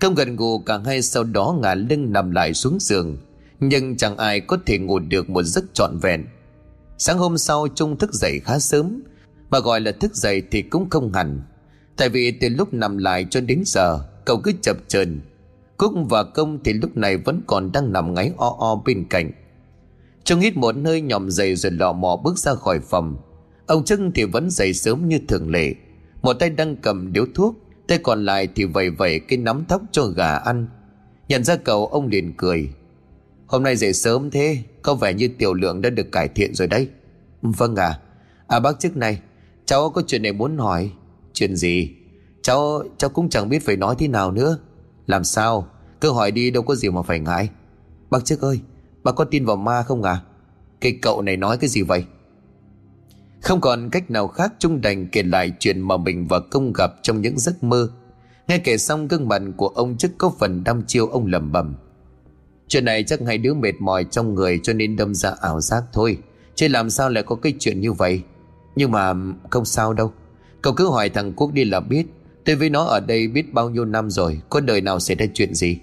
Không 0.00 0.14
gần 0.14 0.36
ngủ, 0.36 0.58
cả 0.58 0.78
hai 0.84 1.02
sau 1.02 1.24
đó 1.24 1.58
ngả 1.62 1.74
lưng 1.74 2.12
nằm 2.12 2.30
lại 2.30 2.54
xuống 2.54 2.78
giường. 2.80 3.16
Nhưng 3.60 3.96
chẳng 3.96 4.16
ai 4.16 4.40
có 4.40 4.58
thể 4.66 4.78
ngủ 4.78 4.98
được 4.98 5.30
một 5.30 5.42
giấc 5.42 5.64
trọn 5.74 5.98
vẹn. 5.98 6.24
Sáng 6.98 7.18
hôm 7.18 7.38
sau 7.38 7.68
Trung 7.74 7.96
thức 7.96 8.12
dậy 8.12 8.40
khá 8.44 8.58
sớm, 8.58 9.02
Mà 9.50 9.58
gọi 9.60 9.80
là 9.80 9.92
thức 9.92 10.14
dậy 10.14 10.42
thì 10.50 10.62
cũng 10.62 10.90
không 10.90 11.12
hẳn. 11.12 11.42
Tại 11.96 12.08
vì 12.08 12.30
từ 12.30 12.48
lúc 12.48 12.74
nằm 12.74 12.98
lại 12.98 13.26
cho 13.30 13.40
đến 13.40 13.62
giờ, 13.66 13.98
Cậu 14.24 14.40
cứ 14.40 14.52
chập 14.62 14.76
chờn. 14.88 15.20
Cúc 15.76 15.92
và 16.10 16.24
Công 16.24 16.58
thì 16.64 16.72
lúc 16.72 16.96
này 16.96 17.16
vẫn 17.16 17.40
còn 17.46 17.72
đang 17.72 17.92
nằm 17.92 18.14
ngáy 18.14 18.32
o 18.36 18.56
o 18.58 18.82
bên 18.86 19.06
cạnh. 19.10 19.30
Trung 20.24 20.40
hít 20.40 20.56
một 20.56 20.76
nơi 20.76 21.00
nhòm 21.00 21.30
dậy 21.30 21.56
rồi 21.56 21.72
lò 21.72 21.92
mò 21.92 22.16
bước 22.24 22.38
ra 22.38 22.54
khỏi 22.54 22.80
phòng. 22.80 23.16
Ông 23.66 23.84
Trưng 23.84 24.12
thì 24.12 24.24
vẫn 24.24 24.50
dậy 24.50 24.74
sớm 24.74 25.08
như 25.08 25.18
thường 25.28 25.50
lệ. 25.50 25.74
Một 26.22 26.32
tay 26.32 26.50
đang 26.50 26.76
cầm 26.76 27.12
điếu 27.12 27.26
thuốc, 27.34 27.56
Tay 27.88 27.98
còn 27.98 28.24
lại 28.24 28.48
thì 28.54 28.64
vẩy 28.64 28.90
vẩy 28.90 29.20
cái 29.20 29.38
nắm 29.38 29.64
tóc 29.68 29.82
cho 29.92 30.06
gà 30.06 30.36
ăn. 30.36 30.66
Nhận 31.28 31.44
ra 31.44 31.56
cậu, 31.56 31.86
ông 31.86 32.08
liền 32.08 32.32
cười. 32.36 32.70
Hôm 33.48 33.62
nay 33.62 33.76
dậy 33.76 33.92
sớm 33.92 34.30
thế, 34.30 34.62
Có 34.82 34.94
vẻ 34.94 35.14
như 35.14 35.28
tiểu 35.38 35.54
lượng 35.54 35.82
đã 35.82 35.90
được 35.90 36.12
cải 36.12 36.28
thiện 36.28 36.54
rồi 36.54 36.68
đấy. 36.68 36.88
Vâng 37.42 37.76
à 37.76 38.00
À 38.46 38.60
bác 38.60 38.80
trước 38.80 38.96
này, 38.96 39.20
Cháu 39.66 39.90
có 39.90 40.02
chuyện 40.06 40.22
này 40.22 40.32
muốn 40.32 40.58
hỏi. 40.58 40.90
Chuyện 41.32 41.56
gì? 41.56 41.90
Cháu 42.42 42.82
cháu 42.98 43.10
cũng 43.10 43.28
chẳng 43.28 43.48
biết 43.48 43.58
phải 43.64 43.76
nói 43.76 43.94
thế 43.98 44.08
nào 44.08 44.32
nữa. 44.32 44.58
Làm 45.06 45.24
sao? 45.24 45.68
Cứ 46.00 46.12
hỏi 46.12 46.30
đi, 46.30 46.50
đâu 46.50 46.62
có 46.62 46.74
gì 46.74 46.90
mà 46.90 47.02
phải 47.02 47.20
ngại. 47.20 47.48
Bác 48.10 48.24
trước 48.24 48.40
ơi, 48.40 48.60
Bác 49.04 49.12
có 49.12 49.24
tin 49.24 49.44
vào 49.44 49.56
ma 49.56 49.82
không 49.82 50.02
à 50.02 50.22
Cái 50.80 50.98
cậu 51.02 51.22
này 51.22 51.36
nói 51.36 51.58
cái 51.58 51.70
gì 51.70 51.82
vậy? 51.82 52.04
Không 53.42 53.60
còn 53.60 53.90
cách 53.90 54.10
nào 54.10 54.28
khác, 54.28 54.52
Trung 54.58 54.80
đành 54.80 55.06
kể 55.06 55.22
lại 55.22 55.52
chuyện 55.58 55.80
mà 55.80 55.96
mình 55.96 56.28
và 56.28 56.40
công 56.40 56.72
gặp 56.72 56.92
trong 57.02 57.22
những 57.22 57.38
giấc 57.38 57.62
mơ. 57.62 57.90
Nghe 58.48 58.58
kể 58.58 58.78
xong, 58.78 59.08
gương 59.08 59.28
mặt 59.28 59.42
của 59.56 59.68
ông 59.68 59.96
chức 59.96 60.10
có 60.18 60.32
phần 60.38 60.64
đăm 60.64 60.82
chiêu 60.86 61.06
ông 61.06 61.26
lầm 61.26 61.52
bầm 61.52 61.74
Chuyện 62.68 62.84
này 62.84 63.04
chắc 63.04 63.20
hai 63.26 63.38
đứa 63.38 63.54
mệt 63.54 63.74
mỏi 63.80 64.04
trong 64.10 64.34
người 64.34 64.60
cho 64.62 64.72
nên 64.72 64.96
đâm 64.96 65.14
ra 65.14 65.30
ảo 65.40 65.60
giác 65.60 65.84
thôi. 65.92 66.18
Chứ 66.54 66.68
làm 66.68 66.90
sao 66.90 67.10
lại 67.10 67.22
có 67.22 67.34
cái 67.36 67.54
chuyện 67.58 67.80
như 67.80 67.92
vậy? 67.92 68.22
Nhưng 68.76 68.90
mà 68.90 69.14
không 69.50 69.64
sao 69.64 69.92
đâu. 69.92 70.12
Cậu 70.62 70.72
cứ 70.72 70.88
hỏi 70.88 71.08
thằng 71.08 71.32
Quốc 71.32 71.52
đi 71.52 71.64
là 71.64 71.80
biết. 71.80 72.06
Tôi 72.44 72.56
với 72.56 72.70
nó 72.70 72.84
ở 72.84 73.00
đây 73.00 73.28
biết 73.28 73.52
bao 73.54 73.70
nhiêu 73.70 73.84
năm 73.84 74.10
rồi, 74.10 74.40
Có 74.50 74.60
đời 74.60 74.80
nào 74.80 75.00
xảy 75.00 75.16
ra 75.16 75.26
chuyện 75.34 75.54
gì? 75.54 75.78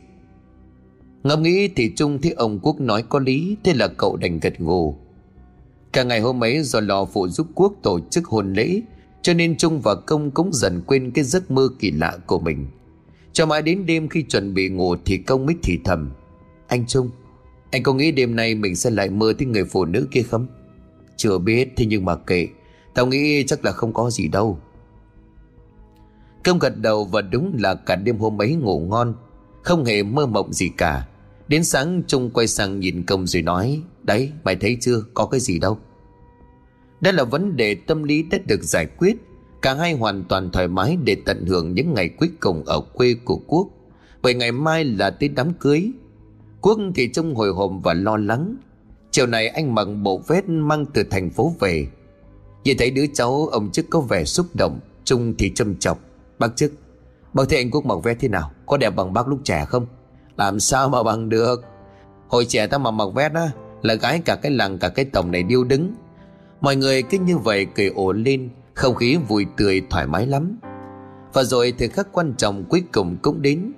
Ngẫm 1.24 1.44
nghĩ 1.44 1.68
thì 1.68 1.92
Trung 1.96 2.22
thấy 2.22 2.32
ông 2.32 2.60
Quốc 2.60 2.80
nói 2.80 3.04
có 3.10 3.20
lý, 3.20 3.58
Thế 3.64 3.74
là 3.74 3.88
cậu 3.88 4.18
đành 4.18 4.40
gật 4.40 4.54
gù. 4.60 4.96
Cả 5.94 6.04
ngày 6.04 6.20
hôm 6.20 6.44
ấy 6.44 6.64
do 6.64 6.80
lò 6.80 7.06
phụ 7.06 7.28
giúp 7.28 7.48
quốc 7.56 7.74
tổ 7.84 8.00
chức 8.10 8.26
hôn 8.26 8.54
lễ, 8.54 8.82
Cho 9.22 9.34
nên 9.34 9.58
Trung 9.58 9.82
và 9.82 9.96
Công 9.96 10.32
cũng 10.32 10.54
dần 10.54 10.82
quên 10.88 11.12
cái 11.12 11.24
giấc 11.24 11.52
mơ 11.52 11.70
kỳ 11.80 11.92
lạ 11.92 12.18
của 12.26 12.40
mình. 12.40 12.68
Cho 13.34 13.46
mãi 13.46 13.62
đến 13.62 13.86
đêm 13.86 14.10
khi 14.10 14.24
chuẩn 14.24 14.54
bị 14.54 14.70
ngủ 14.70 14.96
thì 15.06 15.18
Công 15.18 15.46
mới 15.46 15.56
thì 15.64 15.80
thầm. 15.84 16.12
Anh 16.68 16.86
Trung, 16.88 17.10
Anh 17.72 17.84
có 17.84 17.94
nghĩ 17.94 18.12
đêm 18.12 18.36
nay 18.36 18.56
mình 18.56 18.76
sẽ 18.76 18.90
lại 18.90 19.10
mơ 19.10 19.34
thấy 19.38 19.48
người 19.48 19.66
phụ 19.66 19.86
nữ 19.86 20.08
kia 20.12 20.22
không? 20.22 20.48
Chưa 21.18 21.38
biết, 21.38 21.74
thế 21.78 21.86
nhưng 21.86 22.06
mà 22.06 22.16
kệ. 22.16 22.48
Tao 22.94 23.06
nghĩ 23.06 23.44
chắc 23.44 23.66
là 23.66 23.72
không 23.72 23.94
có 23.94 24.10
gì 24.10 24.28
đâu. 24.28 24.60
Cơm 26.44 26.60
gật 26.60 26.78
đầu 26.78 27.06
và 27.06 27.22
đúng 27.22 27.56
là 27.60 27.76
cả 27.76 27.96
đêm 27.96 28.18
hôm 28.18 28.42
ấy 28.42 28.56
ngủ 28.56 28.80
ngon. 28.80 29.16
Không 29.64 29.86
hề 29.86 30.04
mơ 30.04 30.26
mộng 30.26 30.54
gì 30.54 30.70
cả. 30.78 31.08
Đến 31.48 31.64
sáng, 31.64 32.04
Trung 32.08 32.30
quay 32.30 32.48
sang 32.48 32.80
nhìn 32.80 33.04
công 33.04 33.28
rồi 33.28 33.42
nói, 33.42 33.82
Đấy, 34.04 34.32
mày 34.44 34.56
thấy 34.56 34.78
chưa? 34.82 35.04
Có 35.14 35.26
cái 35.26 35.40
gì 35.40 35.60
đâu. 35.60 35.78
Đây 37.02 37.14
là 37.14 37.24
vấn 37.24 37.56
đề 37.56 37.76
tâm 37.76 38.04
lý 38.04 38.24
đã 38.24 38.38
được 38.48 38.64
giải 38.64 38.86
quyết. 38.86 39.16
Cả 39.62 39.74
hai 39.74 39.94
hoàn 39.94 40.24
toàn 40.24 40.52
thoải 40.52 40.68
mái 40.68 40.98
để 41.04 41.18
tận 41.26 41.46
hưởng 41.46 41.74
những 41.74 41.94
ngày 41.94 42.10
cuối 42.10 42.30
cùng 42.40 42.66
ở 42.66 42.82
quê 42.94 43.16
của 43.26 43.40
Quốc. 43.48 43.68
Bởi 44.22 44.34
ngày 44.34 44.52
mai 44.52 44.84
là 44.84 45.10
tới 45.10 45.30
đám 45.30 45.54
cưới. 45.54 45.92
Quốc 46.66 46.80
thì 46.96 47.10
trông 47.14 47.36
hồi 47.36 47.50
hộp 47.50 47.72
và 47.84 47.94
lo 47.94 48.18
lắng. 48.18 48.56
Chiều 49.12 49.28
này 49.28 49.48
anh 49.48 49.76
mặc 49.76 49.88
bộ 50.04 50.22
vest 50.28 50.46
mang 50.46 50.86
từ 50.94 51.04
thành 51.04 51.30
phố 51.30 51.54
về. 51.60 51.88
Nhìn 52.64 52.78
thấy 52.78 52.92
đứa 52.92 53.06
cháu, 53.14 53.48
ông 53.52 53.72
chức 53.72 53.86
có 53.90 54.00
vẻ 54.00 54.24
xúc 54.24 54.46
động 54.54 54.80
Trung 55.04 55.34
thì 55.38 55.52
châm 55.56 55.76
chọc. 55.76 56.00
Bác 56.40 56.56
chức, 56.56 56.72
Bác 57.34 57.44
thấy 57.50 57.58
anh 57.58 57.72
Quốc 57.72 57.86
mặc 57.86 57.96
vest 58.04 58.20
thế 58.20 58.28
nào? 58.28 58.52
Có 58.66 58.78
đẹp 58.78 58.90
bằng 58.90 59.14
bác 59.14 59.28
lúc 59.28 59.40
trẻ 59.44 59.66
không? 59.66 59.86
Làm 60.38 60.60
sao 60.60 60.90
mà 60.90 61.04
bằng 61.04 61.30
được? 61.30 61.64
Hồi 62.28 62.46
trẻ 62.46 62.68
ta 62.68 62.78
mà 62.78 62.92
mặc 62.92 63.10
vest 63.14 63.34
á, 63.34 63.52
Là 63.82 63.94
gái 63.94 64.22
cả 64.26 64.36
cái 64.36 64.52
làng 64.52 64.78
cả 64.78 64.90
cái 64.90 65.06
tổng 65.06 65.32
này 65.32 65.44
điêu 65.44 65.64
đứng. 65.64 65.94
Mọi 66.62 66.76
người 66.76 67.02
cứ 67.04 67.18
như 67.20 67.38
vậy 67.38 67.68
cười 67.76 67.88
ổ 67.88 68.12
lên, 68.12 68.50
Không 68.74 68.96
khí 68.96 69.18
vui 69.28 69.46
tươi 69.58 69.82
thoải 69.90 70.08
mái 70.08 70.28
lắm. 70.28 70.58
Và 71.34 71.44
rồi 71.44 71.74
thời 71.78 71.88
khắc 71.88 72.08
quan 72.12 72.34
trọng 72.38 72.64
cuối 72.64 72.84
cùng 72.92 73.18
cũng 73.22 73.42
đến. 73.42 73.72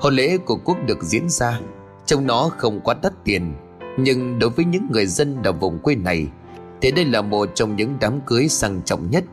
Hôn 0.00 0.14
lễ 0.14 0.36
của 0.36 0.56
quốc 0.64 0.76
được 0.86 1.02
diễn 1.02 1.28
ra. 1.28 1.60
Trông 2.06 2.26
nó 2.26 2.50
không 2.58 2.80
quá 2.80 2.94
đắt 3.02 3.12
tiền. 3.24 3.54
Nhưng 3.98 4.38
đối 4.38 4.50
với 4.50 4.64
những 4.64 4.86
người 4.90 5.06
dân 5.06 5.42
ở 5.42 5.52
vùng 5.52 5.78
quê 5.78 5.94
này, 5.94 6.26
Thì 6.80 6.90
đây 6.90 7.04
là 7.04 7.22
một 7.22 7.48
trong 7.54 7.76
những 7.76 7.96
đám 8.00 8.20
cưới 8.20 8.48
sang 8.48 8.82
trọng 8.84 9.10
nhất. 9.10 9.24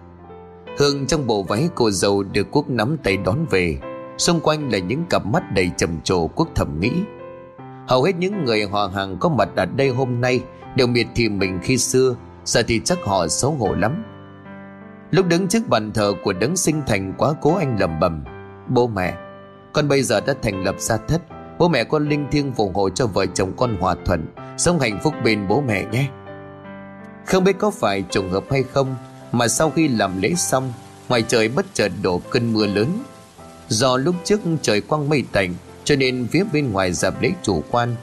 Hương 0.77 1.07
trong 1.07 1.27
bộ 1.27 1.43
váy 1.43 1.69
cô 1.75 1.91
dâu 1.91 2.23
được 2.23 2.47
Quốc 2.51 2.69
nắm 2.69 2.97
tay 3.03 3.17
đón 3.17 3.45
về. 3.49 3.77
Xung 4.17 4.39
quanh 4.39 4.71
là 4.71 4.77
những 4.77 5.05
cặp 5.09 5.25
mắt 5.25 5.43
đầy 5.53 5.71
trầm 5.77 6.01
trồ 6.03 6.27
Quốc 6.27 6.47
thầm 6.55 6.79
nghĩ 6.79 6.91
Hầu 7.87 8.03
hết 8.03 8.15
những 8.17 8.45
người 8.45 8.67
họ 8.67 8.91
hàng 8.95 9.17
có 9.19 9.29
mặt 9.29 9.49
ở 9.55 9.65
đây 9.65 9.89
hôm 9.89 10.21
nay 10.21 10.41
Đều 10.75 10.87
miệt 10.87 11.07
thị 11.15 11.29
mình 11.29 11.59
khi 11.63 11.77
xưa, 11.77 12.15
Giờ 12.45 12.63
thì 12.67 12.81
chắc 12.85 12.97
họ 13.03 13.27
xấu 13.27 13.51
hổ 13.51 13.73
lắm. 13.73 14.03
Lúc 15.11 15.27
đứng 15.27 15.47
trước 15.47 15.67
bàn 15.67 15.91
thờ 15.93 16.13
của 16.23 16.33
đấng 16.33 16.55
sinh 16.55 16.81
thành 16.87 17.13
quá 17.17 17.33
cố 17.41 17.55
anh 17.55 17.77
lầm 17.79 17.99
bầm 17.99 18.23
Bố 18.69 18.87
mẹ, 18.87 19.17
Con 19.73 19.87
bây 19.87 20.03
giờ 20.03 20.21
đã 20.21 20.33
thành 20.41 20.63
lập 20.63 20.75
gia 20.79 20.97
thất 20.97 21.21
Bố 21.61 21.67
mẹ 21.67 21.83
con 21.83 22.09
linh 22.09 22.27
thiêng 22.31 22.53
phù 22.53 22.71
hộ 22.75 22.89
cho 22.89 23.07
vợ 23.07 23.25
chồng 23.25 23.53
con 23.57 23.77
hòa 23.79 23.95
thuận, 24.05 24.25
Sống 24.57 24.79
hạnh 24.79 24.99
phúc 25.03 25.13
bên 25.23 25.47
bố 25.47 25.61
mẹ 25.61 25.85
nhé. 25.91 26.07
Không 27.25 27.43
biết 27.43 27.55
có 27.59 27.71
phải 27.71 28.03
trùng 28.11 28.31
hợp 28.31 28.43
hay 28.51 28.63
không, 28.63 28.95
Mà 29.31 29.47
sau 29.47 29.69
khi 29.69 29.87
làm 29.87 30.21
lễ 30.21 30.33
xong, 30.37 30.73
Ngoài 31.09 31.23
trời 31.27 31.47
bất 31.47 31.65
chợt 31.73 31.91
đổ 32.01 32.21
cơn 32.29 32.53
mưa 32.53 32.65
lớn. 32.65 32.87
Do 33.69 33.97
lúc 33.97 34.15
trước 34.23 34.39
trời 34.61 34.81
quang 34.81 35.09
mây 35.09 35.23
tạnh, 35.31 35.53
Cho 35.83 35.95
nên 35.95 36.27
phía 36.31 36.43
bên 36.53 36.71
ngoài 36.71 36.93
dạp 36.93 37.21
lễ 37.21 37.31
chủ 37.43 37.63
quan. 37.71 37.95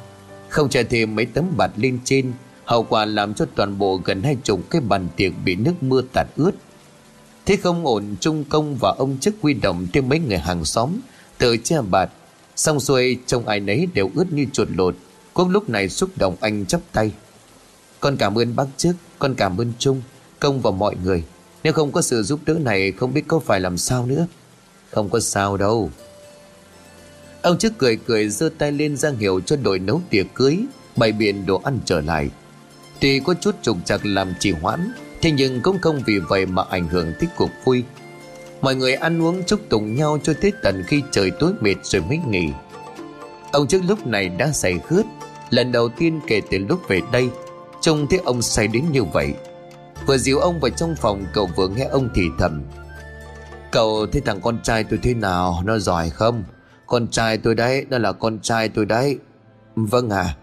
Không 0.49 0.69
trả 0.69 0.83
thêm 0.83 1.15
mấy 1.15 1.27
tấm 1.27 1.45
bạt 1.57 1.71
lên 1.77 1.99
trên, 2.05 2.33
Hậu 2.65 2.83
quả 2.83 3.05
làm 3.05 3.35
cho 3.35 3.47
toàn 3.55 3.79
bộ 3.79 4.01
gần 4.05 4.23
hai 4.23 4.37
chục 4.45 4.61
cái 4.71 4.81
bàn 4.81 5.09
tiệc 5.17 5.33
bị 5.45 5.55
nước 5.55 5.83
mưa 5.83 6.03
tạt 6.13 6.27
ướt. 6.37 6.53
Thế 7.47 7.57
không 7.57 7.87
ổn, 7.87 8.17
Trung 8.21 8.45
Công 8.49 8.77
và 8.81 8.95
ông 8.99 9.19
chức 9.19 9.35
quy 9.43 9.55
động 9.55 9.87
thêm 9.93 10.09
mấy 10.09 10.19
người 10.19 10.39
hàng 10.39 10.65
xóm, 10.65 10.91
Tự 11.39 11.57
che 11.57 11.81
bạt 11.81 12.11
Xong 12.59 12.81
xuôi, 12.81 13.19
trông 13.27 13.47
ai 13.47 13.61
nấy 13.61 13.89
đều 13.95 14.11
ướt 14.15 14.33
như 14.33 14.47
chuột 14.53 14.69
lột. 14.77 14.97
Quốc 15.35 15.49
lúc 15.49 15.69
này 15.69 15.89
xúc 15.89 16.11
động 16.17 16.37
anh 16.41 16.67
chắp 16.67 16.81
tay. 16.93 17.13
Con 18.01 18.17
cảm 18.17 18.39
ơn 18.39 18.57
bác 18.57 18.67
trước, 18.77 18.93
Con 19.19 19.35
cảm 19.35 19.61
ơn 19.61 19.73
Trung, 19.79 20.03
Công 20.41 20.61
và 20.61 20.71
mọi 20.71 20.97
người. 21.05 21.25
Nếu 21.63 21.73
không 21.73 21.93
có 21.93 22.03
sự 22.03 22.23
giúp 22.23 22.41
đỡ 22.47 22.55
này, 22.55 22.93
Không 22.93 23.15
biết 23.15 23.25
có 23.29 23.39
phải 23.39 23.61
làm 23.61 23.79
sao 23.79 24.07
nữa. 24.07 24.27
Không 24.91 25.11
có 25.11 25.21
sao 25.21 25.57
đâu. 25.57 25.91
Ông 27.43 27.59
chức 27.59 27.73
cười 27.79 27.97
cười, 27.97 28.29
giơ 28.29 28.51
tay 28.59 28.73
lên 28.73 28.97
ra 28.97 29.11
hiệu 29.19 29.41
cho 29.41 29.57
đội 29.57 29.79
nấu 29.79 30.01
tiệc 30.11 30.27
cưới, 30.35 30.59
Bày 30.97 31.13
biện 31.13 31.47
đồ 31.47 31.61
ăn 31.65 31.79
trở 31.85 32.01
lại. 32.01 32.31
Tuy 33.01 33.21
có 33.21 33.35
chút 33.35 33.55
trục 33.63 33.77
trặc 33.85 34.07
làm 34.07 34.35
trì 34.41 34.53
hoãn, 34.53 34.93
Thế 35.23 35.31
nhưng 35.31 35.61
cũng 35.61 35.79
không 35.79 36.03
vì 36.07 36.19
vậy 36.19 36.47
mà 36.47 36.63
ảnh 36.71 36.89
hưởng 36.89 37.13
tích 37.21 37.31
cuộc 37.37 37.51
vui. 37.65 37.85
Mọi 38.61 38.77
người 38.77 38.95
ăn 38.95 39.23
uống 39.23 39.43
chúc 39.47 39.61
tụng 39.69 39.95
nhau 39.95 40.19
cho 40.23 40.33
tới 40.43 40.53
tận 40.63 40.83
khi 40.87 41.03
trời 41.11 41.31
tối 41.31 41.53
mệt 41.61 41.75
rồi 41.83 42.03
mới 42.09 42.19
nghỉ. 42.29 42.53
Ông 43.53 43.67
trước 43.67 43.83
lúc 43.89 44.07
này 44.07 44.29
đã 44.29 44.53
say 44.53 44.79
khướt. 44.79 45.07
Lần 45.51 45.73
đầu 45.73 45.89
tiên 45.89 46.21
kể 46.27 46.41
từ 46.51 46.59
lúc 46.59 46.89
về 46.89 47.01
đây, 47.13 47.29
Trông 47.81 48.07
thấy 48.11 48.21
ông 48.25 48.43
say 48.43 48.69
đến 48.69 48.85
như 48.93 49.05
vậy. 49.05 49.35
Vừa 50.07 50.19
dìu 50.19 50.39
ông 50.39 50.61
vào 50.61 50.71
trong 50.71 50.95
phòng, 50.97 51.25
cậu 51.35 51.49
vừa 51.57 51.69
nghe 51.69 51.85
ông 51.85 52.09
thì 52.15 52.23
thầm. 52.39 52.63
Cậu 53.73 54.07
thấy 54.07 54.21
thằng 54.21 54.41
con 54.41 54.63
trai 54.63 54.85
tôi 54.85 54.99
thế 55.03 55.15
nào? 55.15 55.63
Nó 55.65 55.79
giỏi 55.79 56.11
không? 56.11 56.45
Con 56.87 57.09
trai 57.09 57.39
tôi 57.39 57.55
đấy, 57.55 57.87
Nó 57.91 57.99
là 57.99 58.13
con 58.13 58.39
trai 58.43 58.69
tôi 58.69 58.87
đấy. 58.87 59.19
Vâng 59.77 60.11
à 60.11 60.37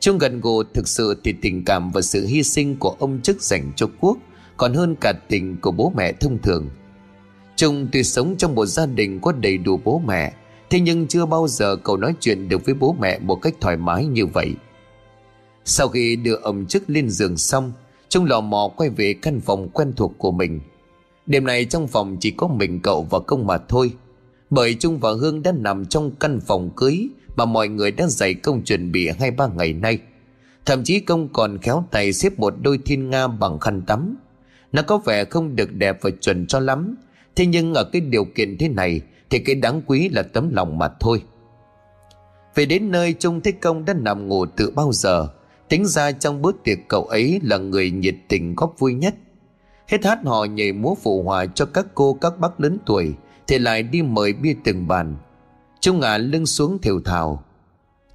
Trong 0.00 0.18
gần 0.18 0.40
gù 0.40 0.62
thực 0.62 0.88
sự 0.88 1.20
thì 1.24 1.34
tình 1.42 1.64
cảm 1.64 1.90
và 1.90 2.00
sự 2.00 2.26
hy 2.26 2.42
sinh 2.42 2.76
của 2.76 2.96
ông 2.98 3.20
chức 3.22 3.42
dành 3.42 3.72
cho 3.76 3.86
quốc 4.00 4.18
còn 4.56 4.74
hơn 4.74 4.96
cả 5.00 5.12
tình 5.28 5.56
của 5.60 5.70
bố 5.70 5.92
mẹ 5.96 6.12
thông 6.12 6.38
thường. 6.42 6.68
Trung 7.56 7.88
tuy 7.92 8.02
sống 8.02 8.34
trong 8.38 8.54
một 8.54 8.66
gia 8.66 8.86
đình 8.86 9.20
có 9.20 9.32
đầy 9.32 9.58
đủ 9.58 9.80
bố 9.84 10.02
mẹ, 10.06 10.32
thế 10.70 10.80
nhưng 10.80 11.06
chưa 11.06 11.26
bao 11.26 11.48
giờ 11.48 11.76
cậu 11.76 11.96
nói 11.96 12.14
chuyện 12.20 12.48
được 12.48 12.64
với 12.64 12.74
bố 12.74 12.96
mẹ 13.00 13.18
một 13.18 13.34
cách 13.34 13.54
thoải 13.60 13.76
mái 13.76 14.06
như 14.06 14.26
vậy. 14.26 14.54
Sau 15.64 15.88
khi 15.88 16.16
đưa 16.16 16.34
ông 16.34 16.66
chức 16.66 16.90
lên 16.90 17.10
giường 17.10 17.36
xong, 17.36 17.72
Trung 18.08 18.24
lò 18.24 18.40
mò 18.40 18.68
quay 18.76 18.90
về 18.90 19.14
căn 19.22 19.40
phòng 19.40 19.68
quen 19.68 19.92
thuộc 19.96 20.14
của 20.18 20.30
mình. 20.30 20.60
Đêm 21.26 21.44
này 21.44 21.64
trong 21.64 21.88
phòng 21.88 22.16
chỉ 22.20 22.30
có 22.30 22.48
mình 22.48 22.80
cậu 22.80 23.06
và 23.10 23.18
công 23.20 23.46
mà 23.46 23.58
thôi. 23.58 23.92
Bởi 24.50 24.74
Trung 24.74 24.98
và 24.98 25.10
Hương 25.12 25.42
đã 25.42 25.52
nằm 25.52 25.86
trong 25.86 26.10
căn 26.10 26.40
phòng 26.40 26.70
cưới 26.76 27.08
mà 27.36 27.44
mọi 27.44 27.68
người 27.68 27.90
đã 27.90 28.06
dày 28.06 28.34
công 28.34 28.62
chuẩn 28.62 28.92
bị 28.92 29.08
hai 29.20 29.30
ba 29.30 29.46
ngày 29.46 29.72
nay. 29.72 29.98
Thậm 30.64 30.84
chí 30.84 31.00
công 31.00 31.28
còn 31.32 31.58
khéo 31.58 31.84
tay 31.90 32.12
xếp 32.12 32.38
một 32.38 32.54
đôi 32.62 32.78
thiên 32.84 33.10
nga 33.10 33.26
bằng 33.26 33.58
khăn 33.58 33.82
tắm. 33.82 34.16
Nó 34.72 34.82
có 34.82 34.98
vẻ 34.98 35.24
không 35.24 35.56
được 35.56 35.72
đẹp 35.72 35.98
và 36.00 36.10
chuẩn 36.20 36.46
cho 36.46 36.60
lắm, 36.60 36.96
thế 37.36 37.46
nhưng 37.46 37.74
ở 37.74 37.84
cái 37.84 38.00
điều 38.00 38.24
kiện 38.24 38.58
thế 38.58 38.68
này 38.68 39.00
thì 39.30 39.38
cái 39.38 39.54
đáng 39.54 39.82
quý 39.86 40.08
là 40.08 40.22
tấm 40.22 40.50
lòng 40.54 40.78
mà 40.78 40.88
thôi. 41.00 41.22
Về 42.54 42.66
đến 42.66 42.90
nơi 42.90 43.12
Trung 43.12 43.40
Thế 43.40 43.52
Công 43.52 43.84
đã 43.84 43.94
nằm 43.94 44.28
ngủ 44.28 44.46
từ 44.46 44.70
bao 44.70 44.92
giờ, 44.92 45.28
tính 45.68 45.86
ra 45.86 46.12
trong 46.12 46.42
bữa 46.42 46.52
tiệc 46.64 46.78
cậu 46.88 47.04
ấy 47.04 47.40
là 47.42 47.56
người 47.56 47.90
nhiệt 47.90 48.14
tình 48.28 48.54
góp 48.54 48.74
vui 48.78 48.94
nhất. 48.94 49.14
Hết 49.88 50.04
hát 50.04 50.18
họ 50.24 50.44
nhảy 50.44 50.72
múa 50.72 50.94
phụ 51.02 51.22
hòa 51.22 51.46
cho 51.46 51.66
các 51.66 51.86
cô 51.94 52.14
các 52.20 52.38
bác 52.38 52.60
lớn 52.60 52.78
tuổi, 52.86 53.14
thì 53.46 53.58
lại 53.58 53.82
đi 53.82 54.02
mời 54.02 54.32
bia 54.32 54.54
từng 54.64 54.88
bàn 54.88 55.16
Trung 55.80 56.00
ngả 56.00 56.18
lưng 56.18 56.46
xuống 56.46 56.78
thều 56.82 57.00
thào 57.00 57.44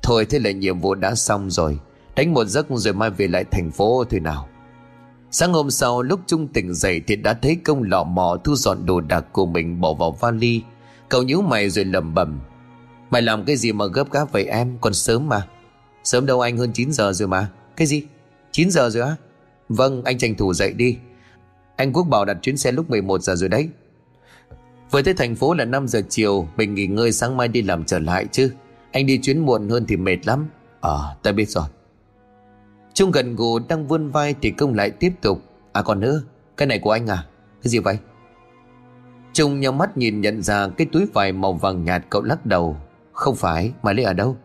Thôi 0.04 0.26
thế 0.30 0.40
là 0.40 0.52
nhiệm 0.52 0.80
vụ 0.80 0.96
đã 0.96 1.16
xong 1.16 1.50
rồi 1.50 1.80
Đánh 2.16 2.34
một 2.34 2.46
giấc 2.46 2.66
rồi 2.70 2.94
mai 2.94 3.10
về 3.10 3.28
lại 3.28 3.44
thành 3.52 3.72
phố 3.72 4.04
thôi 4.04 4.20
nào 4.20 4.48
Sáng 5.34 5.54
hôm 5.54 5.72
sau 5.72 6.02
lúc 6.02 6.20
Trung 6.28 6.48
tỉnh 6.48 6.74
dậy 6.74 7.02
Thì 7.08 7.16
đã 7.16 7.34
thấy 7.34 7.58
công 7.64 7.84
lọ 7.84 8.04
mò 8.04 8.38
thu 8.44 8.56
dọn 8.56 8.86
đồ 8.86 9.02
đạc 9.02 9.26
của 9.32 9.46
mình 9.46 9.82
bỏ 9.82 9.94
vào 9.94 10.12
vali. 10.12 10.62
Cậu 11.10 11.24
nhíu 11.24 11.42
mày 11.42 11.70
rồi 11.70 11.86
lẩm 11.86 12.14
bẩm: 12.14 12.40
Mày 13.10 13.22
làm 13.22 13.46
cái 13.46 13.56
gì 13.56 13.72
mà 13.72 13.86
gấp 13.86 14.12
gáp 14.12 14.32
vậy 14.32 14.46
em? 14.46 14.78
Còn 14.82 14.94
sớm 14.94 15.30
mà. 15.30 15.48
Sớm 16.04 16.26
đâu 16.26 16.42
anh 16.42 16.58
hơn 16.58 16.72
9 16.74 16.92
giờ 16.92 17.14
rồi 17.14 17.28
mà. 17.28 17.50
Cái 17.76 17.88
gì? 17.88 18.04
9 18.52 18.72
giờ 18.72 18.90
rồi 18.90 19.04
á? 19.04 19.16
Vâng 19.70 20.04
anh 20.04 20.18
tranh 20.18 20.36
thủ 20.36 20.54
dậy 20.54 20.74
đi. 20.74 20.98
Anh 21.76 21.94
Quốc 21.94 22.04
bảo 22.04 22.26
đặt 22.26 22.38
chuyến 22.42 22.58
xe 22.58 22.72
lúc 22.72 22.90
11 22.90 23.22
giờ 23.22 23.36
rồi 23.36 23.50
đấy. 23.50 23.70
Vừa 24.92 25.02
tới 25.02 25.14
thành 25.14 25.36
phố 25.36 25.54
là 25.54 25.66
5 25.66 25.88
giờ 25.88 26.02
chiều 26.10 26.48
Mình 26.58 26.74
nghỉ 26.74 26.88
ngơi 26.88 27.12
sáng 27.12 27.38
mai 27.38 27.48
đi 27.48 27.62
làm 27.62 27.84
trở 27.84 28.00
lại 28.00 28.26
chứ. 28.32 28.52
Anh 28.92 29.06
đi 29.06 29.18
chuyến 29.18 29.40
muộn 29.40 29.70
hơn 29.70 29.86
thì 29.88 29.98
mệt 29.98 30.28
lắm. 30.28 30.48
Ờ 30.82 31.12
à, 31.12 31.16
ta 31.24 31.32
biết 31.32 31.50
rồi. 31.50 31.66
Trung 32.94 33.12
gần 33.12 33.36
gù 33.36 33.60
đang 33.60 33.88
vươn 33.88 34.10
vai 34.10 34.36
Thì 34.42 34.52
công 34.52 34.74
lại 34.74 34.92
tiếp 34.92 35.14
tục. 35.22 35.42
À 35.74 35.82
còn 35.82 36.00
nữa 36.00 36.24
Cái 36.58 36.68
này 36.68 36.80
của 36.80 36.92
anh 36.92 37.08
à? 37.08 37.26
Cái 37.64 37.70
gì 37.70 37.80
vậy? 37.80 37.98
Trung 39.34 39.60
nhau 39.60 39.72
mắt 39.72 39.98
nhìn 39.98 40.22
nhận 40.22 40.42
ra 40.42 40.68
Cái 40.68 40.88
túi 40.92 41.06
vải 41.14 41.32
màu 41.32 41.54
vàng 41.54 41.84
nhạt 41.84 42.06
cậu 42.10 42.22
lắc 42.22 42.46
đầu. 42.46 42.78
Không 43.14 43.36
phải 43.36 43.72
mà 43.84 43.94
lấy 43.94 44.06
ở 44.06 44.14
đâu? 44.14 44.38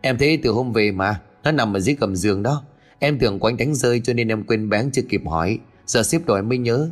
Em 0.00 0.18
thấy 0.18 0.40
từ 0.42 0.50
hôm 0.50 0.72
về 0.72 0.90
mà 0.90 1.20
Nó 1.44 1.52
nằm 1.52 1.76
ở 1.76 1.80
dưới 1.80 1.96
gầm 2.00 2.16
giường 2.16 2.42
đó. 2.42 2.62
Em 2.98 3.18
tưởng 3.18 3.38
của 3.38 3.48
anh 3.48 3.56
đánh 3.56 3.74
rơi 3.74 4.00
cho 4.04 4.12
nên 4.12 4.28
em 4.28 4.44
quên 4.44 4.68
bén 4.68 4.90
chưa 4.92 5.02
kịp 5.08 5.22
hỏi. 5.26 5.58
Giờ 5.86 6.02
xếp 6.02 6.20
đổi 6.26 6.42
mới 6.42 6.58
nhớ. 6.58 6.88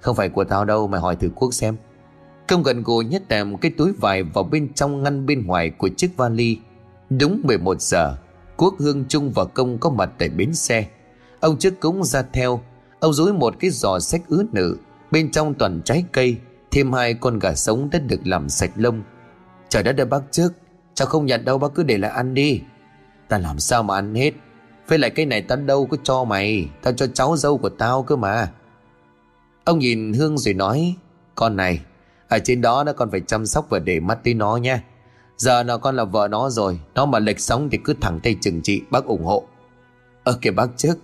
Không 0.00 0.16
phải 0.16 0.28
của 0.28 0.44
tao 0.44 0.64
đâu 0.64 0.88
mày 0.88 1.00
hỏi 1.00 1.16
thử 1.16 1.28
quốc 1.34 1.54
xem. 1.54 1.76
Công 2.48 2.62
gần 2.62 2.82
gù 2.82 3.02
nhét 3.02 3.28
tèm 3.28 3.56
cái 3.56 3.70
túi 3.76 3.92
vải 3.92 4.22
vào 4.22 4.44
bên 4.44 4.72
trong 4.74 5.02
ngăn 5.02 5.26
bên 5.26 5.46
ngoài 5.46 5.70
của 5.70 5.88
chiếc 5.88 6.16
vali. 6.16 6.58
Đúng 7.10 7.40
11 7.44 7.80
giờ, 7.80 8.16
Quốc 8.56 8.74
Hương 8.78 9.04
Trung 9.08 9.32
và 9.32 9.44
Công 9.44 9.78
có 9.78 9.90
mặt 9.90 10.10
tại 10.18 10.28
bến 10.28 10.54
xe. 10.54 10.86
Ông 11.40 11.58
trước 11.58 11.80
cũng 11.80 12.04
ra 12.04 12.22
theo, 12.32 12.60
ông 13.00 13.12
dối 13.12 13.32
một 13.32 13.54
cái 13.60 13.70
giò 13.70 13.98
sách 13.98 14.22
ướt 14.28 14.46
nữ, 14.52 14.76
bên 15.10 15.30
trong 15.30 15.54
toàn 15.54 15.82
trái 15.84 16.04
cây, 16.12 16.36
thêm 16.70 16.92
hai 16.92 17.14
con 17.14 17.38
gà 17.38 17.54
sống 17.54 17.88
đã 17.92 17.98
được 17.98 18.20
làm 18.24 18.48
sạch 18.48 18.70
lông. 18.76 19.02
Trời 19.68 19.82
đất 19.82 19.92
đã 19.92 20.04
bác 20.04 20.20
trước, 20.30 20.52
cháu 20.94 21.08
không 21.08 21.26
nhận 21.26 21.44
đâu 21.44 21.58
bác 21.58 21.68
cứ 21.74 21.82
để 21.82 21.98
lại 21.98 22.10
ăn 22.10 22.34
đi. 22.34 22.60
Ta 23.28 23.38
làm 23.38 23.58
sao 23.58 23.82
mà 23.82 23.94
ăn 23.94 24.14
hết, 24.14 24.32
với 24.88 24.98
lại 24.98 25.10
cái 25.10 25.26
này 25.26 25.42
ta 25.42 25.56
đâu 25.56 25.86
có 25.86 25.96
cho 26.02 26.24
mày, 26.24 26.68
tao 26.82 26.92
cho 26.92 27.06
cháu 27.06 27.36
dâu 27.36 27.58
của 27.58 27.68
tao 27.68 28.02
cơ 28.02 28.16
mà. 28.16 28.52
Ông 29.64 29.78
nhìn 29.78 30.12
Hương 30.12 30.38
rồi 30.38 30.54
nói, 30.54 30.94
con 31.34 31.56
này, 31.56 31.80
ở 32.28 32.38
trên 32.38 32.60
đó 32.60 32.84
nó 32.84 32.92
còn 32.92 33.10
phải 33.10 33.20
chăm 33.20 33.46
sóc 33.46 33.66
và 33.70 33.78
để 33.78 34.00
mắt 34.00 34.18
tới 34.24 34.34
nó 34.34 34.56
nha 34.56 34.82
Giờ 35.36 35.62
nào 35.62 35.78
con 35.78 35.96
là 35.96 36.04
vợ 36.04 36.28
nó 36.28 36.50
rồi, 36.50 36.78
Nó 36.94 37.06
mà 37.06 37.18
lệch 37.18 37.40
sóng 37.40 37.68
thì 37.70 37.78
cứ 37.84 37.94
thẳng 38.00 38.20
tay 38.22 38.36
chừng 38.40 38.62
trị, 38.62 38.82
Bác 38.90 39.04
ủng 39.04 39.24
hộ. 39.24 39.44
Ờ 40.24 40.38
kìa 40.42 40.50
bác 40.50 40.68
trước, 40.76 40.94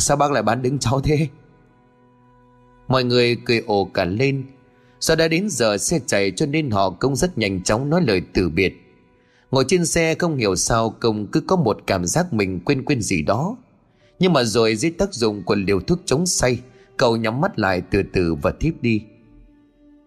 Sao 0.00 0.16
bác 0.16 0.32
lại 0.32 0.42
bán 0.42 0.62
đứng 0.62 0.78
cháu 0.78 1.00
thế? 1.00 1.28
Mọi 2.88 3.04
người 3.04 3.36
cười 3.44 3.62
ồ 3.66 3.84
cả 3.84 4.04
lên. 4.04 4.44
Do 5.00 5.14
đã 5.14 5.28
đến 5.28 5.48
giờ 5.50 5.78
xe 5.78 6.00
chạy 6.06 6.32
cho 6.36 6.46
nên 6.46 6.70
họ 6.70 6.90
cũng 6.90 7.16
rất 7.16 7.38
nhanh 7.38 7.62
chóng 7.62 7.90
nói 7.90 8.02
lời 8.06 8.22
từ 8.32 8.48
biệt. 8.48 8.74
Ngồi 9.50 9.64
trên 9.68 9.86
xe 9.86 10.14
không 10.14 10.36
hiểu 10.36 10.56
sao 10.56 10.90
công 10.90 11.26
cứ 11.26 11.40
có 11.40 11.56
một 11.56 11.78
cảm 11.86 12.04
giác 12.06 12.32
mình 12.32 12.60
quên 12.60 12.84
quên 12.84 13.02
gì 13.02 13.22
đó. 13.22 13.56
Nhưng 14.18 14.32
mà 14.32 14.44
rồi 14.44 14.76
dưới 14.76 14.90
tác 14.90 15.14
dụng 15.14 15.42
của 15.42 15.54
liều 15.54 15.80
thuốc 15.80 15.98
chống 16.04 16.26
say, 16.26 16.60
Cậu 16.96 17.16
nhắm 17.16 17.40
mắt 17.40 17.58
lại 17.58 17.82
từ 17.90 18.02
từ 18.12 18.34
và 18.34 18.52
thiếp 18.60 18.82
đi. 18.82 19.02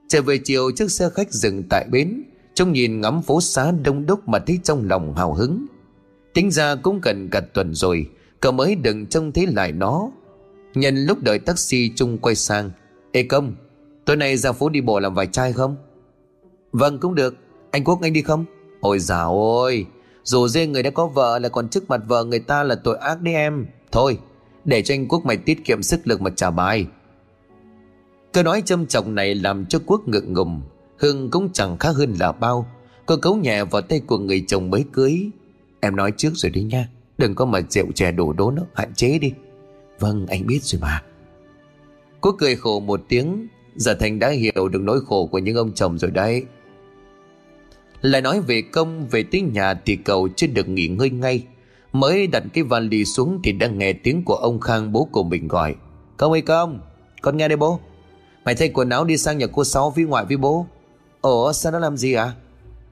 Trở 0.08 0.22
về 0.22 0.38
chiều, 0.38 0.72
chiếc 0.76 0.92
xe 0.92 1.10
khách 1.16 1.34
dừng 1.34 1.64
tại 1.70 1.86
bến. 1.92 2.24
Trông 2.56 2.72
nhìn 2.72 3.02
ngắm 3.02 3.22
phố 3.22 3.42
xá 3.42 3.72
đông 3.72 4.06
đúc 4.06 4.28
mà 4.28 4.40
thấy 4.40 4.60
trong 4.64 4.88
lòng 4.90 5.16
hào 5.16 5.34
hứng. 5.34 5.66
Tính 6.34 6.52
ra 6.52 6.76
cũng 6.76 7.00
gần 7.02 7.30
cả 7.30 7.40
tuần 7.40 7.74
rồi, 7.74 8.10
Cậu 8.40 8.52
mới 8.52 8.76
đừng 8.76 9.08
trông 9.08 9.32
thấy 9.32 9.48
lại 9.48 9.72
nó. 9.72 10.12
Nhân 10.74 10.96
lúc 11.06 11.18
đợi 11.22 11.40
taxi 11.40 11.92
Trung 11.96 12.18
quay 12.18 12.36
sang, 12.36 12.72
Ê 13.12 13.24
công, 13.24 13.56
Tối 14.06 14.18
nay 14.18 14.38
ra 14.38 14.52
phố 14.52 14.70
đi 14.70 14.82
bộ 14.82 15.00
làm 15.00 15.14
vài 15.14 15.28
chai 15.28 15.54
không? 15.54 15.76
Vâng 16.72 17.00
cũng 17.00 17.16
được. 17.16 17.36
Anh 17.72 17.84
Quốc, 17.84 18.02
anh 18.02 18.14
đi 18.14 18.22
không? 18.22 18.46
Ôi 18.80 19.00
dào 19.00 19.40
ôi 19.40 19.86
Dù 20.24 20.48
riêng 20.48 20.72
người 20.72 20.84
đã 20.84 20.90
có 20.90 21.08
vợ 21.08 21.40
là 21.40 21.50
còn 21.50 21.70
trước 21.70 21.90
mặt 21.90 22.02
vợ 22.08 22.24
người 22.24 22.40
ta 22.40 22.64
là 22.64 22.76
tội 22.76 22.98
ác 22.98 23.22
đấy 23.22 23.34
em. 23.34 23.66
Thôi, 23.92 24.18
để 24.66 24.82
cho 24.82 24.94
anh 24.94 25.08
Quốc 25.08 25.26
mày 25.26 25.38
tiết 25.38 25.66
kiệm 25.66 25.84
sức 25.84 26.08
lực 26.08 26.22
mà 26.22 26.30
trả 26.36 26.52
bài. 26.52 26.88
Câu 28.34 28.44
nói 28.44 28.62
châm 28.66 28.86
trọng 28.86 29.16
này 29.16 29.36
làm 29.36 29.66
cho 29.66 29.80
Quốc 29.86 30.08
ngượng 30.08 30.34
ngùng. 30.34 30.62
Hương 30.98 31.32
cũng 31.32 31.50
chẳng 31.54 31.78
khác 31.78 31.96
hơn 31.96 32.14
là 32.20 32.32
bao. 32.32 32.68
Cô 33.06 33.18
cấu 33.18 33.36
nhẹ 33.36 33.64
vào 33.64 33.82
tay 33.82 34.02
của 34.08 34.18
người 34.18 34.44
chồng 34.48 34.70
mới 34.70 34.86
cưới. 34.94 35.30
Em 35.80 35.96
nói 35.96 36.12
trước 36.18 36.32
rồi 36.36 36.50
đi 36.50 36.64
nha. 36.64 36.90
Đừng 37.18 37.36
có 37.36 37.46
mà 37.46 37.62
rượu 37.70 37.86
chè 37.96 38.12
đổ 38.12 38.34
đố 38.34 38.52
nó, 38.52 38.62
Hạn 38.74 38.94
chế 38.94 39.20
đi. 39.20 39.34
Vâng 40.00 40.28
anh 40.28 40.48
biết 40.48 40.64
rồi 40.64 40.82
mà. 40.82 41.04
Cô 42.22 42.32
cười 42.32 42.56
khổ 42.56 42.80
một 42.80 43.02
tiếng. 43.08 43.48
Giờ 43.76 43.96
Thành 44.00 44.20
đã 44.20 44.30
hiểu 44.30 44.68
được 44.68 44.82
nỗi 44.82 45.00
khổ 45.06 45.26
của 45.26 45.38
những 45.38 45.56
ông 45.56 45.74
chồng 45.74 45.98
rồi 45.98 46.12
đấy. 46.12 46.44
Lại 48.02 48.22
nói 48.22 48.42
về 48.42 48.62
công, 48.62 49.08
Về 49.08 49.24
tiếng 49.24 49.54
nhà 49.54 49.74
thì 49.86 49.96
cậu 49.96 50.28
chưa 50.36 50.48
được 50.48 50.70
nghỉ 50.70 50.88
ngơi 50.88 51.10
ngay. 51.10 51.44
Mới 51.94 52.28
đặt 52.28 52.44
cái 52.54 52.64
vali 52.64 53.06
xuống 53.06 53.40
Thì 53.44 53.52
đang 53.52 53.78
nghe 53.78 53.94
tiếng 53.94 54.24
của 54.24 54.36
ông 54.36 54.60
Khang 54.60 54.92
bố 54.92 55.06
của 55.12 55.24
mình 55.24 55.48
gọi. 55.48 55.76
Công 56.18 56.32
ơi 56.32 56.42
công 56.42 56.80
Con 57.22 57.38
nghe 57.38 57.48
đây 57.48 57.58
bố. 57.58 57.80
Mày 58.46 58.56
thay 58.56 58.70
quần 58.70 58.90
áo 58.90 59.06
đi 59.06 59.18
sang 59.18 59.38
nhà 59.38 59.48
cô 59.48 59.64
Sáu 59.64 59.90
với 59.90 60.06
ngoại 60.06 60.26
với 60.26 60.38
bố. 60.38 60.66
Ủa 61.26 61.54
sao 61.54 61.72
nó 61.72 61.80
làm 61.80 61.98
gì 61.98 62.14
à 62.14 62.34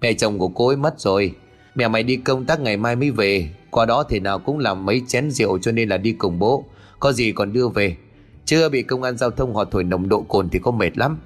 Mẹ 0.02 0.13
chồng 0.13 0.39
của 0.39 0.48
cô 0.48 0.67
ấy 0.67 0.78
mất 0.78 1.00
rồi. 1.00 1.36
Mẹ 1.76 1.88
mày 1.88 2.04
đi 2.04 2.15
công 2.15 2.46
tác 2.46 2.60
ngày 2.60 2.78
mai 2.78 2.96
mới 2.96 3.12
về. 3.12 3.50
Qua 3.69 3.86
đó 3.86 4.04
thì 4.10 4.19
nào 4.19 4.39
cũng 4.39 4.60
làm 4.60 4.86
mấy 4.86 5.02
chén 5.08 5.32
rượu 5.32 5.60
cho 5.60 5.72
nên 5.72 5.89
là 5.89 5.98
đi 5.98 6.12
cùng 6.12 6.39
bố. 6.39 6.65
Có 7.00 7.12
gì 7.12 7.32
còn 7.32 7.54
đưa 7.54 7.67
về. 7.67 7.98
Chưa 8.46 8.69
bị 8.69 8.84
công 8.84 9.04
an 9.04 9.17
giao 9.17 9.32
thông 9.32 9.56
họ 9.56 9.65
thổi 9.65 9.84
nồng 9.84 10.10
độ 10.10 10.22
cồn 10.22 10.50
thì 10.50 10.60
có 10.60 10.72
mệt 10.72 10.98
lắm. 10.98 11.17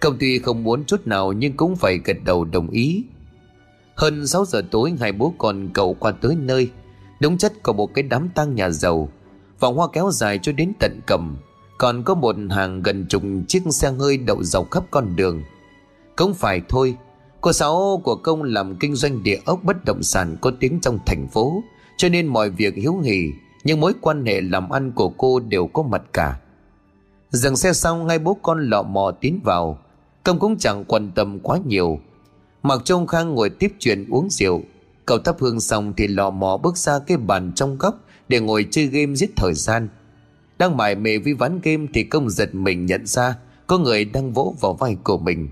Công 0.00 0.18
ty 0.18 0.38
không 0.38 0.64
muốn 0.64 0.84
chút 0.84 1.06
nào 1.06 1.32
nhưng 1.32 1.56
cũng 1.56 1.76
phải 1.76 1.98
gật 2.04 2.16
đầu 2.24 2.44
đồng 2.44 2.70
ý. 2.70 3.04
Hơn 3.94 4.26
6 4.26 4.44
giờ 4.44 4.62
tối, 4.70 4.92
hai 5.00 5.12
bố 5.12 5.34
con 5.38 5.68
cậu 5.72 5.94
qua 5.94 6.12
tới 6.12 6.36
nơi. 6.36 6.70
Đúng 7.20 7.38
chất 7.38 7.52
có 7.62 7.72
một 7.72 7.94
cái 7.94 8.02
đám 8.02 8.28
tang 8.34 8.54
nhà 8.54 8.70
giàu. 8.70 9.08
Vòng 9.60 9.76
hoa 9.76 9.88
kéo 9.92 10.10
dài 10.12 10.38
cho 10.42 10.52
đến 10.52 10.72
tận 10.78 11.00
cầm. 11.06 11.36
Còn 11.78 12.02
có 12.02 12.14
một 12.14 12.36
hàng 12.50 12.82
gần 12.82 13.06
chục 13.08 13.22
chiếc 13.48 13.62
xe 13.70 13.90
hơi 13.90 14.16
đậu 14.16 14.42
dọc 14.42 14.70
khắp 14.70 14.84
con 14.90 15.16
đường. 15.16 15.42
Không 16.22 16.34
phải 16.34 16.60
thôi. 16.68 16.96
Cô 17.40 17.52
Sáu 17.52 18.00
của 18.04 18.14
công 18.14 18.42
làm 18.42 18.76
kinh 18.76 18.94
doanh 18.94 19.22
địa 19.22 19.38
ốc 19.44 19.60
bất 19.64 19.84
động 19.84 20.02
sản 20.02 20.36
có 20.40 20.52
tiếng 20.60 20.80
trong 20.80 20.98
thành 21.06 21.28
phố, 21.28 21.62
Cho 21.96 22.08
nên 22.08 22.26
mọi 22.26 22.50
việc 22.50 22.74
hiếu 22.74 22.98
hỉ 22.98 23.30
Nhưng 23.64 23.80
mối 23.80 23.92
quan 24.00 24.26
hệ 24.26 24.40
làm 24.40 24.70
ăn 24.70 24.92
của 24.92 25.08
cô 25.08 25.40
đều 25.40 25.66
có 25.66 25.82
mặt 25.82 26.02
cả. 26.12 26.40
Dừng 27.30 27.56
xe 27.56 27.72
xong 27.72 28.08
hai 28.08 28.18
bố 28.18 28.36
con 28.42 28.70
lọ 28.70 28.82
mò 28.82 29.10
tiến 29.20 29.40
vào. 29.44 29.78
Công 30.24 30.38
cũng 30.38 30.58
chẳng 30.58 30.84
quan 30.84 31.10
tâm 31.14 31.40
quá 31.40 31.58
nhiều. 31.66 31.98
Mặc 32.62 32.80
trông 32.84 33.06
khang 33.06 33.34
ngồi 33.34 33.50
tiếp 33.50 33.72
chuyện 33.78 34.06
uống 34.10 34.30
rượu. 34.30 34.62
Cậu 35.06 35.18
thắp 35.18 35.36
hương 35.40 35.60
xong 35.60 35.92
thì 35.96 36.06
lọ 36.06 36.30
mò 36.30 36.56
bước 36.56 36.76
ra 36.76 36.98
cái 36.98 37.16
bàn 37.16 37.52
trong 37.54 37.78
góc 37.78 37.94
Để 38.28 38.40
ngồi 38.40 38.66
chơi 38.70 38.86
game 38.86 39.14
giết 39.14 39.30
thời 39.36 39.54
gian. 39.54 39.88
Đang 40.58 40.76
mải 40.76 40.94
mê 40.94 41.18
với 41.18 41.34
ván 41.34 41.60
game 41.62 41.86
thì 41.94 42.04
công 42.04 42.30
giật 42.30 42.54
mình 42.54 42.86
nhận 42.86 43.06
ra 43.06 43.36
Có 43.66 43.78
người 43.78 44.04
đang 44.04 44.32
vỗ 44.32 44.54
vào 44.60 44.74
vai 44.74 44.96
của 45.04 45.18
mình. 45.18 45.48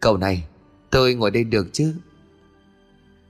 Cậu 0.00 0.16
này 0.16 0.44
Tôi 0.90 1.14
ngồi 1.14 1.30
đây 1.30 1.44
được 1.44 1.66
chứ? 1.72 1.94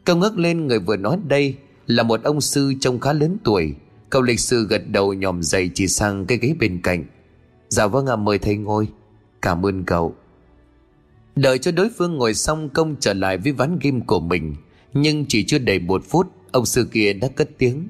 Cậu 0.04 0.16
ngước 0.16 0.38
lên 0.38 0.66
người 0.66 0.78
vừa 0.78 0.96
nói 0.96 1.18
đây 1.28 1.56
Là 1.86 2.02
một 2.02 2.22
ông 2.22 2.40
sư 2.40 2.74
trông 2.80 3.00
khá 3.00 3.12
lớn 3.12 3.36
tuổi. 3.44 3.74
Cậu 4.10 4.22
lịch 4.22 4.40
sự 4.40 4.66
gật 4.66 4.82
đầu 4.88 5.14
nhòm 5.14 5.42
dậy 5.42 5.70
chỉ 5.74 5.88
sang 5.88 6.26
cái 6.26 6.38
ghế 6.38 6.54
bên 6.60 6.80
cạnh. 6.82 7.04
Dạ 7.68 7.86
vâng 7.86 8.06
ạ 8.06 8.12
à, 8.12 8.16
mời 8.16 8.38
thầy 8.38 8.56
ngồi. 8.56 8.88
Cảm 9.42 9.66
ơn 9.66 9.84
cậu. 9.84 10.14
Đợi 11.36 11.58
cho 11.58 11.72
đối 11.72 11.90
phương 11.98 12.16
ngồi 12.16 12.34
xong 12.34 12.68
công 12.68 12.96
trở 13.00 13.12
lại 13.14 13.38
với 13.38 13.52
ván 13.52 13.78
game 13.82 14.00
của 14.06 14.20
mình. 14.20 14.54
Nhưng 14.94 15.24
chỉ 15.28 15.44
chưa 15.44 15.58
đầy 15.58 15.78
một 15.78 16.04
phút 16.08 16.26
Ông 16.52 16.66
sư 16.66 16.88
kia 16.92 17.12
đã 17.12 17.28
cất 17.28 17.50
tiếng. 17.58 17.88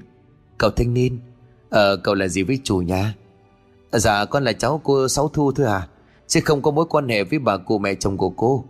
Cậu 0.59 0.71
thanh 0.71 0.95
niên 0.95 1.19
Ờ 1.71 1.97
cậu 1.97 2.15
là 2.15 2.29
gì 2.29 2.43
với 2.43 2.61
chủ 2.65 2.77
nhà? 2.79 3.15
Dạ 3.93 4.25
con 4.25 4.45
là 4.45 4.53
cháu 4.53 4.81
cô 4.85 5.09
Sáu 5.09 5.29
Thu 5.29 5.53
thôi 5.53 5.67
à 5.67 5.89
Chứ 6.29 6.41
không 6.45 6.63
có 6.63 6.71
mối 6.71 6.87
quan 6.91 7.09
hệ 7.09 7.25
với 7.25 7.39
bà 7.39 7.57
cụ 7.57 7.79
mẹ 7.79 7.95
chồng 7.95 8.17
của 8.17 8.31
cô. 8.31 8.65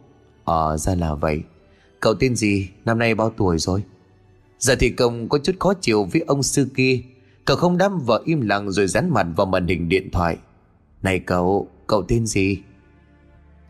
Ờ 0.44 0.77
ra 0.77 0.94
là 0.94 1.14
vậy. 1.14 1.42
Cậu 2.01 2.14
tên 2.14 2.37
gì? 2.37 2.68
Năm 2.85 2.99
nay 2.99 3.14
bao 3.14 3.31
tuổi 3.37 3.59
rồi? 3.59 3.83
Giờ 4.59 4.77
thì 4.81 4.90
công 4.90 5.29
có 5.29 5.38
chút 5.38 5.53
khó 5.59 5.75
chịu 5.75 6.05
với 6.05 6.25
ông 6.27 6.42
sư 6.42 6.68
kia. 6.77 7.01
Cậu 7.44 7.57
không 7.57 7.79
đám 7.79 7.99
vợ 7.99 8.23
im 8.25 8.40
lặng 8.40 8.71
rồi 8.71 8.87
dán 8.87 9.11
mặt 9.11 9.27
vào 9.37 9.47
màn 9.47 9.66
hình 9.66 9.88
điện 9.88 10.11
thoại. 10.11 10.37
Này 11.03 11.18
cậu, 11.18 11.68
cậu 11.87 12.03
tên 12.03 12.27
gì? 12.27 12.59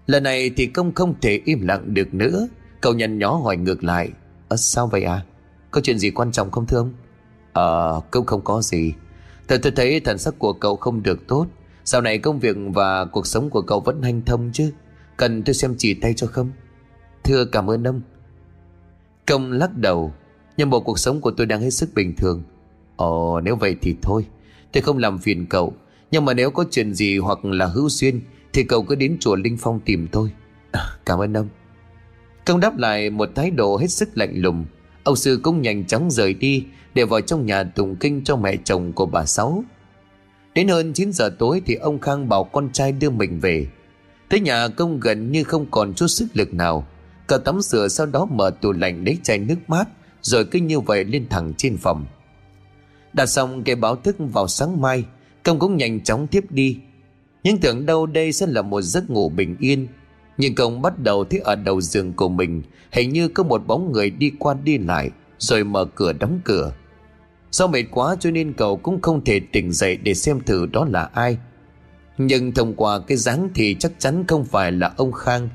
Lần 0.07 0.23
này 0.23 0.51
thì 0.57 0.67
công 0.67 0.95
không 0.95 1.15
thể 1.21 1.41
im 1.45 1.67
lặng 1.67 1.95
được 1.95 2.15
nữa. 2.15 2.49
Cậu 2.81 2.95
nhăn 2.95 3.19
nhó 3.19 3.31
hỏi 3.31 3.57
ngược 3.57 3.85
lại. 3.85 4.11
Ờ 4.49 4.57
sao 4.57 4.87
vậy 4.87 5.03
à? 5.03 5.25
Có 5.71 5.81
chuyện 5.81 5.99
gì 5.99 6.11
quan 6.11 6.33
trọng 6.33 6.51
không 6.51 6.67
thưa 6.67 6.79
ông? 6.79 6.93
Ờ, 7.53 8.01
cũng 8.11 8.27
không 8.27 8.41
có 8.45 8.63
gì. 8.63 8.93
Thật 9.49 9.61
tôi 9.63 9.73
thấy 9.77 10.01
thần 10.01 10.19
sắc 10.19 10.35
của 10.39 10.53
cậu 10.53 10.77
không 10.77 11.03
được 11.03 11.27
tốt. 11.27 11.47
Sau 11.91 12.01
này 12.01 12.19
công 12.19 12.39
việc 12.39 12.57
và 12.75 13.05
cuộc 13.05 13.27
sống 13.27 13.51
của 13.51 13.63
cậu 13.63 13.81
vẫn 13.81 14.03
hanh 14.03 14.23
thông 14.25 14.51
chứ? 14.53 14.73
Cần 15.17 15.43
tôi 15.43 15.55
xem 15.55 15.75
chỉ 15.79 15.95
tay 15.95 16.15
cho 16.15 16.27
không? 16.27 16.51
Thưa 17.25 17.45
cảm 17.45 17.71
ơn 17.71 17.87
ông. 17.87 18.01
Công 19.27 19.53
lắc 19.53 19.77
đầu. 19.77 20.13
Nhưng 20.57 20.71
bộ 20.71 20.81
cuộc 20.81 20.99
sống 20.99 21.21
của 21.21 21.31
tôi 21.31 21.47
đang 21.47 21.61
hết 21.61 21.71
sức 21.71 21.91
bình 21.95 22.17
thường. 22.17 22.43
Ồ 22.97 23.41
nếu 23.41 23.57
vậy 23.57 23.77
thì 23.81 23.97
thôi. 24.03 24.27
Tôi 24.73 24.83
không 24.83 24.99
làm 24.99 25.19
phiền 25.19 25.47
cậu. 25.47 25.75
Nhưng 26.11 26.25
mà 26.25 26.35
nếu 26.35 26.51
có 26.51 26.65
chuyện 26.71 26.95
gì 26.95 27.19
hoặc 27.19 27.45
là 27.45 27.67
hữu 27.67 27.89
duyên 27.89 28.21
Thì 28.53 28.65
cậu 28.65 28.83
cứ 28.83 28.95
đến 28.95 29.17
chùa 29.21 29.37
Linh 29.37 29.57
Phong 29.57 29.81
tìm 29.81 30.09
tôi. 30.13 30.31
À, 30.73 30.81
Cảm 31.07 31.19
ơn 31.19 31.37
ông. 31.37 31.49
Công 32.47 32.61
đáp 32.61 32.79
lại 32.79 33.11
một 33.11 33.31
thái 33.35 33.51
độ 33.51 33.77
hết 33.77 33.89
sức 33.89 34.09
lạnh 34.19 34.33
lùng. 34.35 34.65
Ông 35.05 35.17
sư 35.17 35.41
cũng 35.43 35.63
nhanh 35.63 35.85
chóng 35.85 36.11
rời 36.11 36.35
đi 36.35 36.65
Để 36.95 37.05
vào 37.05 37.21
trong 37.21 37.47
nhà 37.47 37.65
tụng 37.65 37.97
kinh 37.97 38.25
cho 38.25 38.37
mẹ 38.37 38.57
chồng 38.65 38.93
của 38.93 39.07
bà 39.07 39.25
Sáu. 39.25 39.65
Đến 40.59 40.69
hơn 40.69 40.93
9 40.93 41.13
giờ 41.13 41.31
tối 41.39 41.63
thì 41.67 41.75
ông 41.75 41.99
Khang 41.99 42.29
bảo 42.29 42.45
con 42.45 42.73
trai 42.73 42.93
đưa 42.93 43.11
mình 43.11 43.41
về. 43.41 43.67
Tới 44.29 44.41
nhà 44.41 44.69
công 44.69 45.01
gần 45.01 45.33
như 45.33 45.45
không 45.45 45.67
còn 45.71 45.95
chút 45.95 46.07
sức 46.07 46.27
lực 46.35 46.55
nào. 46.55 46.87
Cậu 47.27 47.39
tắm 47.39 47.61
rửa 47.61 47.89
sau 47.89 48.07
đó 48.07 48.25
mở 48.25 48.51
tủ 48.51 48.73
lạnh 48.73 49.05
lấy 49.05 49.19
chai 49.23 49.39
nước 49.39 49.55
mát, 49.69 49.89
Rồi 50.23 50.45
cứ 50.45 50.59
như 50.59 50.81
vậy 50.81 51.05
lên 51.05 51.29
thẳng 51.29 51.53
trên 51.57 51.77
phòng. 51.77 52.07
Đặt 53.13 53.27
xong 53.27 53.65
cái 53.65 53.77
báo 53.77 53.97
thức 53.97 54.17
vào 54.19 54.49
sáng 54.49 54.81
mai, 54.81 55.05
Công 55.43 55.59
cũng 55.59 55.77
nhanh 55.77 56.01
chóng 56.01 56.27
tiếp 56.27 56.45
đi. 56.51 56.79
Nhưng 57.43 57.59
tưởng 57.59 57.87
đâu 57.87 58.07
đây 58.07 58.33
sẽ 58.33 58.47
là 58.47 58.63
một 58.63 58.83
giấc 58.83 59.11
ngủ 59.11 59.29
bình 59.29 59.57
yên. 59.61 59.87
Nhưng 60.39 60.55
công 60.55 60.83
bắt 60.83 60.99
đầu 60.99 61.25
thấy 61.25 61.41
ở 61.41 61.55
đầu 61.55 61.81
giường 61.81 62.13
của 62.13 62.29
mình, 62.29 62.63
Hình 62.93 63.13
như 63.13 63.29
có 63.29 63.43
một 63.43 63.67
bóng 63.67 63.93
người 63.93 64.11
đi 64.11 64.33
qua 64.39 64.55
đi 64.65 64.79
lại, 64.79 65.11
Rồi 65.39 65.65
mở 65.65 65.85
cửa 65.85 66.13
đóng 66.13 66.41
cửa. 66.45 66.73
Do 67.51 67.67
mệt 67.67 67.85
quá 67.91 68.17
cho 68.21 68.31
nên 68.31 68.53
cậu 68.53 68.77
cũng 68.77 69.03
không 69.03 69.25
thể 69.25 69.41
tỉnh 69.53 69.73
dậy 69.73 69.97
để 69.97 70.15
xem 70.15 70.41
thử 70.41 70.67
đó 70.67 70.87
là 70.91 71.11
ai. 71.15 71.39
Nhưng 72.19 72.53
thông 72.53 72.75
qua 72.75 72.99
cái 72.99 73.17
dáng 73.17 73.49
thì 73.55 73.77
chắc 73.81 73.93
chắn 73.99 74.25
không 74.27 74.45
phải 74.45 74.73
là 74.73 74.93
ông 74.97 75.13
Khang. 75.13 75.49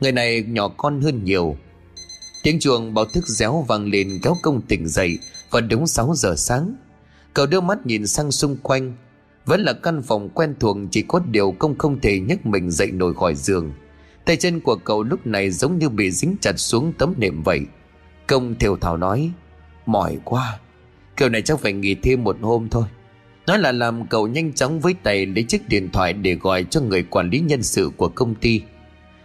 Người 0.00 0.12
này 0.12 0.42
nhỏ 0.48 0.68
con 0.68 1.00
hơn 1.00 1.24
nhiều. 1.24 1.56
Tiếng 2.42 2.60
chuông 2.60 2.94
báo 2.94 3.04
thức 3.04 3.26
réo 3.26 3.64
vang 3.68 3.86
lên 3.86 4.08
kéo 4.22 4.36
công 4.42 4.62
tỉnh 4.62 4.88
dậy 4.88 5.18
Và 5.50 5.60
đúng 5.60 5.86
6 5.86 6.12
giờ 6.14 6.34
sáng. 6.36 6.74
Cậu 7.34 7.46
đưa 7.46 7.60
mắt 7.60 7.86
nhìn 7.86 8.06
sang 8.06 8.32
xung 8.32 8.56
quanh. 8.56 8.92
Vẫn 9.46 9.60
là 9.60 9.72
căn 9.72 10.02
phòng 10.02 10.28
quen 10.28 10.54
thuộc, 10.60 10.76
Chỉ 10.90 11.04
có 11.08 11.20
điều 11.30 11.52
công 11.58 11.78
không 11.78 12.00
thể 12.00 12.20
nhấc 12.20 12.46
mình 12.46 12.70
dậy 12.70 12.90
nổi 12.90 13.14
khỏi 13.14 13.34
giường. 13.34 13.72
Tay 14.24 14.36
chân 14.36 14.60
của 14.60 14.76
cậu 14.76 15.02
lúc 15.02 15.26
này 15.26 15.50
giống 15.50 15.78
như 15.78 15.88
bị 15.88 16.10
dính 16.10 16.36
chặt 16.40 16.52
xuống 16.58 16.92
tấm 16.98 17.14
nệm 17.18 17.42
vậy. 17.42 17.60
Công 18.26 18.54
thều 18.54 18.76
thảo 18.76 18.96
nói, 18.96 19.30
Mỏi 19.86 20.18
quá. 20.24 20.58
Kiểu 21.20 21.28
này 21.28 21.42
chắc 21.42 21.60
phải 21.60 21.72
nghỉ 21.72 21.94
thêm 21.94 22.24
một 22.24 22.36
hôm 22.40 22.68
thôi. 22.68 22.84
Nói 23.46 23.58
là 23.58 23.72
làm 23.72 24.06
cậu 24.06 24.28
nhanh 24.28 24.52
chóng 24.52 24.80
với 24.80 24.94
tay 25.02 25.26
lấy 25.26 25.44
chiếc 25.44 25.68
điện 25.68 25.88
thoại 25.92 26.12
để 26.12 26.34
gọi 26.34 26.64
cho 26.64 26.80
người 26.80 27.02
quản 27.02 27.30
lý 27.30 27.40
nhân 27.40 27.62
sự 27.62 27.90
của 27.96 28.08
công 28.08 28.34
ty. 28.34 28.60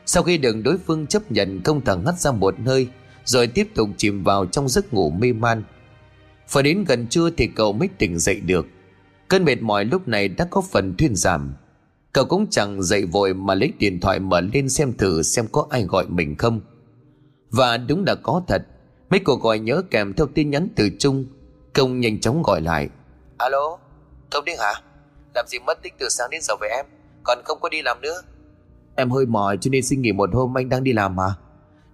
Sau 0.05 0.23
khi 0.23 0.37
được 0.37 0.55
đối 0.63 0.77
phương 0.77 1.07
chấp 1.07 1.31
nhận, 1.31 1.61
công 1.61 1.81
thẳng 1.81 2.05
hắt 2.05 2.19
ra 2.19 2.31
một 2.31 2.55
hơi, 2.65 2.87
Rồi 3.25 3.47
tiếp 3.47 3.67
tục 3.75 3.89
chìm 3.97 4.23
vào 4.23 4.45
trong 4.45 4.69
giấc 4.69 4.93
ngủ 4.93 5.09
mê 5.09 5.33
man. 5.33 5.63
Phải 6.47 6.63
đến 6.63 6.83
gần 6.87 7.07
trưa 7.07 7.29
thì 7.29 7.47
cậu 7.47 7.73
mới 7.73 7.89
tỉnh 7.97 8.19
dậy 8.19 8.39
được. 8.39 8.67
Cơn 9.27 9.43
mệt 9.43 9.61
mỏi 9.61 9.85
lúc 9.85 10.07
này 10.07 10.27
đã 10.27 10.45
có 10.45 10.61
phần 10.61 10.95
thuyên 10.97 11.15
giảm. 11.15 11.53
Cậu 12.13 12.25
cũng 12.25 12.47
chẳng 12.49 12.83
dậy 12.83 13.05
vội 13.05 13.33
mà 13.33 13.55
lấy 13.55 13.73
điện 13.79 13.99
thoại 13.99 14.19
mở 14.19 14.41
lên 14.41 14.69
xem 14.69 14.93
thử 14.93 15.23
xem 15.23 15.45
có 15.51 15.67
ai 15.69 15.83
gọi 15.83 16.05
mình 16.07 16.35
không. 16.35 16.61
Và 17.51 17.77
đúng 17.77 18.03
là 18.05 18.15
có 18.15 18.43
thật, 18.47 18.67
Mấy 19.09 19.19
cuộc 19.19 19.41
gọi 19.41 19.59
nhớ 19.59 19.81
kèm 19.91 20.13
theo 20.13 20.27
tin 20.27 20.49
nhắn 20.49 20.67
từ 20.75 20.89
Trung. 20.99 21.25
Công 21.75 21.99
nhanh 21.99 22.19
chóng 22.19 22.43
gọi 22.43 22.61
lại. 22.61 22.89
Alo, 23.37 23.77
Công 24.31 24.45
Điên 24.45 24.57
hả? 24.59 24.73
Làm 25.35 25.47
gì 25.47 25.59
mất 25.59 25.81
tích 25.83 25.93
từ 25.99 26.09
sáng 26.09 26.29
đến 26.29 26.41
giờ 26.41 26.55
với 26.59 26.69
em? 26.69 26.85
Còn 27.23 27.41
không 27.45 27.59
có 27.61 27.69
đi 27.69 27.81
làm 27.81 28.01
nữa. 28.01 28.21
Em 28.95 29.09
hơi 29.09 29.25
mỏi 29.25 29.57
cho 29.61 29.69
nên 29.69 29.83
xin 29.83 30.01
nghỉ 30.01 30.11
một 30.11 30.29
hôm 30.33 30.57
anh 30.57 30.69
đang 30.69 30.83
đi 30.83 30.93
làm 30.93 31.15
mà. 31.15 31.35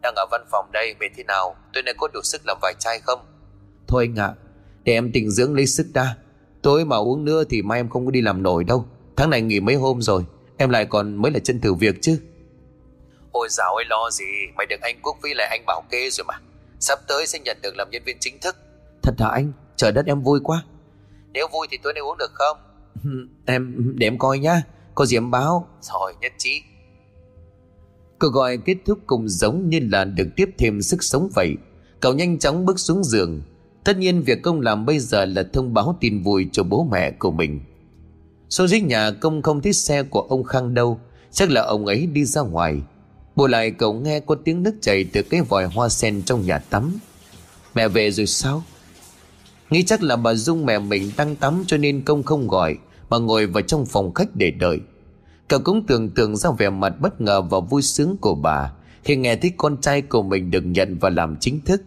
Đang 0.01 0.13
ở 0.15 0.25
văn 0.31 0.45
phòng 0.51 0.71
đây 0.71 0.95
mệt 0.99 1.07
thế 1.17 1.23
nào? 1.23 1.55
Tôi 1.73 1.83
này 1.83 1.93
có 1.97 2.07
đủ 2.13 2.19
sức 2.23 2.41
làm 2.45 2.57
vài 2.61 2.73
chai 2.79 2.99
không? 2.99 3.19
Thôi 3.87 4.09
anh 4.09 4.19
ạ 4.19 4.25
à, 4.25 4.35
Để 4.83 4.93
em 4.93 5.11
tỉnh 5.11 5.31
dưỡng 5.31 5.55
lấy 5.55 5.67
sức 5.67 5.87
đã. 5.93 6.15
Tối 6.61 6.85
mà 6.85 6.97
uống 6.97 7.25
nữa 7.25 7.43
thì 7.49 7.61
mai 7.61 7.79
em 7.79 7.89
không 7.89 8.05
có 8.05 8.11
đi 8.11 8.21
làm 8.21 8.43
nổi 8.43 8.63
đâu. 8.63 8.85
Tháng 9.15 9.29
này 9.29 9.41
nghỉ 9.41 9.59
mấy 9.59 9.75
hôm 9.75 10.01
rồi 10.01 10.25
Em 10.57 10.69
lại 10.69 10.85
còn 10.85 11.15
mới 11.15 11.31
là 11.31 11.39
chân 11.39 11.61
thử 11.61 11.73
việc 11.73 11.95
chứ. 12.01 12.19
Ôi 13.31 13.47
dạo 13.51 13.75
ơi 13.75 13.85
lo 13.89 14.09
gì? 14.11 14.25
Mày 14.55 14.65
được 14.65 14.81
anh 14.81 14.99
Quốc 15.01 15.17
với 15.21 15.35
lại 15.35 15.47
anh 15.51 15.63
bảo 15.65 15.83
kê 15.89 16.09
rồi 16.09 16.25
mà. 16.27 16.33
Sắp 16.79 16.99
tới 17.07 17.27
sẽ 17.27 17.39
nhận 17.39 17.57
được 17.61 17.75
làm 17.77 17.89
nhân 17.91 18.03
viên 18.05 18.17
chính 18.19 18.39
thức. 18.39 18.55
Thật 19.03 19.13
hả 19.19 19.27
anh 19.27 19.51
Trời 19.75 19.91
đất, 19.91 20.05
em 20.05 20.21
vui 20.21 20.39
quá. 20.43 20.63
Nếu 21.33 21.47
vui 21.53 21.67
thì 21.71 21.77
tối 21.83 21.93
nay 21.93 22.01
uống 22.01 22.17
được 22.17 22.31
không? 22.33 22.57
Em, 23.45 23.93
để 23.95 24.07
em 24.07 24.17
coi 24.17 24.39
nhá. 24.39 24.63
Có 24.95 25.05
gì 25.05 25.17
em 25.17 25.31
báo? 25.31 25.67
Rồi, 25.81 26.13
nhất 26.21 26.33
trí. 26.37 26.61
Cuộc 28.19 28.29
gọi 28.29 28.57
kết 28.57 28.75
thúc 28.85 28.99
cùng 29.07 29.29
giống 29.29 29.69
như 29.69 29.79
là 29.91 30.05
được 30.05 30.27
tiếp 30.35 30.49
thêm 30.57 30.81
sức 30.81 31.03
sống 31.03 31.29
vậy. 31.35 31.55
Cậu 31.99 32.13
nhanh 32.13 32.39
chóng 32.39 32.65
bước 32.65 32.79
xuống 32.79 33.03
giường. 33.03 33.41
Tất 33.83 33.97
nhiên 33.97 34.21
việc 34.21 34.41
công 34.41 34.61
làm 34.61 34.85
bây 34.85 34.99
giờ 34.99 35.25
là 35.25 35.43
thông 35.53 35.73
báo 35.73 35.97
tin 35.99 36.23
vui 36.23 36.49
cho 36.51 36.63
bố 36.63 36.87
mẹ 36.91 37.11
của 37.11 37.31
mình. 37.31 37.59
Xuống 38.49 38.67
dưới 38.67 38.81
nhà 38.81 39.11
công 39.11 39.41
không 39.41 39.61
thấy 39.61 39.73
xe 39.73 40.03
của 40.03 40.21
ông 40.21 40.43
Khang 40.43 40.73
đâu. 40.73 40.99
Chắc 41.31 41.49
là 41.49 41.61
ông 41.61 41.85
ấy 41.85 42.05
đi 42.05 42.25
ra 42.25 42.41
ngoài. 42.41 42.81
Bù 43.35 43.47
lại 43.47 43.71
cậu 43.71 43.93
nghe 43.93 44.19
có 44.19 44.35
tiếng 44.35 44.63
nước 44.63 44.75
chảy 44.81 45.03
từ 45.13 45.21
cái 45.21 45.41
vòi 45.41 45.65
hoa 45.65 45.89
sen 45.89 46.21
trong 46.23 46.45
nhà 46.45 46.59
tắm. 46.59 46.99
Mẹ 47.75 47.87
về 47.87 48.11
rồi 48.11 48.27
sao? 48.27 48.63
Nghĩ 49.71 49.83
chắc 49.83 50.03
là 50.03 50.15
bà 50.15 50.33
Dung 50.33 50.65
mẹ 50.65 50.79
mình 50.79 51.11
đang 51.17 51.35
tắm 51.35 51.63
cho 51.67 51.77
nên 51.77 52.01
công 52.01 52.23
không 52.23 52.47
gọi. 52.47 52.77
Mà 53.09 53.17
ngồi 53.17 53.45
vào 53.45 53.61
trong 53.61 53.85
phòng 53.85 54.13
khách 54.13 54.35
để 54.35 54.51
đợi. 54.51 54.79
Cậu 55.47 55.59
cũng 55.59 55.85
tưởng 55.87 56.09
tượng 56.09 56.37
ra 56.37 56.49
vẻ 56.57 56.69
mặt 56.69 56.93
bất 56.99 57.21
ngờ 57.21 57.41
và 57.41 57.59
vui 57.59 57.81
sướng 57.81 58.17
của 58.21 58.35
bà, 58.35 58.73
Khi 59.03 59.15
nghe 59.15 59.35
thấy 59.35 59.51
con 59.57 59.77
trai 59.81 60.01
của 60.01 60.23
mình 60.23 60.51
được 60.51 60.61
nhận 60.65 60.97
và 61.01 61.09
làm 61.09 61.35
chính 61.39 61.61
thức. 61.61 61.81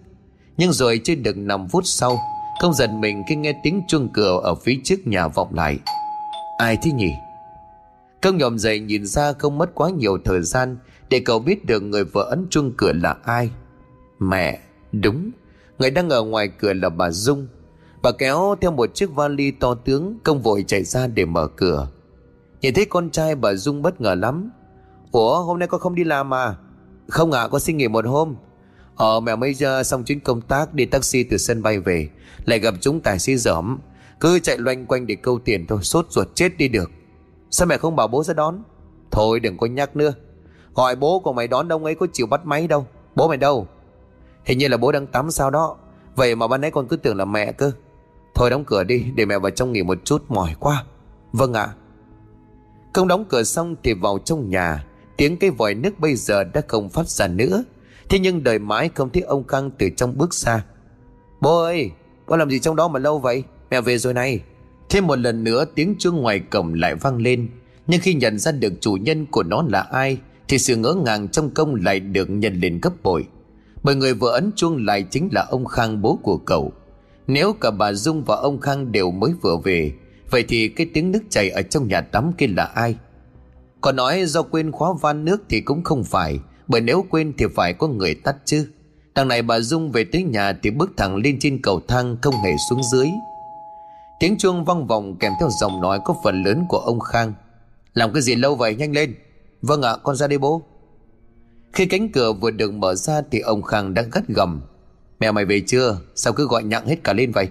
Nhưng 0.57 0.73
rồi 0.73 1.01
chưa 1.05 1.15
được 1.15 1.37
5 1.37 1.69
phút 1.69 1.87
sau 1.87 2.19
Công 2.61 2.75
giật 2.75 2.91
mình 2.91 3.23
khi 3.29 3.37
nghe 3.37 3.61
tiếng 3.63 3.83
chuông 3.89 4.09
cửa 4.13 4.41
ở 4.43 4.55
phía 4.55 4.81
trước 4.85 5.07
nhà 5.07 5.29
vọng 5.29 5.55
lại. 5.55 5.79
Ai 6.59 6.79
thế 6.83 6.93
nhỉ? 6.93 7.11
Công 8.23 8.39
nhòm 8.39 8.59
dậy 8.59 8.81
nhìn 8.81 9.07
ra 9.07 9.33
không 9.33 9.59
mất 9.59 9.75
quá 9.75 9.91
nhiều 9.91 10.19
thời 10.25 10.43
gian 10.43 10.77
Để 11.09 11.21
cậu 11.25 11.39
biết 11.39 11.65
được 11.65 11.83
người 11.83 12.05
vợ 12.05 12.23
ấn 12.23 12.47
chuông 12.51 12.73
cửa 12.77 12.93
là 12.93 13.17
ai. 13.25 13.51
Mẹ, 14.19 14.59
Đúng, 14.93 15.31
Người 15.79 15.91
đang 15.91 16.09
ở 16.11 16.23
ngoài 16.23 16.49
cửa 16.49 16.73
là 16.73 16.89
bà 16.89 17.11
Dung. 17.11 17.47
Bà 18.05 18.13
kéo 18.13 18.55
theo 18.61 18.71
một 18.71 18.95
chiếc 18.95 19.15
vali 19.15 19.51
to 19.51 19.75
tướng 19.75 20.19
Công 20.25 20.43
vội 20.43 20.65
chạy 20.67 20.85
ra 20.85 21.07
để 21.07 21.25
mở 21.25 21.49
cửa. 21.57 21.89
Nhìn 22.61 22.75
thấy 22.75 22.85
con 22.85 23.11
trai 23.11 23.35
bà 23.35 23.55
Dung 23.55 23.83
bất 23.83 24.01
ngờ 24.01 24.15
lắm. 24.15 24.51
Ủa 25.13 25.43
hôm 25.43 25.59
nay 25.59 25.69
con 25.69 25.81
không 25.81 25.95
đi 25.95 26.05
làm 26.05 26.35
à? 26.35 26.55
Không 27.09 27.33
ạ 27.33 27.41
à, 27.41 27.49
con 27.49 27.61
xin 27.61 27.77
nghỉ 27.77 27.89
một 27.89 28.07
hôm. 28.07 28.37
Ờ 28.97 29.21
mẹ 29.21 29.37
mới 29.37 29.55
ra 29.55 29.83
xong 29.83 30.05
chuyến 30.05 30.21
công 30.21 30.41
tác 30.41 30.75
Đi 30.75 30.85
taxi 30.85 31.23
từ 31.23 31.37
sân 31.37 31.63
bay 31.63 31.79
về. 31.79 32.09
Lại 32.45 32.59
gặp 32.59 32.75
chúng 32.81 33.01
tài 33.01 33.19
xế 33.19 33.37
dởm 33.37 33.79
Cứ 34.21 34.39
chạy 34.39 34.59
loanh 34.59 34.87
quanh 34.87 35.07
để 35.07 35.15
câu 35.15 35.39
tiền 35.39 35.67
thôi 35.67 35.79
Sốt 35.83 36.07
ruột 36.11 36.29
chết 36.35 36.57
đi 36.57 36.69
được. 36.69 36.91
Sao 37.51 37.67
mẹ 37.67 37.77
không 37.77 37.97
bảo 37.97 38.09
bố 38.09 38.25
ra 38.25 38.35
đón? 38.35 38.63
Thôi 39.11 39.41
đừng 39.41 39.57
có 39.57 39.67
nhắc 39.67 39.97
nữa. 39.97 40.15
Gọi 40.75 40.97
bố 40.97 41.21
của 41.21 41.33
mày 41.33 41.49
đón 41.49 41.73
ông 41.73 41.85
ấy 41.85 41.95
có 41.95 42.07
chịu 42.13 42.27
bắt 42.27 42.47
máy 42.47 42.67
đâu. 42.67 42.87
Bố 43.15 43.29
mày 43.29 43.37
đâu? 43.37 43.67
Hình 44.45 44.59
như 44.59 44.69
là 44.69 44.77
bố 44.77 44.93
đang 44.93 45.07
tắm 45.07 45.31
sao 45.31 45.51
đó. 45.51 45.77
Vậy 46.17 46.35
mà 46.35 46.49
ban 46.49 46.61
nãy 46.61 46.71
con 46.71 46.89
cứ 46.89 46.97
tưởng 46.97 47.17
là 47.17 47.25
mẹ 47.25 47.53
cơ. 47.53 47.73
Thôi 48.35 48.51
đóng 48.51 48.65
cửa 48.65 48.85
đi, 48.85 49.05
để 49.15 49.25
mẹ 49.25 49.39
vào 49.39 49.51
trong 49.51 49.73
nghỉ 49.73 49.83
một 49.83 49.99
chút, 50.05 50.25
mỏi 50.29 50.55
quá. 50.61 50.85
Vâng 51.33 51.53
ạ. 51.53 51.69
Công 52.93 53.09
đóng 53.09 53.25
cửa 53.29 53.43
xong 53.43 53.77
thì 53.83 53.95
vào 53.95 54.19
trong 54.25 54.51
nhà. 54.51 54.85
Tiếng 55.17 55.37
cái 55.37 55.51
vòi 55.51 55.75
nước 55.75 55.99
bây 55.99 56.17
giờ 56.17 56.45
đã 56.45 56.63
không 56.69 56.89
phát 56.89 57.09
ra 57.09 57.29
nữa. 57.29 57.65
Thế 58.09 58.19
nhưng 58.19 58.45
đời 58.45 58.59
mãi 58.59 58.91
không 58.95 59.11
thấy 59.11 59.23
ông 59.23 59.45
Căng 59.45 59.71
từ 59.71 59.89
trong 59.97 60.19
bước 60.19 60.35
ra 60.35 60.65
Bố 61.41 61.63
ơi, 61.63 61.91
Bố 62.27 62.37
làm 62.37 62.51
gì 62.51 62.59
trong 62.59 62.77
đó 62.77 62.89
mà 62.89 62.99
lâu 62.99 63.19
vậy? 63.19 63.43
Mẹ 63.71 63.81
về 63.81 63.99
rồi 63.99 64.15
này. 64.15 64.41
Thêm 64.89 65.07
một 65.07 65.19
lần 65.19 65.45
nữa 65.45 65.65
tiếng 65.75 65.95
chuông 65.99 66.23
ngoài 66.23 66.41
cổng 66.41 66.75
lại 66.75 66.95
vang 66.95 67.23
lên. 67.23 67.49
Nhưng 67.87 68.01
khi 68.01 68.15
nhận 68.15 68.39
ra 68.39 68.53
được 68.53 68.73
chủ 68.81 68.93
nhân 68.93 69.27
của 69.27 69.43
nó 69.43 69.65
là 69.69 69.81
ai, 69.81 70.19
Thì 70.49 70.59
sự 70.59 70.77
ngỡ 70.77 70.95
ngàng 70.95 71.29
trong 71.29 71.51
công 71.51 71.75
lại 71.75 72.01
được 72.01 72.31
nhận 72.31 72.61
lên 72.61 72.79
gấp 72.83 73.03
bội. 73.03 73.25
Bởi 73.83 73.95
người 73.95 74.15
vừa 74.15 74.33
ấn 74.33 74.51
chuông 74.57 74.85
lại 74.87 75.03
chính 75.03 75.29
là 75.33 75.47
ông 75.51 75.65
Khang, 75.65 76.03
bố 76.03 76.19
của 76.23 76.37
cậu. 76.37 76.73
Nếu 77.27 77.53
cả 77.53 77.71
bà 77.71 77.93
Dung 77.93 78.25
và 78.25 78.37
ông 78.37 78.61
Khang 78.61 78.93
đều 78.93 79.11
mới 79.11 79.33
vừa 79.43 79.57
về, 79.57 79.93
Vậy 80.31 80.45
thì 80.49 80.69
cái 80.69 80.87
tiếng 80.95 81.11
nước 81.11 81.23
chảy 81.31 81.51
ở 81.51 81.63
trong 81.63 81.89
nhà 81.89 82.01
tắm 82.01 82.33
kia 82.39 82.47
là 82.47 82.65
ai? 82.65 82.97
Còn 83.81 83.97
nói 83.97 84.25
do 84.27 84.43
quên 84.43 84.73
khóa 84.73 84.91
van 85.01 85.25
nước 85.25 85.43
thì 85.49 85.61
cũng 85.61 85.85
không 85.85 86.05
phải, 86.05 86.39
Bởi 86.69 86.81
nếu 86.81 87.05
quên 87.11 87.33
thì 87.39 87.47
phải 87.55 87.73
có 87.73 87.89
người 87.89 88.15
tắt 88.15 88.37
chứ. 88.45 88.69
Đằng 89.15 89.29
này 89.29 89.43
bà 89.43 89.61
Dung 89.61 89.93
về 89.93 90.05
tới 90.05 90.23
nhà 90.23 90.53
thì 90.63 90.71
bước 90.71 90.91
thẳng 90.97 91.17
lên 91.17 91.39
trên 91.41 91.63
cầu 91.63 91.81
thang 91.89 92.17
không 92.23 92.35
hề 92.35 92.51
xuống 92.71 92.83
dưới. 92.93 93.09
Tiếng 94.21 94.37
chuông 94.39 94.65
vang 94.65 94.87
vọng 94.87 95.17
kèm 95.21 95.33
theo 95.41 95.49
giọng 95.61 95.81
nói 95.81 96.01
có 96.05 96.17
phần 96.25 96.43
lớn 96.43 96.65
của 96.69 96.79
ông 96.79 97.01
Khang. 97.01 97.33
Làm 97.95 98.13
cái 98.13 98.23
gì 98.23 98.35
lâu 98.35 98.55
vậy? 98.55 98.75
Nhanh 98.75 98.93
lên. 98.93 99.15
Vâng 99.63 99.83
ạ, 99.83 99.97
con 100.03 100.17
ra 100.17 100.27
đây 100.27 100.39
bố. 100.39 100.63
Khi 101.73 101.87
cánh 101.87 102.13
cửa 102.13 102.33
vừa 102.33 102.51
được 102.51 102.75
mở 102.75 102.95
ra 102.95 103.23
thì 103.31 103.41
ông 103.41 103.63
Khang 103.63 103.95
đã 103.95 104.03
gắt 104.03 104.29
gầm. 104.29 104.61
Mẹ 105.21 105.33
mày 105.33 105.45
về 105.45 105.61
chưa? 105.67 105.99
Sao 106.15 106.33
cứ 106.33 106.47
gọi 106.47 106.65
nhặng 106.65 106.87
hết 106.87 107.05
cả 107.05 107.13
lên 107.13 107.33
vậy? 107.33 107.49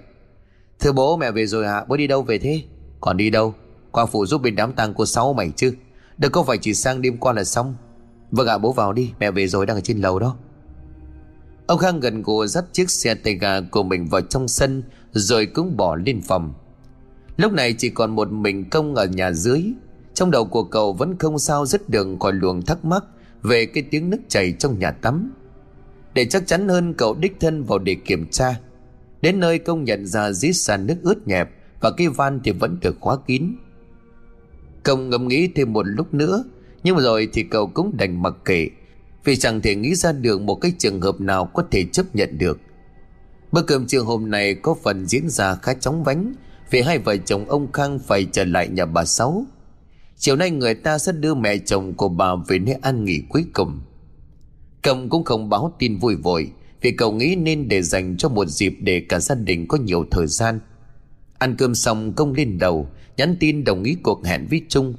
Thưa 0.79 0.91
bố 0.91 1.17
mẹ 1.17 1.31
về 1.31 1.45
rồi 1.45 1.65
ạ. 1.65 1.73
À, 1.73 1.85
Bố 1.87 1.97
đi 1.97 2.07
đâu 2.07 2.21
về 2.21 2.37
thế? 2.37 2.61
Còn 3.01 3.17
đi 3.17 3.29
đâu? 3.29 3.53
Quang 3.91 4.07
phụ 4.07 4.25
giúp 4.25 4.41
bên 4.41 4.55
đám 4.55 4.73
tang 4.73 4.93
của 4.93 5.05
sáu 5.05 5.33
mày 5.33 5.51
chứ. 5.55 5.73
Đừng 6.17 6.31
có 6.31 6.43
phải 6.43 6.57
chỉ 6.57 6.73
sang 6.73 7.01
đêm 7.01 7.17
qua 7.17 7.33
là 7.33 7.43
xong? 7.43 7.75
Vâng 8.31 8.47
ạ 8.47 8.57
bố 8.57 8.71
vào 8.71 8.93
đi. 8.93 9.11
Mẹ 9.19 9.31
về 9.31 9.47
rồi 9.47 9.65
đang 9.65 9.77
ở 9.77 9.81
trên 9.81 9.97
lầu 9.97 10.19
đó. 10.19 10.35
Ông 11.67 11.79
Khang 11.79 11.99
gần 11.99 12.21
gù 12.21 12.45
dắt 12.45 12.65
chiếc 12.71 12.89
xe 12.89 13.15
tay 13.15 13.33
ga 13.33 13.61
của 13.61 13.83
mình 13.83 14.07
vào 14.07 14.21
trong 14.21 14.47
sân 14.47 14.83
Rồi 15.11 15.45
cũng 15.45 15.77
bỏ 15.77 15.95
lên 15.95 16.21
phòng. 16.21 16.53
Lúc 17.37 17.53
này 17.53 17.73
chỉ 17.73 17.89
còn 17.89 18.15
một 18.15 18.31
mình 18.31 18.69
công 18.69 18.95
ở 18.95 19.05
nhà 19.05 19.31
dưới. 19.31 19.63
Trong 20.13 20.31
đầu 20.31 20.45
của 20.45 20.63
cậu 20.63 20.93
vẫn 20.93 21.17
không 21.17 21.39
sao 21.39 21.65
dứt 21.65 21.89
đường 21.89 22.19
khỏi 22.19 22.33
luồng 22.33 22.61
thắc 22.61 22.85
mắc 22.85 23.03
Về 23.41 23.65
cái 23.65 23.83
tiếng 23.91 24.09
nước 24.09 24.19
chảy 24.27 24.53
trong 24.59 24.79
nhà 24.79 24.91
tắm. 24.91 25.33
Để 26.13 26.25
chắc 26.25 26.47
chắn 26.47 26.67
hơn, 26.67 26.93
cậu 26.93 27.15
đích 27.19 27.39
thân 27.39 27.63
vào 27.63 27.79
để 27.79 27.95
kiểm 27.95 28.27
tra. 28.31 28.59
Đến 29.21 29.39
nơi 29.39 29.59
công 29.59 29.83
nhận 29.83 30.05
ra 30.05 30.31
dưới 30.31 30.53
sàn 30.53 30.87
nước 30.87 30.95
ướt 31.01 31.27
nhẹp 31.27 31.49
Và 31.81 31.91
cái 31.91 32.07
van 32.07 32.39
thì 32.43 32.51
vẫn 32.51 32.77
được 32.81 32.95
khóa 32.99 33.17
kín. 33.27 33.55
Công 34.83 35.09
ngẫm 35.09 35.27
nghĩ 35.27 35.47
thêm 35.55 35.73
một 35.73 35.83
lúc 35.83 36.13
nữa, 36.13 36.43
Nhưng 36.83 36.97
rồi 36.97 37.29
thì 37.33 37.43
cậu 37.43 37.67
cũng 37.67 37.97
đành 37.97 38.21
mặc 38.21 38.33
kệ, 38.45 38.69
Vì 39.23 39.35
chẳng 39.35 39.61
thể 39.61 39.75
nghĩ 39.75 39.95
ra 39.95 40.11
được 40.11 40.41
một 40.41 40.55
cái 40.55 40.73
trường 40.77 41.01
hợp 41.01 41.21
nào 41.21 41.45
có 41.45 41.63
thể 41.71 41.85
chấp 41.91 42.15
nhận 42.15 42.37
được. 42.37 42.59
Bữa 43.51 43.61
cơm 43.61 43.85
trưa 43.85 43.99
hôm 43.99 44.29
nay 44.29 44.55
có 44.55 44.75
phần 44.83 45.05
diễn 45.05 45.29
ra 45.29 45.55
khá 45.55 45.73
chóng 45.73 46.03
vánh, 46.03 46.33
Vì 46.69 46.81
hai 46.81 46.97
vợ 46.97 47.17
chồng 47.17 47.45
ông 47.49 47.71
Khang 47.71 47.99
phải 47.99 48.27
trở 48.31 48.43
lại 48.43 48.67
nhà 48.67 48.85
bà 48.85 49.05
Sáu. 49.05 49.45
Chiều 50.17 50.35
nay 50.35 50.51
người 50.51 50.75
ta 50.75 50.97
sẽ 50.97 51.11
đưa 51.11 51.33
mẹ 51.33 51.57
chồng 51.57 51.93
của 51.93 52.09
bà 52.09 52.35
về 52.47 52.59
nơi 52.59 52.75
an 52.81 53.05
nghỉ 53.05 53.21
cuối 53.29 53.45
cùng. 53.53 53.81
Công 54.83 55.09
cũng 55.09 55.23
không 55.23 55.49
báo 55.49 55.73
tin 55.79 55.97
vui 55.97 56.15
vội, 56.15 56.51
vì 56.81 56.91
cậu 56.91 57.11
nghĩ 57.11 57.35
nên 57.35 57.67
để 57.67 57.81
dành 57.81 58.17
cho 58.17 58.29
một 58.29 58.45
dịp 58.45 58.75
để 58.79 58.99
cả 59.09 59.19
gia 59.19 59.35
đình 59.35 59.67
có 59.67 59.77
nhiều 59.77 60.05
thời 60.11 60.27
gian. 60.27 60.59
Ăn 61.37 61.55
cơm 61.57 61.75
xong, 61.75 62.13
công 62.13 62.33
lên 62.33 62.57
đầu, 62.57 62.87
nhắn 63.17 63.37
tin 63.39 63.63
đồng 63.63 63.83
ý 63.83 63.95
cuộc 64.03 64.25
hẹn 64.25 64.47
với 64.49 64.61
trung. 64.69 64.95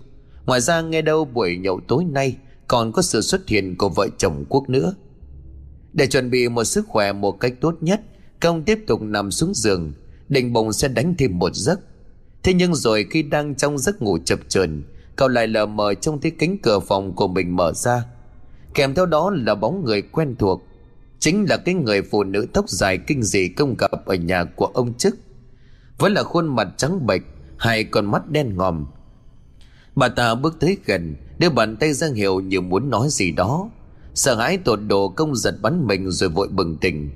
Ngoài 0.47 0.61
ra, 0.61 0.81
nghe 0.81 1.03
đâu 1.03 1.25
buổi 1.25 1.57
nhậu 1.57 1.81
tối 1.89 2.05
nay, 2.05 2.37
còn 2.69 2.93
có 2.93 3.03
sự 3.03 3.21
xuất 3.21 3.49
hiện 3.49 3.77
của 3.77 3.89
vợ 3.89 4.09
chồng 4.19 4.45
quốc 4.49 4.69
nữa. 4.69 4.95
Để 5.93 6.07
chuẩn 6.07 6.31
bị 6.31 6.49
một 6.49 6.65
sức 6.65 6.87
khỏe 6.89 7.13
một 7.13 7.33
cách 7.33 7.55
tốt 7.61 7.75
nhất, 7.81 8.01
công 8.41 8.65
tiếp 8.65 8.79
tục 8.87 9.03
nằm 9.03 9.31
xuống 9.31 9.55
giường, 9.55 9.93
định 10.29 10.53
bụng 10.53 10.73
sẽ 10.73 10.89
đánh 10.89 11.15
thêm 11.19 11.39
một 11.39 11.55
giấc. 11.55 11.81
Thế 12.43 12.55
nhưng 12.55 12.75
rồi 12.75 13.07
khi 13.11 13.23
đang 13.23 13.55
trong 13.55 13.79
giấc 13.79 14.03
ngủ 14.03 14.19
chập 14.25 14.39
chờn, 14.49 14.83
cậu 15.17 15.29
lại 15.29 15.47
lờ 15.47 15.67
mờ 15.67 15.95
trông 15.95 16.21
thấy 16.21 16.31
cánh 16.31 16.59
cửa 16.59 16.81
phòng 16.81 17.17
của 17.17 17.29
mình 17.29 17.57
mở 17.57 17.73
ra 17.73 18.05
kèm 18.75 18.95
theo 18.95 19.07
đó 19.07 19.31
là 19.31 19.55
bóng 19.55 19.85
người 19.85 20.03
quen 20.03 20.37
thuộc. 20.39 20.67
Chính 21.19 21.45
là 21.49 21.57
cái 21.57 21.75
người 21.75 22.03
phụ 22.03 22.25
nữ 22.25 22.47
tóc 22.53 22.69
dài 22.69 22.99
kinh 23.07 23.23
dị 23.23 23.49
công 23.49 23.75
gặp 23.79 23.91
ở 24.07 24.15
nhà 24.15 24.45
của 24.45 24.67
ông 24.67 24.95
chức. 24.95 25.17
Vẫn 25.99 26.13
là 26.13 26.23
khuôn 26.23 26.57
mặt 26.57 26.69
trắng 26.77 27.07
bệch, 27.07 27.23
hai 27.59 27.85
con 27.85 28.07
mắt 28.07 28.31
đen 28.31 28.57
ngòm. 28.57 28.87
Bà 29.95 30.09
ta 30.09 30.35
bước 30.35 30.57
tới 30.61 30.77
gần, 30.85 31.15
đưa 31.39 31.51
bàn 31.51 31.77
tay 31.77 31.93
ra 31.93 32.09
hiệu 32.15 32.41
như 32.41 32.61
muốn 32.61 32.91
nói 32.91 33.09
gì 33.11 33.31
đó. 33.31 33.71
Sợ 34.15 34.35
hãi 34.37 34.59
tột 34.59 34.81
độ 34.87 35.09
công 35.09 35.37
giật 35.37 35.55
bắn 35.63 35.87
mình 35.87 36.11
rồi 36.11 36.31
vội 36.31 36.49
bừng 36.49 36.77
tỉnh. 36.77 37.11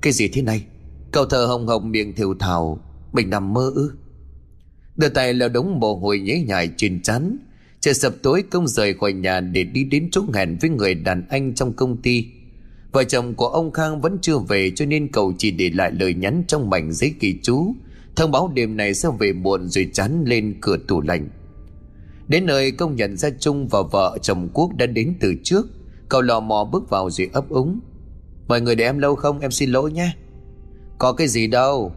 Cái 0.00 0.12
gì 0.12 0.28
thế 0.28 0.42
này? 0.42 0.64
Cậu 1.12 1.26
thờ 1.26 1.46
hồng 1.46 1.66
hồng 1.66 1.90
miệng 1.90 2.14
thều 2.14 2.34
thào. 2.34 2.78
Mình 3.12 3.30
nằm 3.30 3.52
mơ 3.52 3.72
ư? 3.74 3.92
Đưa 4.96 5.08
tay 5.08 5.34
leo 5.34 5.48
đống 5.48 5.80
mồ 5.80 5.96
hôi 5.96 6.18
nhễ 6.18 6.44
nhại 6.46 6.70
trên 6.76 7.02
chắn 7.02 7.38
trời 7.80 7.94
sập 7.94 8.14
tối, 8.22 8.42
công 8.50 8.68
rời 8.68 8.94
khỏi 8.94 9.12
nhà 9.12 9.40
để 9.40 9.64
đi 9.64 9.84
đến 9.84 10.08
chỗ 10.12 10.22
hẹn 10.34 10.58
với 10.60 10.70
người 10.70 10.94
đàn 10.94 11.26
anh 11.28 11.54
trong 11.54 11.72
công 11.72 12.02
ty 12.02 12.26
Vợ 12.92 13.04
chồng 13.04 13.34
của 13.34 13.48
ông 13.48 13.72
Khang 13.72 14.00
vẫn 14.00 14.18
chưa 14.22 14.38
về, 14.38 14.70
cho 14.76 14.86
nên 14.86 15.12
cậu 15.12 15.32
chỉ 15.38 15.50
để 15.50 15.70
lại 15.74 15.92
lời 15.92 16.14
nhắn 16.14 16.44
trong 16.48 16.70
mảnh 16.70 16.92
giấy 16.92 17.14
kỳ 17.20 17.38
chú 17.42 17.74
thông 18.18 18.30
báo 18.30 18.52
đêm 18.54 18.76
này 18.76 18.94
sẽ 18.94 19.08
về 19.18 19.32
muộn 19.32 19.68
rồi 19.68 19.90
chán 19.92 20.24
lên 20.26 20.54
cửa 20.60 20.76
tủ 20.88 21.00
lạnh. 21.00 21.28
Đến 22.28 22.46
nơi, 22.46 22.70
công 22.70 22.96
nhận 22.96 23.16
ra 23.16 23.30
Trung 23.40 23.68
và 23.68 23.82
vợ 23.82 24.18
chồng 24.22 24.48
Quốc 24.52 24.76
đã 24.76 24.86
đến 24.86 25.14
từ 25.20 25.34
trước. 25.44 25.66
Cậu 26.08 26.22
lò 26.22 26.40
mò 26.40 26.68
bước 26.72 26.90
vào 26.90 27.10
rồi 27.10 27.30
ấp 27.32 27.48
úng. 27.48 27.80
Mọi 28.48 28.60
người 28.60 28.74
để 28.74 28.84
em 28.84 28.98
lâu 28.98 29.14
không 29.14 29.38
em 29.38 29.50
xin 29.50 29.70
lỗi 29.70 29.92
nhé. 29.92 30.12
Có 30.98 31.12
cái 31.12 31.28
gì 31.28 31.46
đâu. 31.46 31.92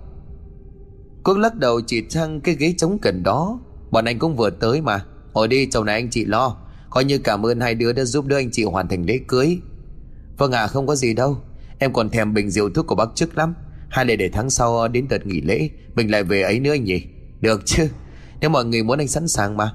Quốc 1.23 1.37
lắc 1.37 1.55
đầu 1.55 1.81
chỉ 1.81 2.03
sang 2.09 2.41
cái 2.41 2.55
ghế 2.55 2.73
trống 2.77 2.97
gần 3.01 3.23
đó. 3.23 3.59
Bọn 3.91 4.05
anh 4.05 4.19
cũng 4.19 4.35
vừa 4.35 4.49
tới 4.49 4.81
mà. 4.81 5.05
Hồi 5.33 5.47
đi 5.47 5.65
chồng 5.65 5.85
này 5.85 5.95
anh 5.95 6.09
chị 6.09 6.25
lo. 6.25 6.57
Coi 6.89 7.03
như 7.03 7.17
cảm 7.17 7.45
ơn 7.45 7.59
hai 7.59 7.75
đứa 7.75 7.93
đã 7.93 8.03
giúp 8.03 8.25
đỡ 8.25 8.37
anh 8.37 8.51
chị 8.51 8.63
hoàn 8.63 8.87
thành 8.87 9.05
lễ 9.05 9.19
cưới. 9.27 9.57
Vâng 10.37 10.51
ạ 10.51 10.61
à, 10.61 10.67
không 10.67 10.87
có 10.87 10.95
gì 10.95 11.13
đâu. 11.13 11.37
Em 11.79 11.93
còn 11.93 12.09
thèm 12.09 12.33
bình 12.33 12.49
rượu 12.49 12.69
thuốc 12.69 12.87
của 12.87 12.95
bác 12.95 13.09
trước 13.15 13.37
lắm. 13.37 13.53
Hay 13.89 14.05
là 14.05 14.15
để 14.15 14.29
tháng 14.29 14.49
sau 14.49 14.77
ờ, 14.77 14.87
đến 14.87 15.05
đợt 15.09 15.25
nghỉ 15.25 15.41
lễ 15.41 15.69
Mình 15.95 16.11
lại 16.11 16.23
về 16.23 16.41
ấy 16.41 16.59
nữa 16.59 16.71
anh 16.71 16.83
nhỉ? 16.83 17.03
Được 17.41 17.61
chứ. 17.65 17.87
Nếu 18.41 18.49
mọi 18.49 18.65
người 18.65 18.83
muốn 18.83 18.97
anh 18.97 19.07
sẵn 19.07 19.27
sàng 19.27 19.57
mà. 19.57 19.73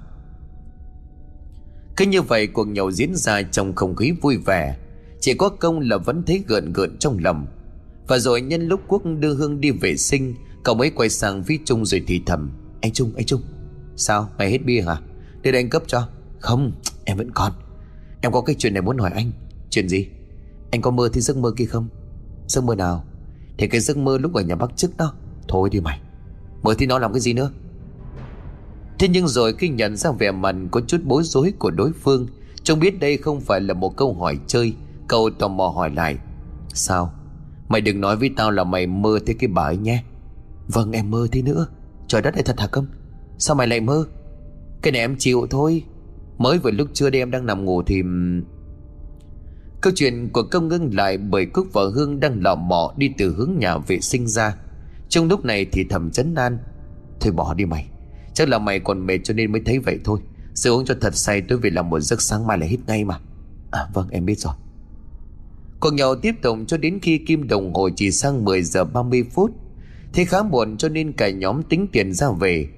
Cứ 1.97 2.07
như 2.07 2.23
vậy 2.23 2.47
cuộc 2.47 2.69
nhậu 2.69 2.91
diễn 2.91 3.15
ra 3.15 3.43
trong 3.43 3.75
không 3.75 3.97
khí 3.97 4.13
vui 4.23 4.37
vẻ. 4.37 4.77
Chỉ 5.21 5.35
có 5.35 5.49
công 5.49 5.81
là 5.81 5.97
vẫn 5.97 6.23
thấy 6.23 6.45
gợn 6.47 6.73
gợn 6.73 6.99
trong 6.99 7.19
lòng. 7.19 7.47
Và 8.07 8.19
rồi 8.19 8.41
nhân 8.41 8.69
lúc 8.69 8.81
Quốc 8.89 9.03
đưa 9.19 9.35
Hương 9.35 9.61
đi 9.61 9.71
vệ 9.71 9.97
sinh 9.97 10.35
Cậu 10.67 10.75
mới 10.75 10.91
quay 10.91 11.09
sang 11.09 11.45
phía 11.45 11.59
Trung 11.65 11.87
rồi 11.87 12.03
thì 12.07 12.23
thầm 12.27 12.51
Anh 12.81 12.93
Trung, 12.93 13.13
anh 13.17 13.27
Trung 13.27 13.41
Sao, 13.97 14.29
mày 14.39 14.51
hết 14.51 14.59
bia 14.65 14.81
hả? 14.81 14.97
Để 15.53 15.59
anh 15.59 15.71
cấp 15.71 15.83
cho. 15.87 16.09
Không, 16.41 16.73
em 17.05 17.17
vẫn 17.17 17.31
còn. 17.31 17.53
Em 18.21 18.33
có 18.33 18.41
cái 18.41 18.57
chuyện 18.59 18.75
này 18.75 18.83
muốn 18.83 18.99
hỏi 18.99 19.11
anh. 19.15 19.33
Chuyện 19.71 19.89
gì? 19.89 20.09
Anh 20.71 20.83
có 20.83 20.91
mơ 20.91 21.09
thấy 21.13 21.23
giấc 21.23 21.37
mơ 21.37 21.53
kia 21.57 21.65
không? 21.65 21.89
Giấc 22.47 22.65
mơ 22.65 22.75
nào? 22.75 23.05
Thì 23.59 23.69
cái 23.69 23.81
giấc 23.81 23.97
mơ 23.97 24.19
lúc 24.19 24.35
ở 24.35 24.43
nhà 24.43 24.55
bác 24.55 24.77
trước 24.77 24.97
đó. 24.97 25.15
Thôi 25.49 25.71
đi 25.73 25.81
mày. 25.81 26.01
Mơ 26.63 26.75
thì 26.79 26.87
nó 26.87 26.99
làm 26.99 27.13
cái 27.13 27.21
gì 27.21 27.33
nữa? 27.33 27.51
Thế 28.99 29.09
nhưng 29.09 29.29
rồi 29.29 29.55
khi 29.59 29.69
nhận 29.69 29.97
ra 29.97 30.11
vẻ 30.11 30.31
mặt 30.31 30.57
có 30.71 30.81
chút 30.81 31.01
bối 31.05 31.23
rối 31.25 31.53
của 31.59 31.71
đối 31.71 31.93
phương 31.93 32.27
Trông 32.63 32.81
biết 32.81 33.01
đây 33.01 33.17
không 33.17 33.41
phải 33.41 33.61
là 33.61 33.75
một 33.75 33.97
câu 33.97 34.15
hỏi 34.15 34.39
chơi 34.47 34.75
Cậu 35.09 35.31
tò 35.39 35.49
mò 35.49 35.69
hỏi 35.69 35.91
lại. 35.91 36.17
Sao? 36.69 37.13
Mày 37.69 37.81
đừng 37.81 38.01
nói 38.01 38.17
với 38.17 38.31
tao 38.37 38.51
là 38.51 38.65
mày 38.65 38.87
mơ 38.87 39.19
thấy 39.27 39.35
cái 39.39 39.49
bà 39.49 39.63
ấy 39.63 39.77
nhé. 39.77 40.03
Vâng 40.69 40.93
em 40.93 41.11
mơ 41.11 41.29
thế 41.33 41.43
nữa. 41.43 41.67
Trời 42.09 42.23
đất 42.23 42.35
này 42.35 42.43
thật 42.43 42.61
hả 42.61 42.67
không 42.73 42.87
Sao 43.39 43.57
mày 43.57 43.67
lại 43.67 43.81
mơ? 43.81 44.05
Cái 44.87 44.93
này 44.93 45.01
em 45.01 45.16
chịu 45.18 45.47
thôi. 45.51 45.84
Mới 46.39 46.59
vừa 46.59 46.70
lúc 46.70 46.89
trưa 46.93 47.11
đêm 47.11 47.22
em 47.22 47.30
đang 47.30 47.47
nằm 47.47 47.64
ngủ 47.64 47.82
thì 47.82 48.03
Câu 49.80 49.93
chuyện 49.97 50.28
của 50.32 50.43
công 50.43 50.68
ngưng 50.68 50.95
lại 50.95 51.18
Bởi 51.18 51.47
Cúc 51.47 51.66
và 51.72 51.82
Hương 51.95 52.20
đang 52.20 52.43
lò 52.43 52.55
mò 52.55 52.95
Đi 52.97 53.11
từ 53.18 53.34
hướng 53.34 53.59
nhà 53.59 53.78
vệ 53.78 54.01
sinh 54.01 54.26
ra. 54.26 54.57
Trong 55.09 55.28
lúc 55.28 55.45
này 55.45 55.66
thì 55.72 55.84
thầm 55.91 56.11
chấn 56.11 56.34
an, 56.34 56.59
Thôi 57.20 57.32
bỏ 57.32 57.55
đi 57.55 57.64
mày. 57.64 57.87
Chắc 58.34 58.49
là 58.49 58.59
mày 58.59 58.80
còn 58.80 59.07
mệt 59.07 59.18
cho 59.24 59.34
nên 59.34 59.53
mới 59.53 59.62
thấy 59.66 59.78
vậy 59.78 59.99
thôi. 60.05 60.20
Sự 60.55 60.72
uống 60.72 60.84
cho 60.84 60.95
thật 61.01 61.16
say 61.16 61.43
tôi 61.49 61.59
về 61.59 61.70
làm 61.70 61.91
một 61.91 62.01
giấc 62.01 62.22
sáng 62.22 62.47
mai 62.47 62.59
là 62.59 62.66
hết 62.66 62.78
ngay 62.87 63.05
mà. 63.05 63.20
À 63.70 63.87
vâng 63.95 64.09
em 64.11 64.26
biết 64.26 64.39
rồi. 64.39 64.55
Cuộc 65.80 65.95
nhậu 65.95 66.16
tiếp 66.16 66.34
tục 66.43 66.59
cho 66.66 66.76
đến 66.76 66.99
khi 67.03 67.18
kim 67.18 67.49
đồng 67.49 67.74
hồ 67.74 67.89
chỉ 67.97 68.11
sang 68.11 68.45
10 68.45 68.62
giờ 68.62 68.84
30 68.84 69.24
phút. 69.34 69.51
Thế 70.12 70.24
khá 70.24 70.43
muộn 70.43 70.76
cho 70.76 70.89
nên 70.89 71.12
cả 71.12 71.30
nhóm 71.30 71.62
tính 71.62 71.87
tiền 71.93 72.12
ra 72.12 72.26
về. 72.41 72.68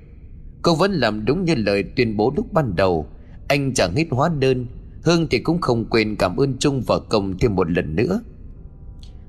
Cô 0.62 0.74
vẫn 0.74 0.92
làm 0.92 1.24
đúng 1.24 1.44
như 1.44 1.54
lời 1.54 1.82
tuyên 1.82 2.16
bố 2.16 2.32
lúc 2.36 2.52
ban 2.52 2.76
đầu. 2.76 3.06
Anh 3.48 3.74
chẳng 3.74 3.94
hít 3.94 4.06
hóa 4.10 4.30
đơn, 4.38 4.66
Hương 5.02 5.26
thì 5.30 5.38
cũng 5.38 5.60
không 5.60 5.84
quên 5.90 6.16
cảm 6.16 6.36
ơn 6.36 6.58
Trung 6.58 6.82
và 6.86 6.98
Công 6.98 7.38
thêm 7.38 7.54
một 7.54 7.70
lần 7.70 7.96
nữa. 7.96 8.20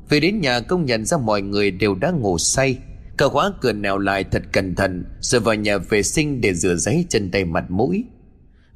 Về 0.10 0.20
đến 0.20 0.42
nhà, 0.42 0.60
công 0.60 0.86
nhận 0.86 1.06
ra 1.06 1.18
mọi 1.18 1.42
người 1.42 1.72
đều 1.72 1.96
đã 1.96 2.12
ngủ 2.12 2.38
say. 2.38 2.78
Cờ 3.18 3.30
khóa 3.30 3.52
cửa 3.62 3.74
nèo 3.74 3.98
lại 3.98 4.24
thật 4.24 4.44
cẩn 4.52 4.76
thận, 4.76 5.06
Rồi 5.20 5.42
vào 5.42 5.56
nhà 5.56 5.78
vệ 5.78 6.04
sinh 6.04 6.42
để 6.42 6.54
rửa 6.54 6.76
giấy 6.76 7.06
chân 7.10 7.32
tay 7.32 7.46
mặt 7.46 7.72
mũi. 7.72 8.06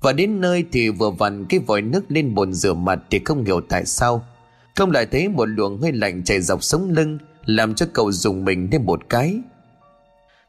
Và 0.01 0.13
đến 0.13 0.41
nơi 0.41 0.65
thì 0.71 0.89
vừa 0.89 1.11
vặn 1.11 1.45
cái 1.45 1.59
vòi 1.59 1.81
nước 1.81 2.11
lên 2.11 2.35
bồn 2.35 2.53
rửa 2.53 2.73
mặt 2.73 2.99
Thì 3.11 3.19
không 3.25 3.43
hiểu 3.43 3.61
tại 3.69 3.85
sao. 3.85 4.25
Công 4.75 4.91
lại 4.91 5.05
thấy 5.05 5.29
một 5.29 5.45
luồng 5.45 5.81
hơi 5.81 5.91
lạnh 5.91 6.23
chảy 6.23 6.41
dọc 6.41 6.63
sống 6.63 6.89
lưng, 6.89 7.17
Làm 7.45 7.75
cho 7.75 7.85
cậu 7.93 8.11
dùng 8.11 8.45
mình 8.45 8.67
thêm 8.71 8.85
một 8.85 9.09
cái. 9.09 9.39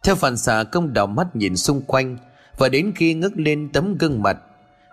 Theo 0.05 0.15
phản 0.15 0.37
xạ 0.37 0.65
công 0.73 0.93
đảo 0.93 1.07
mắt 1.07 1.37
nhìn 1.37 1.57
xung 1.57 1.83
quanh, 1.83 2.17
Và 2.59 2.69
đến 2.69 2.93
khi 2.97 3.15
ngước 3.15 3.33
lên 3.37 3.69
tấm 3.73 3.99
gương 3.99 4.23
mặt, 4.23 4.37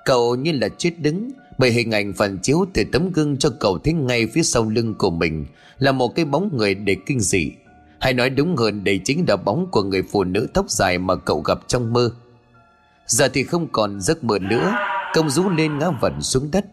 Cậu 0.05 0.36
như 0.36 0.51
là 0.51 0.70
chết 0.78 0.91
đứng, 0.99 1.30
Bởi 1.57 1.72
hình 1.72 1.91
ảnh 1.91 2.14
phản 2.14 2.38
chiếu 2.38 2.66
từ 2.74 2.84
tấm 2.91 3.12
gương 3.12 3.38
cho 3.38 3.49
cậu 3.59 3.78
thấy 3.78 3.93
ngay 3.93 4.28
phía 4.28 4.43
sau 4.43 4.70
lưng 4.70 4.95
của 4.97 5.09
mình 5.09 5.45
Là 5.80 5.91
một 5.91 6.16
cái 6.16 6.26
bóng 6.26 6.57
người 6.57 6.76
để 6.76 6.97
kinh 7.05 7.20
dị. 7.20 7.51
Hay 7.99 8.14
nói 8.14 8.30
đúng 8.30 8.55
hơn, 8.55 8.84
đây 8.84 8.99
chính 9.05 9.26
là 9.28 9.36
bóng 9.36 9.72
của 9.72 9.84
người 9.84 10.03
phụ 10.12 10.24
nữ 10.24 10.47
tóc 10.53 10.70
dài 10.70 10.97
mà 10.97 11.16
cậu 11.16 11.41
gặp 11.41 11.59
trong 11.68 11.93
mơ. 11.93 12.12
Giờ 13.05 13.28
thì 13.28 13.43
không 13.43 13.68
còn 13.72 14.01
giấc 14.01 14.24
mơ 14.24 14.39
nữa, 14.39 14.76
Công 15.14 15.30
rú 15.30 15.49
lên 15.49 15.78
ngã 15.78 15.89
vẩn 16.01 16.22
xuống 16.22 16.51
đất. 16.51 16.66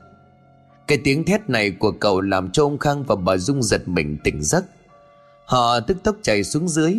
Cái 0.87 0.99
tiếng 1.05 1.25
thét 1.25 1.51
này 1.51 1.71
của 1.71 1.93
cậu 1.93 2.21
làm 2.21 2.51
cho 2.51 2.63
ông 2.63 2.79
Khang 2.79 3.05
và 3.05 3.17
bà 3.17 3.37
Dung 3.37 3.63
giật 3.63 3.89
mình 3.89 4.17
tỉnh 4.25 4.43
giấc. 4.43 4.65
Họ 5.45 5.81
tức 5.81 5.97
tốc 6.03 6.17
chạy 6.23 6.45
xuống 6.45 6.69
dưới 6.69 6.95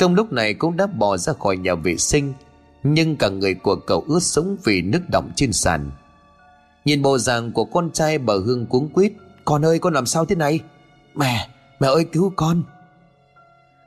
Công 0.00 0.14
lúc 0.14 0.32
này 0.32 0.54
cũng 0.54 0.76
đã 0.76 0.86
bò 0.86 1.16
ra 1.16 1.32
khỏi 1.32 1.56
nhà 1.56 1.74
vệ 1.74 1.96
sinh 1.96 2.32
Nhưng 2.82 3.16
cả 3.16 3.28
người 3.28 3.54
của 3.54 3.76
cậu 3.76 4.04
ướt 4.08 4.20
sũng 4.22 4.56
vì 4.64 4.82
nước 4.82 5.00
đọng 5.12 5.30
trên 5.36 5.52
sàn. 5.52 5.90
Nhìn 6.84 7.02
bộ 7.02 7.18
dạng 7.18 7.52
của 7.52 7.64
con 7.64 7.90
trai 7.90 8.18
bà 8.18 8.34
Hương 8.34 8.66
cuống 8.66 8.88
quýt 8.88 9.12
Con 9.44 9.64
ơi 9.64 9.78
con 9.78 9.94
làm 9.94 10.06
sao 10.06 10.24
thế 10.24 10.34
này? 10.36 10.60
Mẹ, 11.14 11.48
mẹ 11.80 11.88
ơi 11.88 12.04
cứu 12.04 12.32
con. 12.36 12.62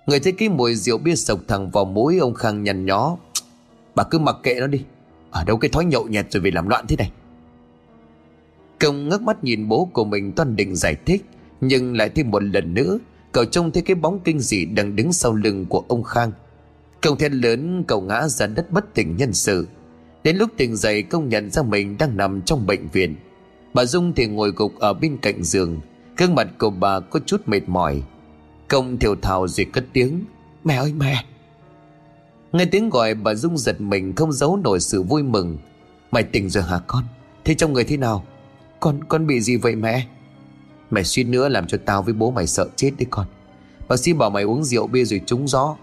Người 0.05 0.19
thấy 0.19 0.31
cái 0.31 0.49
mùi 0.49 0.75
rượu 0.75 0.97
bia 0.97 1.15
sộc 1.15 1.39
thẳng 1.47 1.69
vào 1.69 1.85
mũi 1.85 2.17
ông 2.17 2.33
Khang 2.33 2.63
nhằn 2.63 2.85
nhó 2.85 3.17
Bà 3.95 4.03
cứ 4.03 4.19
mặc 4.19 4.35
kệ 4.43 4.55
nó 4.59 4.67
đi 4.67 4.81
Ở 5.31 5.43
đâu 5.43 5.57
cái 5.57 5.69
thói 5.69 5.85
nhậu 5.85 6.07
nhẹt 6.07 6.31
rồi 6.31 6.41
vì 6.41 6.51
làm 6.51 6.67
loạn 6.67 6.85
thế 6.87 6.95
này? 6.95 7.11
Công 8.79 9.09
ngước 9.09 9.21
mắt 9.21 9.43
nhìn 9.43 9.67
bố 9.67 9.89
của 9.93 10.05
mình 10.05 10.31
toàn 10.31 10.55
định 10.55 10.75
giải 10.75 10.95
thích 11.05 11.25
Nhưng 11.61 11.97
lại 11.97 12.09
thêm 12.09 12.31
một 12.31 12.43
lần 12.43 12.73
nữa 12.73 12.97
Cậu 13.33 13.45
trông 13.45 13.71
thấy 13.71 13.83
cái 13.83 13.95
bóng 13.95 14.19
kinh 14.19 14.39
dị 14.39 14.65
đang 14.65 14.95
đứng 14.95 15.13
sau 15.13 15.33
lưng 15.33 15.65
của 15.65 15.83
ông 15.87 16.03
Khang. 16.03 16.31
Công 17.01 17.17
thét 17.17 17.31
lớn, 17.31 17.83
cậu 17.87 18.01
ngã 18.01 18.27
ra 18.27 18.47
đất 18.47 18.71
bất 18.71 18.93
tỉnh 18.93 19.17
nhân 19.17 19.33
sự. 19.33 19.67
Đến 20.23 20.37
lúc 20.37 20.49
tỉnh 20.57 20.75
dậy 20.75 21.03
công 21.03 21.29
nhận 21.29 21.51
ra 21.51 21.63
mình 21.63 21.97
đang 21.97 22.17
nằm 22.17 22.41
trong 22.41 22.65
bệnh 22.65 22.87
viện. 22.89 23.15
Bà 23.73 23.85
Dung 23.85 24.13
thì 24.13 24.27
ngồi 24.27 24.51
gục 24.55 24.79
ở 24.79 24.93
bên 24.93 25.17
cạnh 25.17 25.43
giường. 25.43 25.79
Gương 26.17 26.35
mặt 26.35 26.47
của 26.57 26.69
bà 26.69 26.99
có 26.99 27.19
chút 27.25 27.41
mệt 27.45 27.61
mỏi. 27.67 28.03
Công 28.67 28.99
thều 28.99 29.15
thào 29.15 29.47
rồi 29.47 29.65
cất 29.73 29.85
tiếng, 29.93 30.25
Mẹ 30.63 30.75
ơi, 30.75 30.93
mẹ. 30.93 31.25
Nghe 32.51 32.65
tiếng 32.65 32.89
gọi, 32.89 33.13
bà 33.15 33.35
Dung 33.35 33.57
giật 33.57 33.81
mình, 33.81 34.15
không 34.15 34.31
giấu 34.31 34.57
nổi 34.57 34.79
sự 34.79 35.03
vui 35.03 35.23
mừng. 35.23 35.57
Mày 36.11 36.23
tỉnh 36.23 36.49
rồi 36.49 36.63
hả 36.63 36.79
con? 36.87 37.03
Thế 37.43 37.55
trong 37.55 37.73
người 37.73 37.83
thế 37.83 37.97
nào? 37.97 38.25
Con 38.79 39.03
con 39.03 39.27
bị 39.27 39.41
gì 39.41 39.55
vậy 39.57 39.75
mẹ? 39.75 40.07
Mày 40.93 41.03
suýt 41.03 41.23
nữa 41.23 41.49
làm 41.49 41.67
cho 41.67 41.77
tao 41.85 42.01
với 42.01 42.13
bố 42.13 42.31
mày 42.31 42.47
sợ 42.47 42.67
chết 42.75 42.91
đấy 42.97 43.05
con. 43.09 43.25
Bác 43.87 43.97
sĩ 43.97 44.13
bảo 44.13 44.29
mày 44.29 44.43
uống 44.43 44.63
rượu 44.63 44.87
bia 44.87 45.03
rồi 45.03 45.21
trúng 45.25 45.47
gió. 45.47 45.75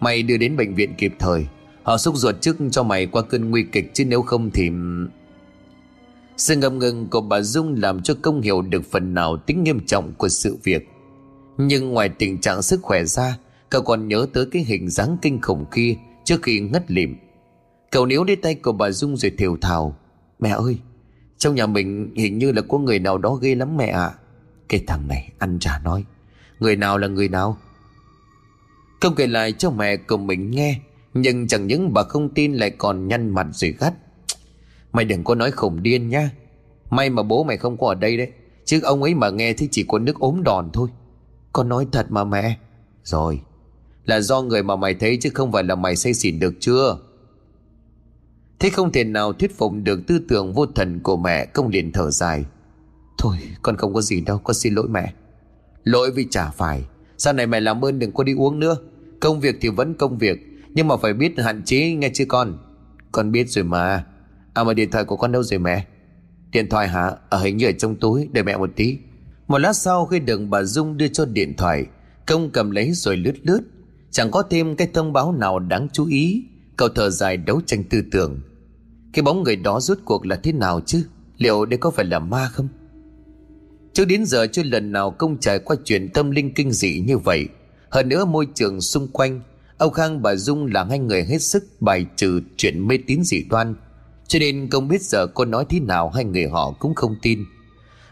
Mày 0.00 0.22
đưa 0.22 0.36
đến 0.36 0.56
bệnh 0.56 0.74
viện 0.74 0.94
kịp 0.98 1.14
thời. 1.18 1.46
Họ 1.82 1.98
xúc 1.98 2.16
ruột 2.16 2.40
trước 2.40 2.56
cho 2.70 2.82
mày 2.82 3.06
qua 3.06 3.22
cơn 3.22 3.50
nguy 3.50 3.62
kịch 3.72 3.90
Chứ 3.94 4.04
nếu 4.04 4.22
không 4.22 4.50
thì 4.50 4.70
Sự 6.36 6.56
ngầm 6.56 6.78
ngừng 6.78 7.08
của 7.10 7.20
bà 7.20 7.40
Dung 7.40 7.74
làm 7.82 8.02
cho 8.02 8.14
công 8.22 8.40
hiểu 8.40 8.62
được 8.62 8.82
phần 8.90 9.14
nào 9.14 9.36
tính 9.36 9.64
nghiêm 9.64 9.86
trọng 9.86 10.12
của 10.12 10.28
sự 10.28 10.56
việc. 10.62 10.88
Nhưng 11.58 11.90
ngoài 11.90 12.08
tình 12.08 12.40
trạng 12.40 12.62
sức 12.62 12.82
khỏe 12.82 13.04
ra, 13.04 13.38
Cậu 13.70 13.82
còn 13.82 14.08
nhớ 14.08 14.26
tới 14.32 14.46
cái 14.46 14.64
hình 14.64 14.90
dáng 14.90 15.16
kinh 15.22 15.40
khủng 15.40 15.64
kia 15.74 15.96
Trước 16.24 16.42
khi 16.42 16.60
ngất 16.60 16.90
lịm. 16.90 17.16
Cậu 17.90 18.06
níu 18.06 18.24
lấy 18.24 18.36
tay 18.36 18.54
của 18.54 18.72
bà 18.72 18.90
Dung 18.90 19.16
rồi 19.16 19.32
thều 19.38 19.56
thào. 19.60 19.96
Mẹ 20.38 20.50
ơi, 20.50 20.78
Trong 21.38 21.54
nhà 21.54 21.66
mình 21.66 22.14
hình 22.16 22.38
như 22.38 22.52
là 22.52 22.62
có 22.62 22.78
người 22.78 22.98
nào 22.98 23.18
đó 23.18 23.34
ghê 23.34 23.54
lắm 23.54 23.76
mẹ 23.76 23.86
ạ. 23.86 24.14
Cái 24.68 24.84
thằng 24.86 25.08
này 25.08 25.32
ăn 25.38 25.58
trả 25.58 25.78
nói, 25.78 26.04
Người 26.60 26.76
nào 26.76 26.98
là 26.98 27.08
người 27.08 27.28
nào? 27.28 27.58
Không 29.00 29.14
kể 29.14 29.26
lại 29.26 29.52
cho 29.52 29.70
mẹ 29.70 29.96
của 29.96 30.16
mình 30.16 30.50
nghe, 30.50 30.80
Nhưng 31.14 31.48
chẳng 31.48 31.66
những 31.66 31.92
bà 31.92 32.02
không 32.02 32.28
tin 32.28 32.54
lại 32.54 32.70
còn 32.70 33.08
nhăn 33.08 33.28
mặt 33.28 33.46
rồi 33.52 33.74
gắt. 33.78 33.94
Mày 34.92 35.04
đừng 35.04 35.24
có 35.24 35.34
nói 35.34 35.50
khủng 35.50 35.82
điên 35.82 36.08
nha 36.08 36.30
May 36.90 37.10
mà 37.10 37.22
bố 37.22 37.44
mày 37.44 37.56
không 37.56 37.76
có 37.78 37.88
ở 37.88 37.94
đây 37.94 38.16
đấy, 38.16 38.32
Chứ 38.64 38.80
ông 38.82 39.02
ấy 39.02 39.14
mà 39.14 39.30
nghe 39.30 39.52
thì 39.52 39.68
chỉ 39.70 39.84
có 39.88 39.98
nước 39.98 40.18
ốm 40.18 40.42
đòn 40.42 40.70
thôi. 40.72 40.88
Con 41.52 41.68
nói 41.68 41.86
thật 41.92 42.06
mà 42.10 42.24
mẹ. 42.24 42.58
Rồi, 43.04 43.40
Là 44.04 44.20
do 44.20 44.42
người 44.42 44.62
mà 44.62 44.76
mày 44.76 44.94
thấy 44.94 45.18
chứ 45.20 45.30
không 45.34 45.52
phải 45.52 45.64
là 45.64 45.74
mày 45.74 45.96
say 45.96 46.14
xỉn 46.14 46.38
được 46.38 46.54
chưa? 46.60 46.98
Thế 48.58 48.70
không 48.70 48.92
thể 48.92 49.04
nào 49.04 49.32
thuyết 49.32 49.58
phục 49.58 49.72
được 49.82 50.00
tư 50.06 50.20
tưởng 50.28 50.52
vô 50.52 50.66
thần 50.66 51.00
của 51.00 51.16
mẹ 51.16 51.46
Công 51.46 51.68
liền 51.68 51.92
thở 51.92 52.10
dài. 52.10 52.44
Thôi, 53.18 53.36
con 53.62 53.76
không 53.76 53.94
có 53.94 54.00
gì 54.00 54.20
đâu, 54.20 54.38
Con 54.38 54.54
xin 54.54 54.74
lỗi 54.74 54.88
mẹ. 54.88 55.12
Lỗi 55.84 56.10
vì 56.10 56.26
chả 56.30 56.50
phải. 56.50 56.84
Sau 57.18 57.32
này 57.32 57.46
mẹ 57.46 57.60
làm 57.60 57.84
ơn 57.84 57.98
đừng 57.98 58.12
có 58.12 58.24
đi 58.24 58.34
uống 58.34 58.60
nữa. 58.60 58.76
Công 59.20 59.40
việc 59.40 59.56
thì 59.60 59.68
vẫn 59.68 59.94
công 59.94 60.18
việc, 60.18 60.38
Nhưng 60.68 60.88
mà 60.88 60.96
phải 60.96 61.12
biết 61.12 61.32
hạn 61.38 61.62
chế, 61.64 61.92
nghe 61.92 62.10
chưa 62.14 62.24
con? 62.24 62.58
Con 63.12 63.32
biết 63.32 63.50
rồi 63.50 63.64
mà. 63.64 64.04
À 64.54 64.64
mà 64.64 64.74
điện 64.74 64.90
thoại 64.90 65.04
của 65.04 65.16
con 65.16 65.32
đâu 65.32 65.42
rồi 65.42 65.58
mẹ? 65.58 65.86
Điện 66.52 66.68
thoại 66.68 66.88
hả? 66.88 67.10
Ở 67.28 67.38
hình 67.38 67.56
như 67.56 67.66
ở 67.66 67.72
trong 67.72 67.96
túi, 67.96 68.28
Để 68.32 68.42
mẹ 68.42 68.56
một 68.56 68.70
tí. 68.76 68.98
Một 69.48 69.58
lát 69.58 69.72
sau 69.72 70.06
khi 70.06 70.20
đường 70.20 70.50
bà 70.50 70.62
Dung 70.62 70.96
đưa 70.96 71.08
cho 71.08 71.24
điện 71.24 71.54
thoại, 71.56 71.86
Công 72.26 72.50
cầm 72.50 72.70
lấy 72.70 72.92
rồi 72.92 73.16
lướt 73.16 73.34
lướt. 73.42 73.60
Chẳng 74.10 74.30
có 74.30 74.42
thêm 74.42 74.76
cái 74.76 74.88
thông 74.94 75.12
báo 75.12 75.32
nào 75.32 75.58
đáng 75.58 75.88
chú 75.92 76.06
ý. 76.06 76.44
Cậu 76.76 76.88
thở 76.88 77.10
dài 77.10 77.36
đấu 77.36 77.60
tranh 77.66 77.84
tư 77.84 78.02
tưởng. 78.12 78.40
Cái 79.12 79.22
bóng 79.22 79.42
người 79.42 79.56
đó 79.56 79.80
rốt 79.80 79.98
cuộc 80.04 80.26
là 80.26 80.36
thế 80.36 80.52
nào 80.52 80.80
chứ? 80.80 81.06
Liệu 81.38 81.64
đây 81.64 81.78
có 81.78 81.90
phải 81.90 82.04
là 82.04 82.18
ma 82.18 82.48
không? 82.52 82.68
Trước 83.94 84.04
đến 84.04 84.24
giờ 84.24 84.46
chưa 84.46 84.62
lần 84.62 84.92
nào 84.92 85.10
công 85.10 85.40
trải 85.40 85.58
qua 85.58 85.76
chuyện 85.84 86.08
tâm 86.08 86.30
linh 86.30 86.54
kinh 86.54 86.72
dị 86.72 87.00
như 87.00 87.18
vậy. 87.18 87.48
Hơn 87.88 88.08
nữa 88.08 88.24
môi 88.24 88.46
trường 88.54 88.80
xung 88.80 89.08
quanh, 89.08 89.40
Âu 89.78 89.90
Khang, 89.90 90.22
bà 90.22 90.34
Dung 90.34 90.66
là 90.66 90.84
hai 90.84 90.98
người 90.98 91.24
hết 91.24 91.42
sức 91.42 91.64
bài 91.80 92.06
trừ 92.16 92.40
chuyện 92.56 92.88
mê 92.88 92.98
tín 93.06 93.24
dị 93.24 93.44
đoan. 93.50 93.74
Cho 94.28 94.38
nên 94.38 94.68
công 94.68 94.88
biết 94.88 95.02
giờ 95.02 95.26
cô 95.26 95.44
nói 95.44 95.64
thế 95.68 95.80
nào, 95.80 96.10
hai 96.10 96.24
người 96.24 96.48
họ 96.48 96.72
cũng 96.78 96.94
không 96.94 97.16
tin. 97.22 97.44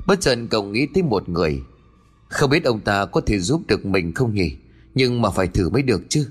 Bất 0.07 0.21
chợt 0.21 0.39
cậu 0.51 0.63
nghĩ 0.63 0.87
tới 0.95 1.03
một 1.03 1.29
người. 1.29 1.61
Không 2.29 2.51
biết 2.51 2.65
ông 2.65 2.81
ta 2.81 3.07
có 3.07 3.21
thể 3.21 3.39
giúp 3.39 3.63
được 3.69 3.87
mình 3.87 4.15
không 4.15 4.35
nhỉ? 4.35 4.57
Nhưng 4.95 5.23
mà 5.23 5.31
phải 5.31 5.49
thử 5.49 5.69
mới 5.69 5.83
được 5.83 6.03
chứ. 6.09 6.27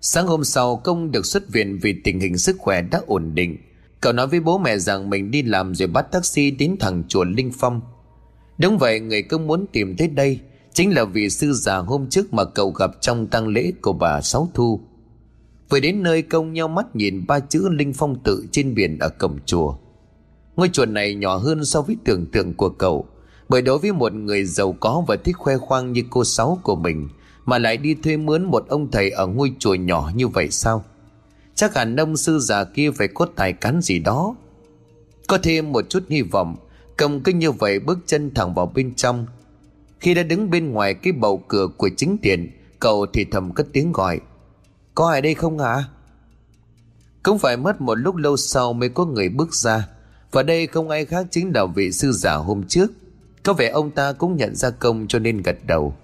Sáng 0.00 0.26
hôm 0.26 0.44
sau, 0.44 0.76
công 0.76 1.10
được 1.10 1.26
xuất 1.26 1.48
viện 1.48 1.78
vì 1.82 2.00
tình 2.04 2.20
hình 2.20 2.38
sức 2.38 2.56
khỏe 2.58 2.82
đã 2.82 3.00
ổn 3.06 3.34
định. 3.34 3.56
Cậu 4.00 4.12
nói 4.12 4.26
với 4.26 4.40
bố 4.40 4.58
mẹ 4.58 4.78
rằng 4.78 5.10
mình 5.10 5.30
đi 5.30 5.42
làm 5.42 5.74
rồi 5.74 5.88
bắt 5.88 6.02
taxi 6.12 6.50
đến 6.50 6.76
thẳng 6.80 7.02
chùa 7.08 7.24
Linh 7.24 7.52
Phong. 7.58 7.80
Đúng 8.58 8.78
vậy, 8.78 9.00
người 9.00 9.22
cứ 9.22 9.38
muốn 9.38 9.66
tìm 9.72 9.96
tới 9.96 10.08
đây 10.08 10.40
Chính 10.76 10.94
là 10.94 11.04
vị 11.04 11.30
sư 11.30 11.52
già 11.52 11.76
hôm 11.76 12.06
trước 12.10 12.34
mà 12.34 12.44
cậu 12.44 12.70
gặp 12.70 12.90
trong 13.00 13.26
tang 13.26 13.48
lễ 13.48 13.72
của 13.82 13.92
bà 13.92 14.20
Sáu 14.20 14.48
Thu. 14.54 14.80
Vừa 15.68 15.80
đến 15.80 16.02
nơi 16.02 16.22
công 16.22 16.52
nhau 16.52 16.68
mắt 16.68 16.96
nhìn 16.96 17.26
ba 17.26 17.40
chữ 17.40 17.68
Linh 17.68 17.92
Phong 17.92 18.22
tự 18.24 18.46
trên 18.52 18.74
biển 18.74 18.98
ở 18.98 19.08
cổng 19.08 19.38
chùa. 19.46 19.76
Ngôi 20.56 20.70
chùa 20.72 20.86
này 20.86 21.14
nhỏ 21.14 21.36
hơn 21.36 21.64
so 21.64 21.82
với 21.82 21.96
tưởng 22.04 22.26
tượng 22.26 22.54
của 22.54 22.68
cậu, 22.68 23.06
Bởi 23.48 23.62
đối 23.62 23.78
với 23.78 23.92
một 23.92 24.12
người 24.14 24.44
giàu 24.44 24.76
có 24.80 25.04
và 25.08 25.16
thích 25.16 25.36
khoe 25.38 25.56
khoang 25.56 25.92
như 25.92 26.02
cô 26.10 26.24
Sáu 26.24 26.58
của 26.62 26.76
mình 26.76 27.08
Mà 27.46 27.58
lại 27.58 27.76
đi 27.76 27.94
thuê 27.94 28.16
mướn 28.16 28.44
một 28.44 28.64
ông 28.68 28.90
thầy 28.90 29.10
ở 29.10 29.26
ngôi 29.26 29.52
chùa 29.58 29.74
nhỏ 29.74 30.10
như 30.14 30.28
vậy 30.28 30.50
sao? 30.50 30.84
Chắc 31.56 31.74
hẳn 31.74 31.96
ông 31.96 32.16
sư 32.16 32.38
già 32.38 32.64
kia 32.64 32.90
phải 32.90 33.08
có 33.08 33.26
tài 33.36 33.52
cán 33.52 33.80
gì 33.80 33.98
đó. 33.98 34.36
Có 35.26 35.38
thêm 35.42 35.72
một 35.72 35.84
chút 35.88 36.04
hy 36.08 36.22
vọng 36.22 36.56
Cầm 36.96 37.20
kinh 37.20 37.38
như 37.38 37.52
vậy 37.52 37.78
bước 37.78 37.98
chân 38.06 38.34
thẳng 38.34 38.54
vào 38.54 38.72
bên 38.74 38.94
trong. 38.94 39.26
Khi 40.00 40.14
đã 40.14 40.22
đứng 40.22 40.50
bên 40.50 40.72
ngoài 40.72 40.94
cái 40.94 41.12
bầu 41.12 41.42
cửa 41.48 41.66
của 41.76 41.88
chính 41.96 42.16
điện 42.22 42.50
Cậu 42.80 43.06
thì 43.12 43.24
thầm 43.24 43.52
cất 43.52 43.66
tiếng 43.72 43.92
gọi. 43.92 44.20
Có 44.94 45.10
ai 45.10 45.22
đây 45.22 45.34
không 45.34 45.58
hả 45.58 45.84
Cũng 47.22 47.38
phải 47.38 47.56
mất 47.56 47.80
một 47.80 47.94
lúc 47.94 48.16
lâu 48.16 48.36
sau 48.36 48.72
mới 48.72 48.88
có 48.88 49.04
người 49.04 49.28
bước 49.28 49.54
ra. 49.54 49.88
Và 50.32 50.42
đây 50.42 50.66
không 50.66 50.90
ai 50.90 51.04
khác 51.04 51.26
chính 51.30 51.52
là 51.54 51.66
vị 51.66 51.92
sư 51.92 52.12
giả 52.12 52.34
hôm 52.34 52.62
trước. 52.68 52.90
Có 53.42 53.52
vẻ 53.52 53.68
ông 53.68 53.90
ta 53.90 54.12
cũng 54.12 54.36
nhận 54.36 54.54
ra 54.54 54.70
công 54.70 55.06
cho 55.08 55.18
nên 55.18 55.42
gật 55.42 55.56
đầu. 55.66 55.94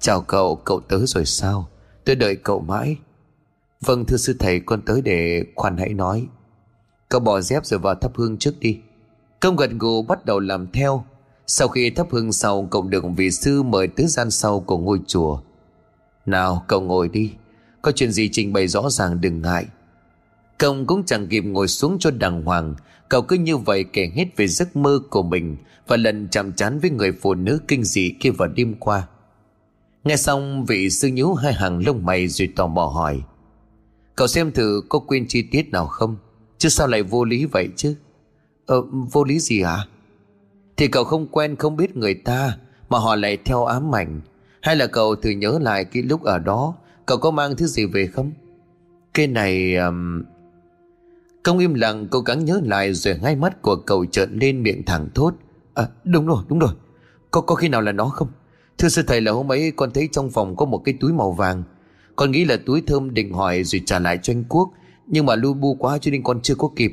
Chào 0.00 0.20
cậu, 0.20 0.56
cậu 0.56 0.80
tới 0.80 1.00
rồi 1.06 1.24
sao? 1.24 1.68
Tôi 2.04 2.16
đợi 2.16 2.36
cậu 2.36 2.60
mãi. 2.60 2.96
Vâng 3.80 4.04
thưa 4.04 4.16
sư 4.16 4.36
thầy, 4.38 4.60
con 4.60 4.82
tới 4.82 5.02
để 5.02 5.44
khoan 5.54 5.76
hãy 5.76 5.88
nói. 5.88 6.26
Cậu 7.08 7.20
bỏ 7.20 7.40
dép 7.40 7.66
rồi 7.66 7.80
vào 7.80 7.94
thắp 7.94 8.12
hương 8.14 8.38
trước 8.38 8.60
đi. 8.60 8.80
Công 9.40 9.56
gật 9.56 9.70
gù 9.78 10.02
bắt 10.02 10.24
đầu 10.24 10.40
làm 10.40 10.72
theo. 10.72 11.04
Sau 11.46 11.68
khi 11.68 11.90
thắp 11.90 12.06
hương 12.10 12.32
sau 12.32 12.68
Cậu 12.70 12.82
được 12.82 13.04
vị 13.16 13.30
sư 13.30 13.62
mời 13.62 13.88
tới 13.88 14.06
gian 14.06 14.30
sau 14.30 14.60
của 14.60 14.78
ngôi 14.78 15.00
chùa. 15.06 15.40
Nào, 16.26 16.64
cậu 16.68 16.80
ngồi 16.80 17.08
đi. 17.08 17.32
Có 17.82 17.92
chuyện 17.92 18.12
gì 18.12 18.28
trình 18.32 18.52
bày 18.52 18.68
rõ 18.68 18.90
ràng 18.90 19.20
đừng 19.20 19.42
ngại. 19.42 19.66
Công 20.58 20.86
cũng 20.86 21.04
chẳng 21.04 21.26
kịp 21.26 21.44
ngồi 21.44 21.68
xuống 21.68 21.96
cho 21.98 22.10
đàng 22.10 22.42
hoàng. 22.42 22.74
Cậu 23.08 23.22
cứ 23.22 23.36
như 23.36 23.56
vậy 23.56 23.84
kể 23.92 24.10
hết 24.14 24.36
về 24.36 24.48
giấc 24.48 24.76
mơ 24.76 25.00
của 25.10 25.22
mình 25.22 25.56
Và 25.86 25.96
lần 25.96 26.28
chạm 26.28 26.52
chán 26.52 26.78
với 26.78 26.90
người 26.90 27.12
phụ 27.12 27.34
nữ 27.34 27.60
kinh 27.68 27.84
dị 27.84 28.14
kia 28.20 28.30
vào 28.30 28.48
đêm 28.48 28.74
qua. 28.74 29.08
Nghe 30.04 30.16
xong, 30.16 30.64
vị 30.64 30.90
sư 30.90 31.08
nhú 31.12 31.34
hai 31.34 31.52
hàng 31.52 31.86
lông 31.86 32.06
mày 32.06 32.28
rồi 32.28 32.52
tò 32.56 32.66
mò 32.66 32.86
hỏi. 32.86 33.22
Cậu 34.18 34.26
xem 34.28 34.52
thử 34.52 34.82
có 34.88 34.98
quên 34.98 35.26
chi 35.28 35.42
tiết 35.42 35.70
nào 35.70 35.86
không? 35.86 36.16
Chứ 36.58 36.68
sao 36.68 36.86
lại 36.86 37.02
vô 37.02 37.24
lý 37.24 37.44
vậy 37.44 37.68
chứ? 37.76 37.94
Ờ 38.66 38.82
vô 39.12 39.24
lý 39.24 39.38
gì 39.38 39.62
hả? 39.62 39.86
Thì 40.76 40.88
cậu 40.88 41.04
không 41.04 41.26
quen 41.26 41.56
không 41.56 41.76
biết 41.76 41.96
người 41.96 42.14
ta, 42.14 42.58
Mà 42.88 42.98
họ 42.98 43.16
lại 43.16 43.38
theo 43.44 43.64
ám 43.64 43.94
ảnh. 43.94 44.20
Hay 44.62 44.76
là 44.76 44.86
cậu 44.86 45.16
thử 45.16 45.30
nhớ 45.30 45.58
lại 45.62 45.84
cái 45.84 46.02
lúc 46.02 46.22
ở 46.22 46.38
đó, 46.38 46.74
Cậu 47.06 47.18
có 47.18 47.30
mang 47.30 47.56
thứ 47.56 47.66
gì 47.66 47.84
về 47.84 48.06
không? 48.06 48.32
Cái 49.14 49.26
này 49.26 49.76
um... 49.76 50.22
Công 51.42 51.58
im 51.58 51.74
lặng, 51.74 52.08
cố 52.10 52.20
gắng 52.20 52.44
nhớ 52.44 52.60
lại 52.64 52.94
Rồi 52.94 53.18
ngay 53.22 53.36
mắt 53.36 53.62
của 53.62 53.76
cậu 53.76 54.04
trợn 54.06 54.38
lên 54.38 54.62
miệng 54.62 54.84
thẳng 54.84 55.08
thốt. 55.14 55.34
À 55.74 55.88
đúng 56.04 56.26
rồi 56.26 56.44
đúng 56.48 56.58
rồi. 56.58 56.72
Có 57.30 57.40
có 57.40 57.54
khi 57.54 57.68
nào 57.68 57.80
là 57.80 57.92
nó 57.92 58.08
không? 58.08 58.28
Thưa 58.78 58.88
sư 58.88 59.02
thầy 59.06 59.20
là 59.20 59.32
hôm 59.32 59.52
ấy 59.52 59.72
con 59.76 59.90
thấy 59.94 60.08
trong 60.12 60.30
phòng 60.30 60.56
có 60.56 60.64
một 60.66 60.82
cái 60.84 60.94
túi 61.00 61.12
màu 61.12 61.32
vàng. 61.32 61.62
Con 62.18 62.30
nghĩ 62.30 62.44
là 62.44 62.56
túi 62.66 62.82
thơm 62.86 63.14
định 63.14 63.32
hỏi 63.32 63.64
rồi 63.64 63.82
trả 63.86 63.98
lại 63.98 64.18
cho 64.22 64.32
anh 64.32 64.44
Quốc, 64.48 64.70
Nhưng 65.06 65.26
mà 65.26 65.36
lu 65.36 65.54
bu 65.54 65.74
quá 65.74 65.98
cho 65.98 66.10
nên 66.10 66.22
con 66.22 66.40
chưa 66.42 66.54
có 66.54 66.70
kịp. 66.76 66.92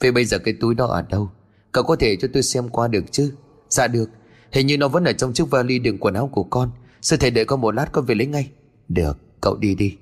Vậy 0.00 0.12
bây 0.12 0.24
giờ 0.24 0.38
cái 0.38 0.54
túi 0.60 0.74
đó 0.74 0.86
ở 0.86 1.02
đâu? 1.02 1.30
Cậu 1.72 1.84
có 1.84 1.96
thể 1.96 2.16
cho 2.16 2.28
tôi 2.32 2.42
xem 2.42 2.68
qua 2.68 2.88
được 2.88 3.04
chứ? 3.10 3.32
Dạ 3.68 3.86
được. 3.86 4.10
Hình 4.52 4.66
như 4.66 4.78
nó 4.78 4.88
vẫn 4.88 5.04
ở 5.04 5.12
trong 5.12 5.32
chiếc 5.32 5.50
vali 5.50 5.78
đựng 5.78 5.98
quần 5.98 6.14
áo 6.14 6.28
của 6.32 6.42
con. 6.42 6.70
Sư 7.02 7.16
thầy 7.16 7.30
đợi 7.30 7.44
con 7.44 7.60
một 7.60 7.74
lát 7.74 7.92
con 7.92 8.04
về 8.04 8.14
lấy 8.14 8.26
ngay. 8.26 8.50
Được, 8.88 9.18
cậu 9.40 9.56
đi 9.56 9.74
đi. 9.74 9.96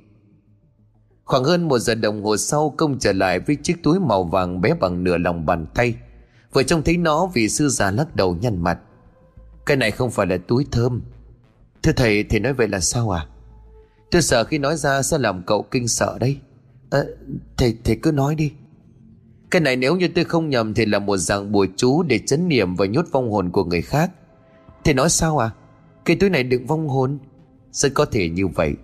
Khoảng 1.25 1.45
hơn 1.45 1.69
một 1.69 1.79
giờ 1.79 1.95
đồng 1.95 2.25
hồ 2.25 2.37
sau, 2.37 2.75
Công 2.77 2.99
trở 2.99 3.13
lại 3.13 3.41
với 3.41 3.57
chiếc 3.57 3.83
túi 3.83 4.01
màu 4.01 4.25
vàng 4.25 4.61
bé 4.61 4.75
bằng 4.75 5.05
nửa 5.05 5.19
lòng 5.19 5.47
bàn 5.47 5.67
tay. 5.75 5.95
Vừa 6.53 6.63
trông 6.63 6.83
thấy 6.83 6.97
nó 6.97 7.27
vì 7.35 7.49
sư 7.49 7.69
già 7.69 7.91
lắc 7.91 8.17
đầu 8.17 8.37
nhăn 8.41 8.63
mặt. 8.63 8.79
Cái 9.67 9.77
này 9.77 9.91
không 9.91 10.11
phải 10.11 10.27
là 10.27 10.39
túi 10.49 10.67
thơm. 10.71 11.03
Thưa 11.83 11.93
thầy 11.93 12.25
thầy 12.25 12.41
nói 12.41 12.53
vậy 12.53 12.69
là 12.69 12.81
sao 12.81 13.11
à 13.11 13.27
Tôi 14.11 14.23
sợ 14.23 14.45
khi 14.45 14.59
nói 14.59 14.77
ra 14.77 15.03
sẽ 15.03 15.19
làm 15.19 15.43
cậu 15.47 15.63
kinh 15.63 15.89
sợ 15.89 16.17
đấy. 16.21 16.39
Ờ, 16.91 17.01
à, 17.01 17.05
Thầy 17.57 17.77
thầy 17.85 17.97
cứ 17.97 18.13
nói 18.13 18.35
đi. 18.35 18.53
Cái 19.51 19.61
này 19.61 19.77
nếu 19.77 19.97
như 19.97 20.09
tôi 20.09 20.25
không 20.25 20.51
nhầm 20.51 20.75
Thì 20.75 20.87
là 20.87 20.99
một 20.99 21.17
dạng 21.17 21.53
bùa 21.53 21.67
chú 21.77 22.03
để 22.03 22.19
chấn 22.19 22.49
niệm 22.49 22.75
Và 22.75 22.87
nhốt 22.87 23.07
vong 23.13 23.31
hồn 23.31 23.51
của 23.51 23.65
người 23.65 23.83
khác. 23.83 24.11
Thầy 24.85 24.95
nói 24.95 25.11
sao 25.11 25.39
à? 25.39 25.51
Cái 26.05 26.17
túi 26.17 26.31
này 26.31 26.43
đựng 26.43 26.67
vong 26.67 26.89
hồn? 26.89 27.19
Rất 27.73 27.95
có 27.95 28.05
thể 28.05 28.29
như 28.29 28.47
vậy. 28.47 28.75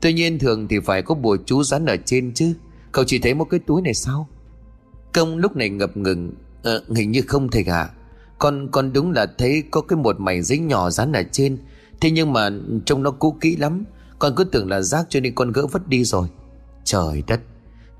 Tuy 0.00 0.12
nhiên 0.12 0.38
thường 0.38 0.68
thì 0.68 0.80
phải 0.80 1.02
có 1.02 1.14
bùa 1.14 1.36
chú 1.46 1.62
dán 1.62 1.86
ở 1.86 1.96
trên 2.04 2.34
chứ. 2.34 2.54
Cậu 2.92 3.04
chỉ 3.04 3.18
thấy 3.18 3.34
một 3.34 3.44
cái 3.44 3.60
túi 3.66 3.82
này 3.82 3.94
sao? 3.94 4.28
Công 5.12 5.36
lúc 5.36 5.56
này 5.56 5.68
ngập 5.68 5.96
ngừng. 5.96 6.32
À, 6.64 6.72
Hình 6.96 7.10
như 7.10 7.22
không 7.26 7.48
thầy 7.48 7.64
ạ. 7.64 7.88
Con 8.38 8.68
con 8.72 8.92
đúng 8.92 9.12
là 9.12 9.26
thấy 9.38 9.62
có 9.70 9.80
cái 9.80 9.96
một 9.96 10.20
mảnh 10.20 10.42
giấy 10.42 10.58
nhỏ 10.58 10.90
dán 10.90 11.12
ở 11.12 11.22
trên. 11.32 11.58
Thế 12.00 12.10
nhưng 12.10 12.32
mà 12.32 12.50
trông 12.84 13.02
nó 13.02 13.10
cũ 13.10 13.36
kỹ 13.40 13.56
lắm. 13.56 13.84
Con 14.20 14.34
cứ 14.36 14.44
tưởng 14.44 14.70
là 14.70 14.80
rác 14.80 15.06
cho 15.08 15.20
nên 15.20 15.34
con 15.34 15.52
gỡ 15.52 15.66
vứt 15.66 15.88
đi 15.88 16.04
rồi. 16.04 16.28
Trời 16.84 17.22
đất, 17.26 17.40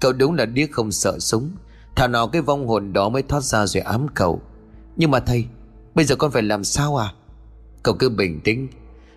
Cậu 0.00 0.12
đúng 0.12 0.34
là 0.34 0.46
điếc 0.46 0.72
không 0.72 0.92
sợ 0.92 1.18
súng. 1.18 1.50
Thảo 1.96 2.08
nào 2.08 2.28
cái 2.28 2.42
vong 2.42 2.66
hồn 2.66 2.92
đó 2.92 3.08
mới 3.08 3.22
thoát 3.22 3.44
ra 3.44 3.66
rồi 3.66 3.82
ám 3.82 4.06
cậu. 4.14 4.42
Nhưng 4.96 5.10
mà 5.10 5.20
thầy, 5.20 5.44
Bây 5.94 6.04
giờ 6.04 6.16
con 6.16 6.30
phải 6.30 6.42
làm 6.42 6.64
sao 6.64 6.96
à? 6.96 7.12
Cậu 7.82 7.94
cứ 7.94 8.08
bình 8.08 8.40
tĩnh. 8.44 8.68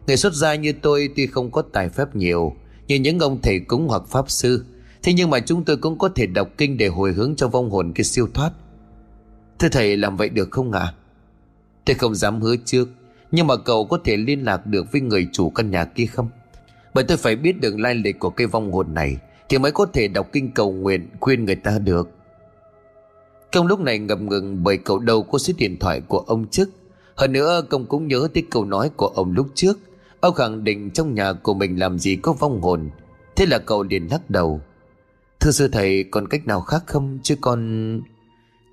Người 0.08 0.18
xuất 0.18 0.34
gia 0.34 0.56
như 0.56 0.74
tôi 0.82 1.10
tuy 1.16 1.28
không 1.28 1.52
có 1.52 1.62
tài 1.62 1.90
phép 1.90 2.16
nhiều, 2.16 2.54
Như 2.88 2.96
những 2.96 3.20
ông 3.20 3.42
thầy 3.42 3.60
cúng 3.60 3.88
hoặc 3.88 4.04
pháp 4.08 4.32
sư, 4.32 4.66
Thế 5.04 5.14
nhưng 5.14 5.30
mà 5.30 5.40
chúng 5.40 5.64
tôi 5.64 5.78
cũng 5.78 5.98
có 5.98 6.10
thể 6.10 6.26
đọc 6.26 6.50
kinh 6.58 6.78
Để 6.78 6.88
hồi 6.88 7.14
hướng 7.14 7.36
cho 7.36 7.48
vong 7.48 7.70
hồn 7.70 7.92
cái 7.96 8.04
siêu 8.04 8.28
thoát. 8.34 8.52
Thưa 9.60 9.70
thầy, 9.70 9.98
làm 9.98 10.18
vậy 10.18 10.30
được 10.30 10.52
không 10.52 10.72
ạ? 10.72 10.80
À? 10.80 10.94
Tôi 11.86 11.96
không 11.96 12.16
dám 12.16 12.42
hứa 12.42 12.56
trước, 12.66 12.90
Nhưng 13.32 13.48
mà 13.48 13.56
cậu 13.58 13.86
có 13.86 14.00
thể 14.04 14.18
liên 14.18 14.44
lạc 14.44 14.66
được 14.66 14.92
với 14.92 15.02
người 15.02 15.28
chủ 15.32 15.50
căn 15.50 15.72
nhà 15.72 15.86
kia 15.86 16.06
không? 16.06 16.30
Bởi 16.94 17.04
tôi 17.04 17.18
phải 17.18 17.36
biết 17.36 17.62
được 17.62 17.80
lai 17.80 17.96
lịch 17.96 18.20
của 18.20 18.30
cây 18.30 18.48
vong 18.48 18.72
hồn 18.72 18.94
này, 18.94 19.18
Thì 19.50 19.58
mới 19.58 19.72
có 19.72 19.86
thể 19.86 20.08
đọc 20.08 20.30
kinh 20.32 20.52
cầu 20.52 20.72
nguyện 20.72 21.10
Khuyên 21.20 21.46
người 21.46 21.56
ta 21.56 21.80
được. 21.80 22.10
Công 23.52 23.68
lúc 23.68 23.80
này 23.80 24.00
ngập 24.00 24.22
ngừng 24.22 24.64
bởi 24.64 24.78
cậu 24.78 25.00
đâu 25.00 25.24
có 25.24 25.38
số 25.38 25.54
điện 25.58 25.80
thoại 25.80 26.02
của 26.08 26.20
ông 26.20 26.48
trước. 26.48 26.70
Hơn 27.16 27.32
nữa 27.32 27.62
công 27.70 27.86
cũng 27.86 28.08
nhớ 28.08 28.28
tới 28.34 28.44
câu 28.52 28.66
nói 28.66 28.90
của 28.98 29.08
ông 29.08 29.32
lúc 29.32 29.48
trước. 29.56 29.80
Ông 30.20 30.34
khẳng 30.34 30.64
định 30.64 30.92
trong 30.92 31.14
nhà 31.14 31.34
của 31.34 31.54
mình 31.54 31.80
làm 31.80 32.00
gì 32.00 32.16
có 32.16 32.34
vong 32.34 32.62
hồn. 32.62 32.90
Thế 33.36 33.46
là 33.46 33.60
cậu 33.60 33.84
liền 33.84 34.08
lắc 34.12 34.30
đầu. 34.30 34.62
Thưa 35.40 35.52
sư 35.52 35.68
thầy, 35.68 36.04
còn 36.04 36.28
cách 36.28 36.48
nào 36.48 36.62
khác 36.62 36.84
không 36.86 37.20
chứ 37.24 37.36
con? 37.42 38.02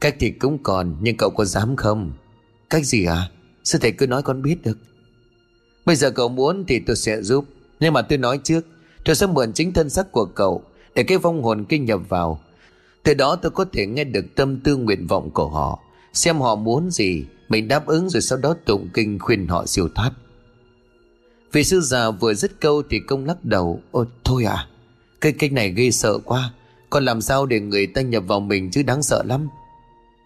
Cách 0.01 0.17
thì 0.19 0.31
cũng 0.31 0.59
còn, 0.63 0.97
Nhưng 1.01 1.17
cậu 1.17 1.31
có 1.31 1.45
dám 1.45 1.77
không? 1.77 2.13
Cách 2.71 2.85
gì 2.85 3.05
à 3.05 3.31
Sư 3.65 3.79
thầy 3.83 3.93
cứ 3.93 4.07
nói 4.07 4.23
con 4.23 4.43
biết 4.43 4.57
được. 4.63 4.79
Bây 5.87 5.97
giờ 5.97 6.11
cậu 6.11 6.29
muốn 6.29 6.65
thì 6.69 6.81
tôi 6.81 6.97
sẽ 6.97 7.23
giúp. 7.23 7.45
Nhưng 7.81 7.93
mà 7.93 8.03
tôi 8.03 8.19
nói 8.19 8.39
trước, 8.45 8.67
Tôi 9.05 9.15
sẽ 9.15 9.27
mượn 9.27 9.53
chính 9.53 9.73
thân 9.73 9.91
sắc 9.91 10.13
của 10.13 10.25
cậu 10.25 10.63
Để 10.95 11.03
cái 11.03 11.19
vong 11.19 11.43
hồn 11.43 11.65
kinh 11.65 11.85
nhập 11.85 12.01
vào. 12.09 12.41
Từ 13.03 13.15
đó 13.15 13.37
tôi 13.37 13.51
có 13.51 13.65
thể 13.73 13.87
nghe 13.87 14.05
được 14.05 14.25
tâm 14.35 14.61
tư 14.61 14.77
nguyện 14.77 15.07
vọng 15.07 15.31
của 15.31 15.49
họ, 15.49 15.79
Xem 16.13 16.41
họ 16.41 16.55
muốn 16.55 16.91
gì, 16.91 17.25
Mình 17.49 17.69
đáp 17.69 17.87
ứng 17.87 18.11
rồi 18.11 18.23
sau 18.23 18.39
đó 18.39 18.57
tụng 18.65 18.89
kinh 18.95 19.19
khuyên 19.19 19.47
họ 19.47 19.67
siêu 19.67 19.89
thoát. 19.95 20.11
Vị 21.53 21.65
sư 21.65 21.81
già 21.81 22.11
vừa 22.11 22.35
dứt 22.35 22.61
câu 22.61 22.83
thì 22.91 23.01
công 23.09 23.27
lắc 23.27 23.45
đầu, 23.45 23.81
Ôi, 23.91 24.07
thôi 24.25 24.45
à 24.45 24.67
Cái 25.21 25.33
cách 25.33 25.53
này 25.53 25.73
ghê 25.77 25.91
sợ 25.91 26.19
quá, 26.19 26.53
Còn 26.91 27.05
làm 27.05 27.21
sao 27.21 27.47
để 27.47 27.61
người 27.61 27.87
ta 27.87 28.01
nhập 28.01 28.25
vào 28.27 28.41
mình 28.41 28.71
chứ 28.71 28.83
đáng 28.83 29.03
sợ 29.03 29.23
lắm. 29.27 29.49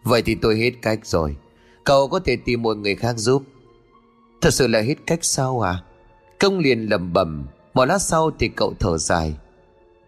Vậy 0.05 0.23
thì 0.23 0.35
tôi 0.35 0.59
hết 0.59 0.71
cách 0.83 1.07
rồi, 1.07 1.37
Cậu 1.85 2.09
có 2.09 2.19
thể 2.19 2.37
tìm 2.37 2.63
một 2.63 2.77
người 2.77 2.95
khác 2.95 3.15
giúp. 3.19 3.43
Thật 4.41 4.55
sự 4.55 4.67
là 4.67 4.81
hết 4.81 4.95
cách 5.07 5.19
sao 5.23 5.61
à? 5.61 5.83
Công 6.45 6.59
liền 6.59 6.91
lầm 6.91 7.13
bẩm, 7.13 7.47
Một 7.75 7.85
lát 7.85 7.99
sau 7.99 8.31
thì 8.39 8.49
cậu 8.49 8.75
thở 8.81 8.99
dài. 8.99 9.35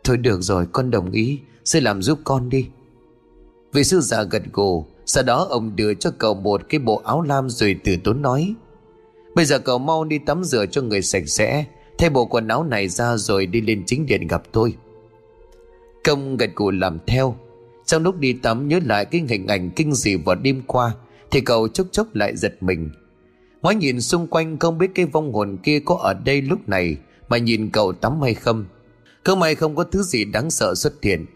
Thôi 0.05 0.17
được 0.17 0.41
rồi, 0.41 0.67
con 0.73 0.91
đồng 0.91 1.11
ý 1.11 1.41
Sư 1.65 1.81
làm 1.81 2.03
giúp 2.03 2.19
con 2.25 2.49
đi. 2.49 2.69
Vị 3.73 3.85
sư 3.85 4.01
già 4.01 4.23
gật 4.23 4.43
gù, 4.53 4.87
Sau 5.07 5.25
đó 5.25 5.47
ông 5.51 5.77
đưa 5.77 5.95
cho 5.95 6.11
cậu 6.19 6.35
một 6.35 6.63
cái 6.69 6.79
bộ 6.79 7.03
áo 7.05 7.23
lam 7.23 7.51
Rồi 7.51 7.77
từ 7.85 7.97
tốn 8.05 8.23
nói, 8.23 8.55
Bây 9.35 9.45
giờ 9.45 9.59
cậu 9.59 9.79
mau 9.79 10.05
đi 10.05 10.19
tắm 10.19 10.45
rửa 10.45 10.67
cho 10.67 10.83
người 10.83 11.03
sạch 11.03 11.29
sẽ, 11.29 11.65
Thay 11.99 12.11
bộ 12.11 12.25
quần 12.25 12.49
áo 12.49 12.65
này 12.65 12.89
ra 12.89 13.17
rồi 13.17 13.47
đi 13.47 13.61
lên 13.61 13.83
chính 13.87 14.07
điện 14.07 14.27
gặp 14.27 14.43
tôi. 14.53 14.75
Công 16.05 16.37
gật 16.37 16.51
gù 16.57 16.71
làm 16.71 16.99
theo. 17.07 17.37
Trong 17.87 18.03
lúc 18.03 18.19
đi 18.19 18.33
tắm, 18.33 18.69
nhớ 18.69 18.81
lại 18.85 19.05
cái 19.05 19.25
hình 19.29 19.47
ảnh 19.47 19.71
kinh 19.71 19.95
dị 19.95 20.17
vào 20.17 20.37
đêm 20.37 20.63
qua, 20.67 20.93
Thì 21.31 21.41
cậu 21.41 21.69
chốc 21.69 21.87
chốc 21.91 22.15
lại 22.15 22.37
giật 22.37 22.55
mình. 22.61 22.91
Ngoái 23.67 23.77
nhìn 23.77 24.01
xung 24.01 24.27
quanh 24.27 24.59
không 24.59 24.79
biết 24.79 24.91
cái 24.95 25.07
vong 25.07 25.33
hồn 25.33 25.57
kia 25.63 25.81
có 25.81 25.99
ở 26.03 26.15
đây 26.15 26.43
lúc 26.43 26.69
này, 26.69 26.97
Mà 27.29 27.39
nhìn 27.39 27.71
cậu 27.71 27.93
tắm 27.93 28.23
hay 28.23 28.35
không. 28.35 28.65
Cơ 29.25 29.35
may 29.35 29.55
không 29.55 29.77
có 29.77 29.85
thứ 29.85 30.03
gì 30.03 30.25
đáng 30.25 30.51
sợ 30.51 30.75
xuất 30.75 31.03
hiện. 31.03 31.27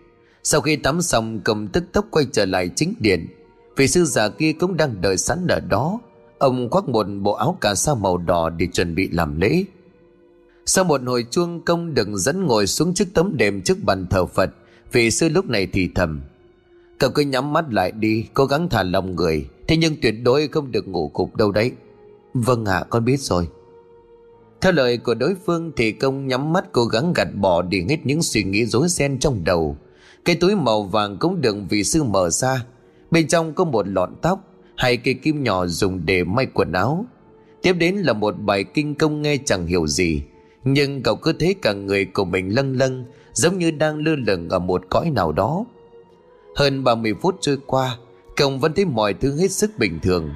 Sau 0.42 0.60
khi 0.60 0.76
tắm 0.76 1.02
xong 1.02 1.40
cầm 1.44 1.68
tức 1.68 1.84
tốc 1.92 2.06
quay 2.10 2.26
trở 2.32 2.46
lại 2.46 2.70
chính 2.76 2.94
điện. 2.98 3.26
Vị 3.76 3.88
sư 3.88 4.04
già 4.04 4.28
kia 4.28 4.52
cũng 4.52 4.76
đang 4.76 5.00
đợi 5.00 5.16
sẵn 5.16 5.46
ở 5.46 5.60
đó. 5.60 6.00
Ông 6.38 6.70
khoác 6.70 6.88
một 6.88 7.06
bộ 7.22 7.32
áo 7.32 7.58
cà 7.60 7.74
sa 7.74 7.94
màu 7.94 8.16
đỏ 8.16 8.50
để 8.50 8.66
chuẩn 8.66 8.94
bị 8.94 9.08
làm 9.12 9.40
lễ. 9.40 9.64
Sau 10.66 10.84
một 10.84 11.00
hồi 11.06 11.26
chuông 11.30 11.60
công 11.60 11.94
đừng 11.94 12.18
dẫn 12.18 12.46
ngồi 12.46 12.66
xuống 12.66 12.94
trước 12.94 13.08
tấm 13.14 13.36
đệm 13.36 13.62
trước 13.62 13.84
bàn 13.84 14.06
thờ 14.10 14.26
Phật, 14.26 14.50
Vị 14.92 15.10
sư 15.10 15.28
lúc 15.28 15.46
này 15.48 15.66
thì 15.72 15.88
thầm. 15.94 16.22
Cậu 16.98 17.10
cứ 17.10 17.22
nhắm 17.22 17.52
mắt 17.52 17.64
lại 17.72 17.92
đi, 17.92 18.26
Cố 18.34 18.46
gắng 18.46 18.68
thả 18.68 18.82
lòng 18.82 19.16
người, 19.16 19.48
Thế 19.68 19.76
nhưng 19.76 19.96
tuyệt 20.02 20.14
đối 20.22 20.48
không 20.48 20.72
được 20.72 20.88
ngủ 20.88 21.08
cục 21.08 21.36
đâu 21.36 21.52
đấy. 21.52 21.72
Vâng 22.34 22.64
ạ, 22.64 22.84
con 22.90 23.04
biết 23.04 23.20
rồi. 23.20 23.48
Theo 24.60 24.72
lời 24.72 24.98
của 24.98 25.14
đối 25.14 25.34
phương 25.46 25.72
thì 25.76 25.92
công 25.92 26.26
nhắm 26.26 26.52
mắt 26.52 26.64
cố 26.72 26.84
gắng 26.84 27.12
gạt 27.12 27.28
bỏ 27.34 27.62
đi 27.62 27.84
hết 27.88 27.98
những 28.04 28.22
suy 28.22 28.44
nghĩ 28.44 28.66
rối 28.66 28.88
ren 28.88 29.18
trong 29.18 29.44
đầu. 29.44 29.76
Cái 30.24 30.36
túi 30.36 30.56
màu 30.56 30.82
vàng 30.82 31.16
cũng 31.20 31.40
được 31.40 31.56
vị 31.68 31.84
sư 31.84 32.02
mở 32.02 32.30
ra. 32.30 32.64
Bên 33.10 33.28
trong 33.28 33.54
có 33.54 33.64
một 33.64 33.88
lọn 33.88 34.14
tóc, 34.22 34.46
Hai 34.76 34.96
cây 34.96 35.14
kim 35.14 35.42
nhỏ 35.42 35.66
dùng 35.66 36.06
để 36.06 36.24
may 36.24 36.46
quần 36.46 36.72
áo. 36.72 37.06
Tiếp 37.62 37.72
đến 37.72 37.94
là 37.94 38.12
một 38.12 38.34
bài 38.38 38.64
kinh 38.64 38.94
công 38.94 39.22
nghe 39.22 39.36
chẳng 39.44 39.66
hiểu 39.66 39.86
gì, 39.86 40.22
Nhưng 40.64 41.02
cậu 41.02 41.16
cứ 41.16 41.32
thấy 41.32 41.54
cả 41.62 41.72
người 41.72 42.04
của 42.04 42.24
mình 42.24 42.54
lâng 42.54 42.76
lâng, 42.76 43.04
Giống 43.32 43.58
như 43.58 43.70
đang 43.70 43.98
lơ 43.98 44.16
lửng 44.16 44.48
ở 44.48 44.58
một 44.58 44.82
cõi 44.90 45.10
nào 45.10 45.32
đó. 45.32 45.64
Hơn 46.56 46.84
30 46.84 47.14
phút 47.22 47.36
trôi 47.40 47.58
qua 47.66 47.96
Công 48.36 48.60
vẫn 48.60 48.72
thấy 48.72 48.84
mọi 48.84 49.14
thứ 49.14 49.36
hết 49.36 49.50
sức 49.50 49.70
bình 49.78 49.98
thường. 50.02 50.30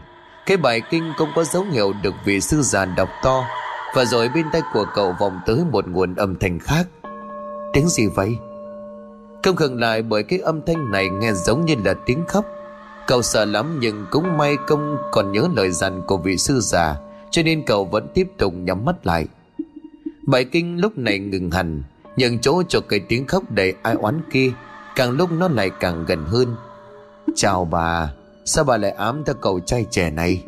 Cái 0.46 0.56
bài 0.56 0.82
kinh 0.90 1.12
không 1.18 1.28
có 1.34 1.44
dấu 1.44 1.64
hiệu 1.64 1.92
được 2.02 2.14
vị 2.24 2.40
sư 2.40 2.62
già 2.62 2.84
đọc 2.84 3.08
to. 3.22 3.44
Và 3.94 4.04
rồi 4.04 4.28
bên 4.28 4.46
tay 4.52 4.62
của 4.72 4.86
cậu 4.94 5.14
vòng 5.20 5.40
tới 5.46 5.58
một 5.72 5.88
nguồn 5.88 6.14
âm 6.14 6.36
thanh 6.38 6.58
khác. 6.58 6.86
Tiếng 7.72 7.88
gì 7.88 8.06
vậy? 8.06 8.36
không 9.44 9.56
khựng 9.56 9.80
lại 9.80 10.02
bởi 10.02 10.22
cái 10.22 10.38
âm 10.38 10.62
thanh 10.66 10.90
này 10.90 11.08
nghe 11.08 11.32
giống 11.32 11.64
như 11.64 11.74
là 11.84 11.94
tiếng 12.06 12.24
khóc. 12.28 12.44
Cậu 13.06 13.22
sợ 13.22 13.44
lắm 13.44 13.78
nhưng 13.80 14.06
cũng 14.10 14.36
may 14.36 14.56
công 14.66 14.96
còn 15.12 15.32
nhớ 15.32 15.48
lời 15.56 15.70
dặn 15.70 16.02
của 16.06 16.16
vị 16.16 16.36
sư 16.36 16.60
già, 16.60 16.96
Cho 17.30 17.42
nên 17.42 17.62
cậu 17.66 17.84
vẫn 17.84 18.06
tiếp 18.14 18.28
tục 18.38 18.54
nhắm 18.56 18.84
mắt 18.84 19.06
lại. 19.06 19.26
Bài 20.26 20.44
kinh 20.44 20.80
lúc 20.80 20.98
này 20.98 21.18
ngừng 21.18 21.50
hẳn 21.50 21.82
nhận 22.16 22.38
chỗ 22.38 22.62
cho 22.68 22.80
cái 22.80 23.00
tiếng 23.00 23.26
khóc 23.26 23.50
đầy 23.50 23.74
ai 23.82 23.94
oán 23.94 24.20
kia, 24.30 24.52
Càng 24.96 25.10
lúc 25.10 25.32
nó 25.32 25.48
lại 25.48 25.70
càng 25.80 26.04
gần 26.06 26.24
hơn. 26.26 26.56
Chào 27.36 27.64
bà. 27.64 28.08
Sao 28.44 28.64
bà 28.64 28.76
lại 28.76 28.90
ám 28.90 29.22
theo 29.26 29.34
cậu 29.40 29.60
trai 29.60 29.86
trẻ 29.90 30.10
này? 30.10 30.44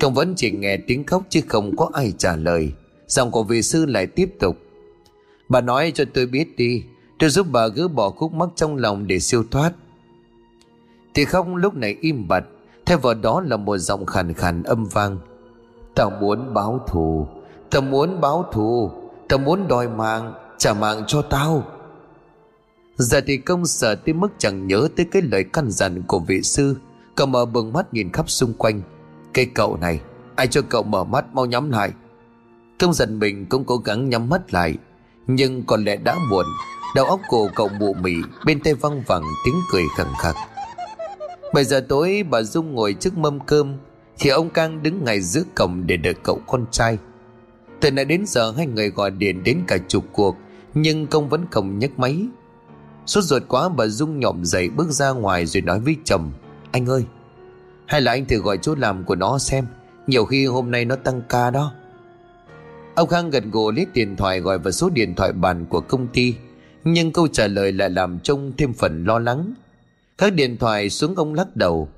Công 0.00 0.14
vẫn 0.14 0.34
chỉ 0.36 0.50
nghe 0.50 0.76
tiếng 0.76 1.04
khóc 1.04 1.22
chứ 1.28 1.40
không 1.48 1.76
có 1.76 1.90
ai 1.92 2.12
trả 2.18 2.36
lời. 2.36 2.72
Giọng 3.06 3.30
của 3.30 3.42
vị 3.42 3.62
sư 3.62 3.86
lại 3.86 4.06
tiếp 4.06 4.34
tục. 4.40 4.56
Bà 5.48 5.60
nói 5.60 5.92
cho 5.94 6.04
tôi 6.14 6.26
biết 6.26 6.56
đi, 6.56 6.84
Tôi 7.22 7.30
giúp 7.30 7.46
bà 7.50 7.66
gỡ 7.66 7.88
bỏ 7.88 8.10
khúc 8.10 8.32
mắc 8.32 8.48
trong 8.54 8.76
lòng 8.76 9.06
để 9.06 9.18
siêu 9.18 9.44
thoát. 9.50 9.72
Thì 11.14 11.24
không 11.24 11.56
lúc 11.56 11.74
này 11.74 11.96
im 12.00 12.28
bặt, 12.28 12.44
thay 12.86 12.96
vào 12.96 13.14
đó 13.14 13.40
là 13.40 13.56
một 13.56 13.78
giọng 13.78 14.06
khàn 14.06 14.32
khàn 14.32 14.62
âm 14.62 14.84
vang. 14.84 15.18
Tao 15.94 16.10
muốn 16.10 16.54
báo 16.54 16.84
thù, 16.88 17.26
Tao 17.70 17.82
muốn 17.82 18.20
báo 18.20 18.44
thù, 18.52 18.90
Tao 19.28 19.38
muốn 19.38 19.68
đòi 19.68 19.88
mạng, 19.88 20.34
Trả 20.58 20.74
mạng 20.74 21.04
cho 21.06 21.22
tao. 21.22 21.64
Giờ 22.96 23.20
thì 23.26 23.36
công 23.36 23.66
sợ 23.66 23.94
tới 23.94 24.12
mức 24.12 24.28
chẳng 24.38 24.66
nhớ 24.66 24.88
tới 24.96 25.06
cái 25.10 25.22
lời 25.22 25.44
căn 25.52 25.70
dặn 25.70 26.02
của 26.02 26.18
vị 26.18 26.42
sư. 26.42 26.76
Cậu 27.14 27.26
mở 27.26 27.44
bừng 27.44 27.72
mắt 27.72 27.94
nhìn 27.94 28.12
khắp 28.12 28.30
xung 28.30 28.54
quanh. 28.54 28.82
Cái 29.34 29.46
cậu 29.54 29.76
này, 29.76 30.00
Ai 30.36 30.46
cho 30.46 30.62
cậu 30.68 30.82
mở 30.82 31.04
mắt 31.04 31.34
mau 31.34 31.46
nhắm 31.46 31.70
lại? 31.70 31.92
Công 32.78 32.92
giận 32.92 33.18
mình 33.18 33.46
cũng 33.46 33.64
cố 33.64 33.76
gắng 33.76 34.08
nhắm 34.08 34.28
mắt 34.28 34.54
lại, 34.54 34.74
Nhưng 35.26 35.64
có 35.64 35.76
lẽ 35.76 35.96
đã 35.96 36.16
muộn. 36.30 36.46
Đầu 36.94 37.06
óc 37.06 37.20
của 37.28 37.48
cậu 37.54 37.68
mụ 37.68 37.94
mị, 37.94 38.14
Bên 38.44 38.60
tay 38.60 38.74
văng 38.74 39.02
vẳng 39.06 39.24
tiếng 39.44 39.54
cười 39.72 39.82
khẳng 39.96 40.12
khắc 40.18 40.36
7 41.54 41.64
giờ 41.64 41.86
tối, 41.88 42.24
bà 42.30 42.42
Dung 42.42 42.74
ngồi 42.74 42.94
trước 42.94 43.18
mâm 43.18 43.40
cơm, 43.40 43.76
Thì 44.18 44.30
ông 44.30 44.50
Cang 44.50 44.82
đứng 44.82 45.04
ngay 45.04 45.20
giữa 45.20 45.42
cổng 45.54 45.86
để 45.86 45.96
đợi 45.96 46.14
cậu 46.22 46.40
con 46.46 46.64
trai. 46.70 46.98
Từ 47.80 47.90
nãy 47.90 48.04
đến 48.04 48.24
giờ 48.26 48.52
hai 48.56 48.66
người 48.66 48.90
gọi 48.90 49.10
điện 49.10 49.44
đến 49.44 49.62
cả 49.66 49.78
chục 49.88 50.04
cuộc, 50.12 50.36
Nhưng 50.74 51.06
công 51.06 51.28
vẫn 51.28 51.46
không 51.50 51.78
nhấc 51.78 51.98
máy. 51.98 52.26
Sốt 53.06 53.24
ruột 53.24 53.42
quá 53.48 53.68
bà 53.68 53.86
Dung 53.86 54.20
nhộm 54.20 54.44
dậy 54.44 54.68
bước 54.68 54.90
ra 54.90 55.10
ngoài 55.10 55.46
rồi 55.46 55.62
nói 55.62 55.80
với 55.80 55.96
chồng, 56.04 56.32
Anh 56.72 56.86
ơi, 56.86 57.04
Hay 57.86 58.00
là 58.00 58.12
anh 58.12 58.26
thử 58.26 58.36
gọi 58.36 58.58
chỗ 58.62 58.74
làm 58.74 59.04
của 59.04 59.14
nó 59.14 59.38
xem, 59.38 59.66
Nhiều 60.06 60.24
khi 60.24 60.46
hôm 60.46 60.70
nay 60.70 60.84
nó 60.84 60.96
tăng 60.96 61.22
ca 61.28 61.50
đó. 61.50 61.72
Ông 62.94 63.08
Khang 63.08 63.30
gật 63.30 63.44
gù 63.52 63.70
lấy 63.70 63.86
điện 63.94 64.16
thoại 64.16 64.40
gọi 64.40 64.58
vào 64.58 64.72
số 64.72 64.90
điện 64.90 65.14
thoại 65.14 65.32
bàn 65.32 65.66
của 65.66 65.80
công 65.80 66.08
ty, 66.08 66.34
Nhưng 66.84 67.12
câu 67.12 67.28
trả 67.28 67.46
lời 67.46 67.72
lại 67.72 67.90
làm 67.90 68.18
trông 68.18 68.52
thêm 68.58 68.72
phần 68.72 69.04
lo 69.04 69.18
lắng. 69.18 69.54
Các 70.18 70.34
điện 70.34 70.56
thoại 70.56 70.90
xuống 70.90 71.14
ông 71.14 71.34
lắc 71.34 71.56
đầu 71.56 71.88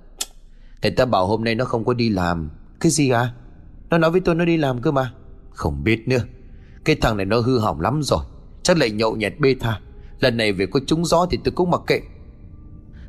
Người 0.83 0.91
ta 0.91 1.05
bảo 1.05 1.27
hôm 1.27 1.45
nay 1.45 1.55
nó 1.55 1.65
không 1.65 1.85
có 1.85 1.95
đi 1.95 2.09
làm, 2.09 2.51
Cái 2.81 2.93
gì 2.93 3.11
à? 3.11 3.33
Nó 3.91 3.99
nói 3.99 4.11
với 4.11 4.21
tôi 4.21 4.35
nó 4.35 4.45
đi 4.45 4.57
làm 4.57 4.83
cơ 4.83 4.91
mà. 4.91 5.13
Không 5.51 5.85
biết 5.85 6.09
nữa, 6.09 6.25
Cái 6.85 6.97
thằng 6.97 7.17
này 7.17 7.27
nó 7.27 7.41
hư 7.41 7.59
hỏng 7.59 7.81
lắm 7.81 8.03
rồi, 8.03 8.25
Chắc 8.63 8.79
lại 8.79 8.91
nhậu 8.91 9.17
nhẹt 9.17 9.41
bê 9.41 9.55
tha. 9.61 9.81
Lần 10.25 10.37
này 10.37 10.53
về 10.53 10.67
có 10.67 10.81
trúng 10.87 11.05
gió 11.05 11.27
thì 11.31 11.39
tôi 11.45 11.53
cũng 11.53 11.71
mặc 11.71 11.81
kệ. 11.87 12.01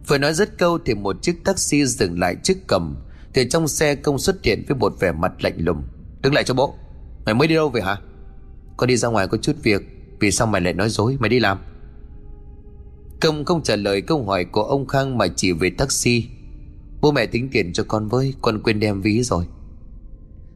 Vừa 0.08 0.18
nói 0.18 0.34
rất 0.34 0.58
câu 0.58 0.78
thì 0.86 0.94
một 0.94 1.22
chiếc 1.22 1.44
taxi 1.44 1.86
dừng 1.86 2.20
lại 2.20 2.36
trước 2.44 2.54
cầm 2.68 2.96
Thì 3.34 3.50
trong 3.50 3.68
xe 3.68 3.96
công 3.96 4.20
xuất 4.20 4.44
hiện 4.44 4.64
với 4.68 4.78
một 4.78 4.94
vẻ 5.00 5.12
mặt 5.12 5.32
lạnh 5.40 5.56
lùng. 5.58 5.84
Đứng 6.22 6.34
lại 6.34 6.44
cho 6.44 6.54
bố, 6.54 6.76
Mày 7.26 7.36
mới 7.36 7.48
đi 7.48 7.56
đâu 7.56 7.70
về 7.70 7.82
hả? 7.82 7.98
Con 8.78 8.88
đi 8.88 8.98
ra 8.98 9.10
ngoài 9.10 9.28
có 9.28 9.38
chút 9.38 9.56
việc, 9.64 9.82
Vì 10.20 10.32
sao 10.32 10.48
mày 10.48 10.62
lại 10.62 10.74
nói 10.74 10.90
dối? 10.90 11.18
Mày 11.20 11.30
đi 11.30 11.40
làm. 11.40 11.58
Công 13.22 13.46
không 13.46 13.64
trả 13.64 13.76
lời 13.76 14.02
câu 14.02 14.24
hỏi 14.24 14.46
của 14.46 14.64
ông 14.64 14.88
Khang 14.88 15.18
mà 15.18 15.28
chỉ 15.36 15.52
về 15.52 15.70
taxi. 15.70 16.28
Bố 17.02 17.12
mẹ 17.12 17.26
tính 17.26 17.50
tiền 17.52 17.74
cho 17.74 17.84
con 17.88 18.08
với, 18.08 18.34
Con 18.42 18.64
quên 18.64 18.80
đem 18.80 19.02
ví 19.02 19.24
rồi. 19.24 19.46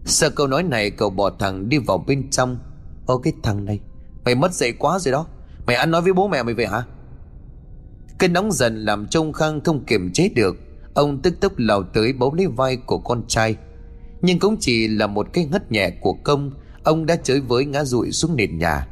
Sợ 0.05 0.29
câu 0.29 0.47
nói 0.47 0.63
này, 0.63 0.91
cậu 0.91 1.09
bỏ 1.09 1.29
thằng 1.39 1.69
đi 1.69 1.77
vào 1.77 2.03
bên 2.07 2.29
trong. 2.29 2.57
Ô, 3.05 3.17
cái 3.17 3.33
thằng 3.43 3.65
này, 3.65 3.79
Mày 4.25 4.35
mất 4.35 4.53
dạy 4.53 4.71
quá 4.71 4.99
rồi 4.99 5.11
đó. 5.11 5.27
Mày 5.69 5.75
ăn 5.75 5.91
nói 5.91 6.01
với 6.01 6.13
bố 6.13 6.27
mẹ 6.27 6.43
mày 6.43 6.53
về 6.53 6.65
hả? 6.65 6.83
Cơn 8.17 8.33
nóng 8.33 8.51
dần 8.51 8.85
làm 8.85 9.07
trông 9.07 9.33
Khang 9.33 9.61
không 9.63 9.85
kiềm 9.85 10.11
chế 10.13 10.29
được. 10.29 10.57
Ông 10.93 11.21
tức 11.21 11.39
tốc 11.39 11.53
lao 11.57 11.83
tới 11.83 12.13
bấu 12.13 12.33
lấy 12.33 12.47
vai 12.47 12.77
của 12.77 12.97
con 12.97 13.23
trai. 13.27 13.55
Nhưng 14.21 14.39
cũng 14.39 14.57
chỉ 14.59 14.87
là 14.87 15.07
một 15.07 15.27
cái 15.33 15.45
ngất 15.45 15.71
nhẹ 15.71 15.89
của 16.01 16.13
công, 16.23 16.51
Ông 16.83 17.05
đã 17.05 17.15
chới 17.15 17.41
với 17.41 17.65
ngã 17.65 17.83
rụi 17.83 18.11
xuống 18.11 18.35
nền 18.35 18.57
nhà. 18.57 18.87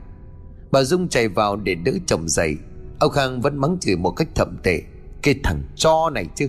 Bà 0.71 0.83
Dung 0.83 1.07
chạy 1.07 1.27
vào 1.27 1.55
để 1.55 1.75
đỡ 1.75 1.91
chồng 2.07 2.29
dậy. 2.29 2.55
Ông 2.99 3.11
Khang 3.11 3.41
vẫn 3.41 3.57
mắng 3.57 3.77
chửi 3.81 3.95
một 3.95 4.11
cách 4.11 4.27
thậm 4.35 4.57
tệ. 4.63 4.81
Cái 5.21 5.35
thằng 5.43 5.63
cho 5.75 6.09
này 6.13 6.25
chứ, 6.35 6.47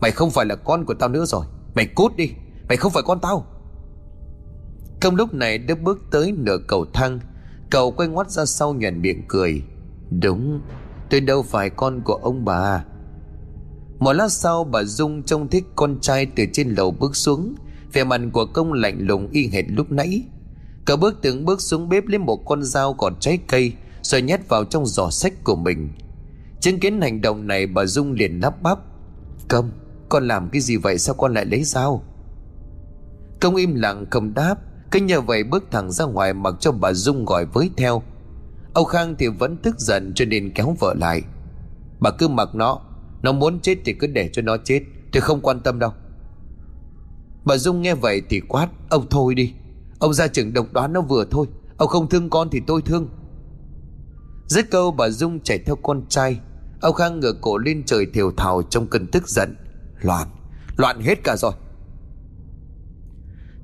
Mày 0.00 0.10
không 0.10 0.30
phải 0.30 0.46
là 0.46 0.54
con 0.54 0.84
của 0.84 0.94
tao 0.94 1.08
nữa 1.08 1.24
rồi. 1.24 1.46
Mày 1.74 1.86
cút 1.86 2.16
đi, 2.16 2.30
Mày 2.68 2.76
không 2.76 2.92
phải 2.92 3.02
con 3.06 3.20
tao. 3.20 3.46
Công 5.00 5.16
lúc 5.16 5.34
này 5.34 5.58
đã 5.58 5.74
bước 5.74 6.00
tới 6.10 6.32
nửa 6.32 6.58
cầu 6.68 6.86
thang 6.92 7.20
Cậu 7.70 7.90
quay 7.90 8.08
ngoắt 8.08 8.30
ra 8.30 8.44
sau 8.44 8.74
nhuận 8.74 9.02
miệng 9.02 9.22
cười. 9.28 9.62
Đúng, 10.10 10.60
Tôi 11.10 11.20
đâu 11.20 11.42
phải 11.42 11.70
con 11.70 12.00
của 12.04 12.14
ông 12.14 12.44
bà. 12.44 12.84
Một 13.98 14.12
lát 14.12 14.32
sau, 14.32 14.64
bà 14.64 14.84
Dung 14.84 15.22
trông 15.22 15.48
thích 15.48 15.64
con 15.76 16.00
trai 16.00 16.26
từ 16.26 16.44
trên 16.52 16.68
lầu 16.68 16.90
bước 16.90 17.16
xuống. 17.16 17.54
Vẻ 17.92 18.04
mặt 18.04 18.20
của 18.32 18.46
công 18.46 18.72
lạnh 18.72 18.96
lùng 19.00 19.28
y 19.30 19.48
hệt 19.48 19.64
lúc 19.68 19.92
nãy. 19.92 20.22
Cậu 20.84 20.96
bước 20.96 21.18
từng 21.22 21.44
bước 21.44 21.60
xuống 21.60 21.88
bếp 21.88 22.06
lấy 22.06 22.18
một 22.18 22.36
con 22.36 22.62
dao 22.62 22.94
còn 22.94 23.14
trái 23.20 23.38
cây, 23.48 23.72
rồi 24.02 24.22
nhét 24.22 24.48
vào 24.48 24.64
trong 24.64 24.86
giỏ 24.86 25.10
sách 25.10 25.44
của 25.44 25.56
mình. 25.56 25.88
Chứng 26.60 26.80
kiến 26.80 27.00
hành 27.00 27.20
động 27.20 27.46
này, 27.46 27.66
bà 27.66 27.86
dung 27.86 28.12
liền 28.12 28.40
lắp 28.40 28.62
bắp. 28.62 28.78
Công, 29.48 29.70
con 30.08 30.28
làm 30.28 30.48
cái 30.52 30.60
gì 30.60 30.76
vậy? 30.76 30.98
Sao 30.98 31.14
con 31.14 31.34
lại 31.34 31.44
lấy 31.44 31.62
dao? 31.62 32.02
Công 33.40 33.56
im 33.56 33.74
lặng 33.74 34.06
không 34.10 34.34
đáp 34.34 34.56
cứ 34.90 35.00
nhờ 35.00 35.20
vậy 35.20 35.44
bước 35.44 35.64
thẳng 35.70 35.92
ra 35.92 36.04
ngoài 36.04 36.34
mặc 36.34 36.54
cho 36.60 36.72
bà 36.72 36.92
dung 36.92 37.24
gọi 37.24 37.44
với 37.44 37.70
theo. 37.76 38.02
Âu 38.74 38.84
khang 38.84 39.14
thì 39.18 39.28
vẫn 39.28 39.56
tức 39.56 39.80
giận 39.80 40.12
cho 40.14 40.24
nên 40.24 40.52
kéo 40.54 40.76
vợ 40.80 40.94
lại. 40.98 41.22
Bà 42.00 42.10
cứ 42.10 42.28
mặc 42.28 42.54
nó 42.54 42.80
nó 43.22 43.32
muốn 43.32 43.60
chết 43.60 43.78
thì 43.84 43.92
cứ 43.92 44.06
để 44.06 44.30
cho 44.32 44.42
nó 44.42 44.56
chết 44.64 44.82
tôi 45.12 45.20
không 45.20 45.40
quan 45.40 45.60
tâm 45.60 45.78
đâu. 45.78 45.92
Bà 47.44 47.56
dung 47.56 47.82
nghe 47.82 47.94
vậy 47.94 48.22
thì 48.28 48.40
quát 48.40 48.68
ông 48.90 49.06
thôi 49.10 49.34
đi 49.34 49.54
ông 49.98 50.14
ra 50.14 50.28
chừng 50.28 50.52
độc 50.52 50.66
đoán 50.72 50.92
nó 50.92 51.00
vừa 51.00 51.24
thôi 51.30 51.46
ông 51.76 51.88
không 51.88 52.08
thương 52.08 52.30
con 52.30 52.48
thì 52.50 52.60
tôi 52.66 52.82
thương. 52.82 53.08
Dứt 54.46 54.70
câu 54.70 54.90
bà 54.90 55.08
Dung 55.08 55.40
chạy 55.40 55.58
theo 55.58 55.76
con 55.76 56.06
trai. 56.08 56.40
Ông 56.80 56.94
Khang 56.94 57.20
ngửa 57.20 57.32
cổ 57.40 57.58
lên 57.58 57.82
trời 57.86 58.06
thiều 58.14 58.32
thào 58.36 58.62
trong 58.62 58.86
cơn 58.86 59.06
tức 59.06 59.28
giận. 59.28 59.56
Loạn, 60.00 60.28
loạn 60.76 61.00
hết 61.00 61.24
cả 61.24 61.36
rồi. 61.38 61.52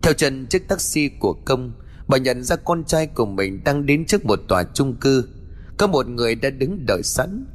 Theo 0.06 0.14
chân 0.14 0.46
chiếc 0.46 0.68
taxi 0.68 1.08
của 1.08 1.32
công, 1.44 1.72
Bà 2.08 2.18
nhận 2.18 2.44
ra 2.44 2.56
con 2.56 2.84
trai 2.84 3.06
của 3.06 3.26
mình 3.26 3.60
đang 3.64 3.86
đến 3.86 4.06
trước 4.06 4.24
một 4.24 4.40
tòa 4.48 4.64
chung 4.74 4.94
cư. 5.00 5.28
Có 5.76 5.86
một 5.86 6.08
người 6.08 6.34
đã 6.34 6.50
đứng 6.50 6.86
đợi 6.86 7.02
sẵn. 7.02 7.46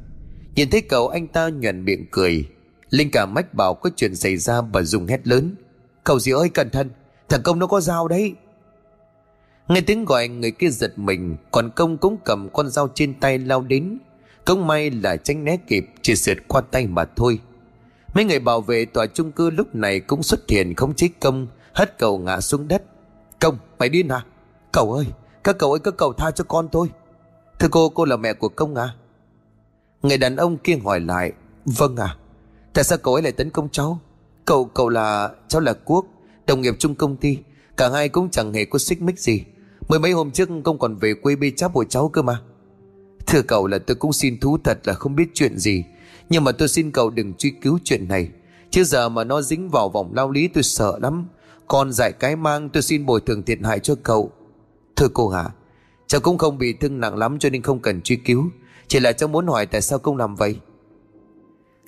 Nhìn 0.56 0.70
thấy 0.70 0.82
cậu, 0.82 1.08
anh 1.08 1.28
ta 1.28 1.50
nhuận 1.50 1.86
miệng 1.86 2.06
cười. 2.12 2.46
Linh 2.90 3.12
cả 3.12 3.26
mách 3.26 3.54
bảo 3.54 3.74
có 3.74 3.90
chuyện 3.96 4.16
xảy 4.16 4.38
ra 4.38 4.62
bà 4.62 4.82
dùng 4.82 5.08
hét 5.08 5.28
lớn. 5.28 5.56
Cậu 6.04 6.20
gì 6.20 6.32
ơi, 6.32 6.50
cẩn 6.50 6.70
thận, 6.70 6.90
Thằng 7.30 7.42
công 7.44 7.60
nó 7.60 7.68
có 7.68 7.82
dao 7.82 8.08
đấy. 8.08 8.34
Nghe 9.68 9.82
tiếng 9.82 10.06
gọi, 10.06 10.28
người 10.28 10.52
kia 10.52 10.70
giật 10.70 11.00
mình, 11.00 11.36
Còn 11.52 11.70
công 11.76 11.98
cũng 11.98 12.18
cầm 12.26 12.50
con 12.54 12.70
dao 12.70 12.90
trên 12.96 13.14
tay 13.14 13.38
lao 13.38 13.62
đến. 13.62 13.98
Công 14.46 14.68
may 14.68 14.92
là 14.92 15.18
tránh 15.18 15.44
né 15.46 15.58
kịp, 15.68 15.86
Chỉ 16.02 16.16
sượt 16.16 16.38
qua 16.48 16.62
tay 16.62 16.88
mà 16.88 17.06
thôi. 17.16 17.40
Mấy 18.14 18.26
người 18.26 18.40
bảo 18.40 18.62
vệ 18.62 18.86
tòa 18.86 19.06
chung 19.06 19.32
cư 19.32 19.50
lúc 19.50 19.76
này 19.76 20.00
Cũng 20.00 20.24
xuất 20.24 20.50
hiện 20.50 20.76
không 20.76 20.96
chế 20.96 21.08
công. 21.20 21.48
Hất 21.74 22.00
cầu 22.00 22.18
ngã 22.18 22.42
xuống 22.42 22.68
đất. 22.68 22.84
Công, 23.40 23.58
mày 23.80 23.90
điên 23.90 24.08
à? 24.08 24.26
Cậu 24.72 24.94
ơi, 24.94 25.06
các 25.44 25.58
cậu 25.60 25.72
ơi 25.72 25.80
các 25.84 25.98
cậu 25.98 26.14
tha 26.14 26.32
cho 26.32 26.44
con 26.44 26.68
tôi 26.72 26.88
Thưa 27.60 27.68
cô 27.72 27.90
cô 27.90 28.06
là 28.06 28.18
mẹ 28.18 28.34
của 28.34 28.50
công 28.50 28.76
à? 28.76 28.90
Người 30.02 30.18
đàn 30.18 30.36
ông 30.36 30.58
kia 30.58 30.78
hỏi 30.84 31.00
lại 31.00 31.32
Vâng 31.66 31.96
à 31.96 32.16
Tại 32.74 32.84
sao 32.84 32.98
cậu 32.98 33.14
ấy 33.14 33.24
lại 33.24 33.32
tấn 33.32 33.50
công 33.50 33.70
cháu? 33.70 34.00
Cậu 34.46 34.66
cậu 34.66 34.90
là, 34.90 35.30
cháu 35.48 35.62
là 35.62 35.74
Quốc, 35.86 36.06
Đồng 36.48 36.62
nghiệp 36.62 36.76
chung 36.80 36.96
công 36.96 37.16
ty, 37.16 37.38
Cả 37.78 37.90
hai 37.90 38.10
cũng 38.10 38.30
chẳng 38.30 38.54
hề 38.54 38.66
có 38.66 38.80
xích 38.80 39.02
mích 39.02 39.20
gì. 39.20 39.44
Mười 39.88 40.00
mấy 40.00 40.12
hôm 40.12 40.32
trước 40.32 40.50
công 40.64 40.80
còn 40.80 40.96
về 40.96 41.14
quê 41.14 41.36
bê 41.36 41.52
cháp 41.58 41.74
của 41.74 41.84
cháu 41.84 42.10
cơ 42.10 42.22
mà. 42.22 42.42
Thưa 43.28 43.42
cậu 43.42 43.68
là 43.68 43.80
tôi 43.80 43.96
cũng 43.96 44.14
xin 44.14 44.40
thú 44.40 44.58
thật 44.64 44.80
là 44.84 44.94
không 44.94 45.16
biết 45.16 45.30
chuyện 45.34 45.58
gì, 45.58 45.84
Nhưng 46.30 46.44
mà 46.44 46.52
tôi 46.52 46.68
xin 46.68 46.92
cậu 46.92 47.10
đừng 47.10 47.34
truy 47.34 47.52
cứu 47.62 47.80
chuyện 47.84 48.08
này. 48.08 48.30
Chứ 48.70 48.84
giờ 48.84 49.10
mà 49.10 49.24
nó 49.24 49.42
dính 49.42 49.70
vào 49.70 49.90
vòng 49.90 50.12
lao 50.16 50.32
lý 50.32 50.48
tôi 50.48 50.64
sợ 50.64 51.00
lắm. 51.02 51.28
Còn 51.72 51.92
dạy 51.92 52.12
cái 52.12 52.36
mang 52.36 52.70
tôi 52.70 52.84
xin 52.84 53.06
bồi 53.06 53.22
thường 53.22 53.44
thiệt 53.44 53.60
hại 53.64 53.80
cho 53.80 53.96
cậu. 54.04 54.32
Thưa 54.96 55.08
cô 55.14 55.30
hả 55.30 55.50
Cháu 56.08 56.22
cũng 56.22 56.38
không 56.38 56.58
bị 56.58 56.74
thương 56.74 57.00
nặng 57.00 57.18
lắm 57.18 57.40
cho 57.40 57.50
nên 57.50 57.62
không 57.62 57.80
cần 57.80 58.02
truy 58.02 58.16
cứu. 58.16 58.46
Chỉ 58.88 59.00
là 59.00 59.12
cháu 59.12 59.30
muốn 59.30 59.48
hỏi 59.48 59.66
tại 59.66 59.82
sao 59.82 60.00
công 60.00 60.18
làm 60.18 60.36
vậy. 60.36 60.60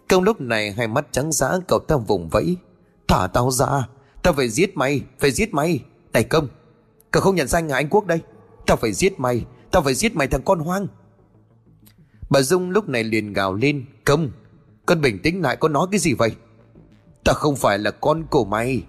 Công 0.09 0.23
lúc 0.23 0.41
này 0.41 0.71
hai 0.71 0.88
mắt 0.88 1.05
trắng 1.11 1.31
dã, 1.31 1.59
cậu 1.67 1.79
ta 1.79 1.95
vùng 1.95 2.29
vẫy. 2.29 2.57
Thả 3.07 3.27
tao 3.27 3.51
ra, 3.51 3.88
Tao 4.21 4.34
phải 4.34 4.49
giết 4.49 4.77
mày, 4.77 5.01
Phải 5.19 5.31
giết 5.31 5.53
mày. 5.53 5.84
Này 6.13 6.23
công, 6.23 6.47
Cậu 7.11 7.21
không 7.21 7.36
nhận 7.36 7.47
ra 7.47 7.59
à 7.59 7.75
anh 7.75 7.89
Quốc 7.89 8.07
đây. 8.07 8.19
Tao 8.65 8.77
phải 8.77 8.93
giết 8.93 9.19
mày, 9.19 9.45
Tao 9.71 9.81
phải 9.81 9.93
giết 9.93 10.15
mày 10.15 10.27
thằng 10.27 10.41
con 10.45 10.59
hoang. 10.59 10.88
Bà 12.29 12.41
Dung 12.41 12.69
lúc 12.69 12.89
này 12.89 13.03
liền 13.03 13.34
gào 13.34 13.53
lên, 13.53 13.86
Công, 14.05 14.31
Con 14.86 15.01
bình 15.01 15.19
tĩnh 15.23 15.41
lại 15.41 15.55
có 15.55 15.67
nói 15.67 15.88
cái 15.91 15.99
gì 15.99 16.13
vậy? 16.13 16.31
Tao 17.23 17.36
không 17.36 17.55
phải 17.55 17.79
là 17.79 17.91
con 17.91 18.23
của 18.29 18.45
mày. 18.45 18.84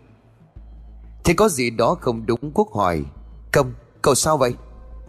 Thế 1.24 1.34
có 1.34 1.48
gì 1.48 1.70
đó 1.70 1.96
không 2.00 2.26
đúng 2.26 2.50
Quốc 2.54 2.72
hỏi 2.72 3.04
Công, 3.52 3.72
Cậu 4.02 4.14
sao 4.14 4.36
vậy? 4.36 4.54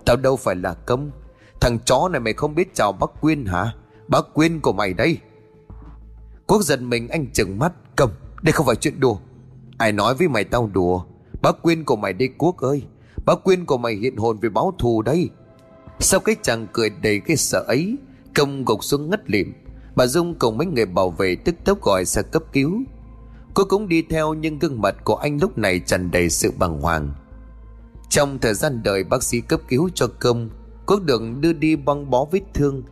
Tao 0.06 0.16
đâu 0.16 0.38
phải 0.38 0.56
là 0.56 0.74
công. 0.74 1.12
Thằng 1.62 1.80
chó 1.86 2.10
này 2.12 2.20
mày 2.20 2.34
không 2.34 2.56
biết 2.56 2.76
chào 2.76 2.92
bác 2.92 3.22
Quyên 3.22 3.46
hả? 3.46 3.74
Bác 4.08 4.34
Quyên 4.34 4.60
của 4.60 4.74
mày 4.74 4.94
đây. 4.94 5.18
Quốc 6.48 6.62
giật 6.62 6.82
mình 6.82 7.08
anh 7.08 7.28
chừng 7.34 7.60
mắt. 7.60 7.74
Công, 7.96 8.12
Đây 8.42 8.52
không 8.52 8.66
phải 8.66 8.76
chuyện 8.76 9.00
đùa. 9.00 9.18
Ai 9.78 9.92
nói 9.92 10.16
với 10.16 10.28
mày 10.28 10.44
tao 10.44 10.70
đùa? 10.74 11.04
Bác 11.42 11.62
Quyên 11.62 11.84
của 11.84 11.96
mày 11.96 12.14
đây 12.14 12.30
Quốc 12.38 12.58
ơi. 12.58 12.84
Bác 13.26 13.44
Quyên 13.44 13.66
của 13.66 13.78
mày 13.78 13.94
hiện 13.96 14.18
hồn 14.18 14.38
về 14.42 14.50
báo 14.50 14.74
thù 14.80 15.02
đây. 15.02 15.30
Sau 16.00 16.20
cái 16.20 16.36
chàng 16.42 16.68
cười 16.74 16.90
đầy 16.90 17.20
cái 17.20 17.38
sợ 17.38 17.64
ấy, 17.68 17.98
Công 18.36 18.66
gục 18.66 18.84
xuống 18.84 19.10
ngất 19.10 19.30
lịm. 19.30 19.54
Bà 19.96 20.08
Dung 20.08 20.36
cùng 20.40 20.58
mấy 20.58 20.68
người 20.68 20.86
bảo 20.86 21.10
vệ 21.10 21.36
tức 21.36 21.56
tốc 21.66 21.82
gọi 21.82 22.06
xe 22.06 22.22
cấp 22.22 22.44
cứu. 22.54 22.82
Cô 23.56 23.64
cũng 23.64 23.88
đi 23.88 24.02
theo 24.02 24.34
nhưng 24.34 24.60
gương 24.60 24.82
mặt 24.82 24.96
của 25.04 25.16
anh 25.16 25.40
lúc 25.42 25.58
này 25.58 25.80
tràn 25.80 26.12
đầy 26.12 26.30
sự 26.30 26.52
bàng 26.58 26.82
hoàng. 26.82 27.14
Trong 28.10 28.40
thời 28.40 28.54
gian 28.54 28.84
đợi 28.84 29.04
bác 29.04 29.24
sĩ 29.24 29.42
cấp 29.42 29.62
cứu 29.68 29.90
cho 29.94 30.08
công 30.20 30.50
Quốc 30.86 31.04
được 31.04 31.22
đưa 31.40 31.54
đi 31.54 31.76
băng 31.76 32.10
bó 32.10 32.26
vết 32.32 32.42
thương. 32.54 32.84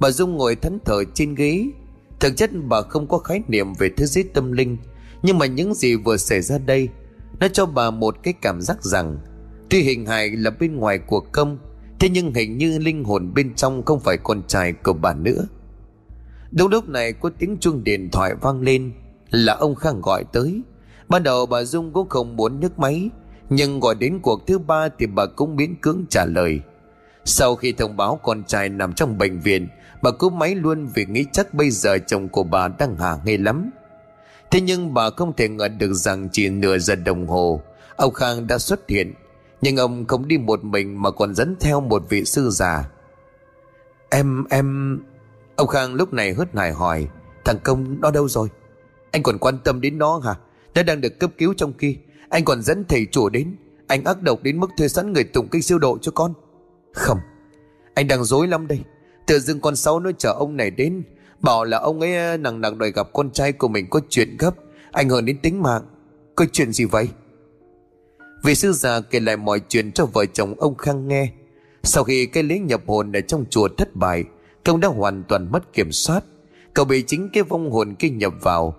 Bà 0.00 0.10
Dung 0.10 0.36
ngồi 0.36 0.56
thẫn 0.56 0.78
thờ 0.84 1.04
trên 1.14 1.34
ghế. 1.34 1.66
Thực 2.20 2.36
chất 2.36 2.50
bà 2.68 2.82
không 2.82 3.08
có 3.08 3.18
khái 3.18 3.42
niệm 3.48 3.74
về 3.78 3.90
thế 3.96 4.06
giới 4.06 4.24
tâm 4.24 4.52
linh, 4.52 4.76
Nhưng 5.22 5.38
mà 5.38 5.46
những 5.46 5.74
gì 5.74 5.96
vừa 5.96 6.16
xảy 6.16 6.40
ra 6.40 6.58
đây, 6.58 6.88
Nó 7.40 7.48
cho 7.48 7.66
bà 7.66 7.90
một 7.90 8.16
cái 8.22 8.34
cảm 8.42 8.60
giác 8.60 8.84
rằng, 8.84 9.18
Tuy 9.70 9.82
hình 9.82 10.06
hài 10.06 10.30
là 10.30 10.50
bên 10.50 10.76
ngoài 10.76 10.98
của 10.98 11.20
công, 11.20 11.58
Thế 12.00 12.08
nhưng 12.08 12.34
hình 12.34 12.58
như 12.58 12.78
linh 12.78 13.04
hồn 13.04 13.34
bên 13.34 13.54
trong 13.54 13.84
không 13.84 14.00
phải 14.00 14.16
con 14.16 14.42
trai 14.46 14.72
của 14.72 14.92
bà 14.92 15.14
nữa. 15.14 15.46
Đúng 16.50 16.70
lúc 16.70 16.88
này 16.88 17.12
có 17.12 17.30
tiếng 17.38 17.56
chuông 17.60 17.84
điện 17.84 18.08
thoại 18.12 18.34
vang 18.40 18.60
lên. 18.60 18.92
Là 19.30 19.52
ông 19.54 19.74
Khang 19.74 20.00
gọi 20.00 20.24
tới. 20.32 20.62
Ban 21.08 21.22
đầu 21.22 21.46
bà 21.46 21.64
Dung 21.64 21.92
cũng 21.92 22.08
không 22.08 22.36
muốn 22.36 22.60
nhấc 22.60 22.78
máy 22.78 23.10
nhưng 23.50 23.80
gọi 23.80 23.94
đến 23.94 24.18
cuộc 24.22 24.46
thứ 24.46 24.58
ba 24.58 24.88
thì 24.98 25.06
bà 25.06 25.26
cũng 25.26 25.56
miễn 25.56 25.74
cưỡng 25.74 26.04
trả 26.10 26.24
lời. 26.24 26.60
Sau 27.24 27.56
khi 27.56 27.72
thông 27.72 27.96
báo 27.96 28.20
con 28.22 28.44
trai 28.44 28.68
nằm 28.68 28.92
trong 28.92 29.18
bệnh 29.18 29.40
viện 29.40 29.68
Bà 30.02 30.10
cúp 30.10 30.32
máy 30.32 30.54
luôn 30.54 30.86
vì 30.94 31.06
nghĩ 31.06 31.24
chắc 31.32 31.54
bây 31.54 31.70
giờ 31.70 31.98
chồng 32.06 32.28
của 32.28 32.42
bà 32.42 32.68
đang 32.68 32.96
hả 32.96 33.18
ngây 33.24 33.38
lắm. 33.38 33.70
Thế 34.50 34.60
nhưng 34.60 34.94
bà 34.94 35.10
không 35.10 35.32
thể 35.36 35.48
ngờ 35.48 35.68
được 35.68 35.92
rằng 35.92 36.28
chỉ 36.32 36.48
nửa 36.48 36.78
giờ 36.78 36.94
đồng 36.94 37.26
hồ 37.26 37.62
Ông 37.96 38.14
Khang 38.14 38.46
đã 38.46 38.58
xuất 38.58 38.88
hiện. 38.88 39.14
Nhưng 39.60 39.76
ông 39.76 40.06
không 40.06 40.28
đi 40.28 40.38
một 40.38 40.64
mình 40.64 41.02
mà 41.02 41.10
còn 41.10 41.34
dẫn 41.34 41.56
theo 41.60 41.80
một 41.80 42.02
vị 42.08 42.24
sư 42.24 42.50
già. 42.50 42.88
Em, 44.10 44.44
em... 44.50 44.98
Ông 45.56 45.68
Khang 45.68 45.94
lúc 45.94 46.12
này 46.12 46.34
hớt 46.34 46.56
hải 46.56 46.72
hỏi 46.72 47.08
Thằng 47.44 47.58
Công 47.64 48.00
nó 48.00 48.10
đâu 48.10 48.28
rồi? 48.28 48.48
Anh 49.10 49.22
còn 49.22 49.38
quan 49.38 49.58
tâm 49.64 49.80
đến 49.80 49.98
nó 49.98 50.18
hả? 50.18 50.34
Nó 50.74 50.82
đang 50.82 51.00
được 51.00 51.18
cấp 51.18 51.30
cứu 51.38 51.54
trong 51.56 51.72
khi 51.78 51.96
anh 52.28 52.44
còn 52.44 52.62
dẫn 52.62 52.84
thầy 52.88 53.06
chủ 53.10 53.28
đến. 53.28 53.56
Anh 53.86 54.04
ác 54.04 54.22
độc 54.22 54.42
đến 54.42 54.60
mức 54.60 54.70
thuê 54.76 54.88
sẵn 54.88 55.12
người 55.12 55.24
tụng 55.24 55.48
kinh 55.48 55.62
siêu 55.62 55.78
độ 55.78 55.98
cho 55.98 56.12
con. 56.12 56.32
Không, 56.92 57.18
Anh 57.94 58.08
đang 58.08 58.24
dối 58.24 58.48
lắm 58.48 58.66
đây. 58.66 58.80
Tự 59.26 59.38
dưng 59.38 59.60
con 59.60 59.76
sáu 59.76 60.00
nó 60.00 60.10
chở 60.18 60.32
ông 60.32 60.56
này 60.56 60.70
đến, 60.70 61.02
Bảo 61.40 61.64
là 61.64 61.78
ông 61.78 62.00
ấy 62.00 62.16
à, 62.16 62.36
nặng 62.36 62.60
nặng 62.60 62.78
đòi 62.78 62.92
gặp 62.92 63.08
con 63.12 63.30
trai 63.30 63.52
của 63.52 63.68
mình 63.68 63.86
có 63.90 64.00
chuyện 64.08 64.36
gấp, 64.38 64.54
Ảnh 64.92 65.08
hưởng 65.08 65.24
đến 65.24 65.38
tính 65.42 65.62
mạng. 65.62 65.82
Có 66.34 66.44
chuyện 66.52 66.72
gì 66.72 66.84
vậy? 66.84 67.08
Vị 68.44 68.54
sư 68.54 68.72
già 68.72 69.00
kể 69.00 69.20
lại 69.20 69.36
mọi 69.36 69.60
chuyện 69.68 69.92
cho 69.92 70.06
vợ 70.06 70.24
chồng 70.32 70.54
ông 70.58 70.74
Khang 70.74 71.08
nghe. 71.08 71.32
Sau 71.82 72.04
khi 72.04 72.26
cái 72.26 72.42
lễ 72.42 72.58
nhập 72.58 72.82
hồn 72.86 73.12
ở 73.12 73.20
trong 73.20 73.44
chùa 73.50 73.68
thất 73.68 73.96
bại 73.96 74.24
Công 74.64 74.80
đã 74.80 74.88
hoàn 74.88 75.22
toàn 75.28 75.52
mất 75.52 75.72
kiểm 75.72 75.92
soát. 75.92 76.24
Cậu 76.74 76.84
bị 76.84 77.04
chính 77.06 77.28
cái 77.32 77.42
vong 77.42 77.70
hồn 77.70 77.94
kia 77.94 78.08
nhập 78.08 78.32
vào. 78.42 78.74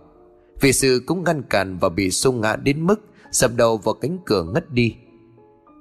Vị 0.62 0.74
sư 0.74 1.02
cũng 1.06 1.24
ngăn 1.24 1.42
cản 1.42 1.78
và 1.78 1.90
bị 1.90 2.12
xung 2.12 2.42
ngã 2.42 2.56
đến 2.56 2.88
mức 2.88 3.02
Sập 3.32 3.52
đầu 3.56 3.78
vào 3.78 3.94
cánh 3.94 4.18
cửa 4.26 4.44
ngất 4.44 4.72
đi. 4.72 4.96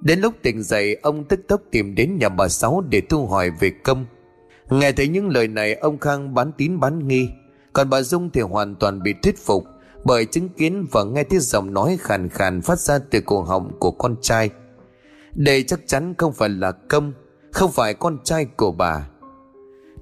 Đến 0.01 0.21
lúc 0.21 0.35
tỉnh 0.43 0.63
dậy, 0.63 0.97
Ông 1.03 1.25
tức 1.25 1.41
tốc 1.49 1.61
tìm 1.71 1.95
đến 1.95 2.19
nhà 2.19 2.29
bà 2.29 2.49
Sáu 2.49 2.85
Để 2.89 3.01
thu 3.01 3.27
hỏi 3.27 3.51
về 3.61 3.71
công. 3.85 4.07
Nghe 4.71 4.93
thấy 4.93 5.09
những 5.09 5.29
lời 5.29 5.49
này, 5.49 5.75
Ông 5.75 5.99
Khang 5.99 6.35
bán 6.35 6.53
tín 6.53 6.81
bán 6.81 7.09
nghi. 7.09 7.29
Còn 7.73 7.91
bà 7.91 8.03
Dung 8.03 8.31
thì 8.31 8.41
hoàn 8.41 8.75
toàn 8.75 9.03
bị 9.03 9.15
thuyết 9.23 9.39
phục, 9.39 9.65
Bởi 10.05 10.25
chứng 10.25 10.49
kiến 10.49 10.87
và 10.91 11.05
nghe 11.05 11.25
thấy 11.25 11.39
giọng 11.39 11.75
nói 11.75 11.99
khàn 12.01 12.29
khàn 12.29 12.63
Phát 12.63 12.79
ra 12.79 12.99
từ 13.11 13.21
cổ 13.21 13.43
họng 13.43 13.79
của 13.79 13.91
con 13.91 14.17
trai. 14.21 14.51
Đây 15.35 15.63
chắc 15.63 15.81
chắn 15.87 16.15
không 16.19 16.33
phải 16.33 16.49
là 16.49 16.73
công, 16.73 17.13
Không 17.53 17.73
phải 17.73 17.95
con 17.95 18.19
trai 18.25 18.45
của 18.45 18.73
bà. 18.73 19.09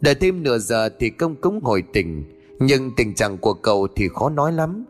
Đợi 0.00 0.14
thêm 0.14 0.42
nửa 0.42 0.58
giờ 0.58 0.88
thì 0.98 1.10
công 1.10 1.36
cúng 1.36 1.60
hồi 1.62 1.82
tỉnh. 1.92 2.24
Nhưng 2.58 2.94
tình 2.96 3.14
trạng 3.14 3.38
của 3.38 3.54
cậu 3.54 3.88
thì 3.96 4.08
khó 4.08 4.28
nói 4.30 4.52
lắm. 4.52 4.84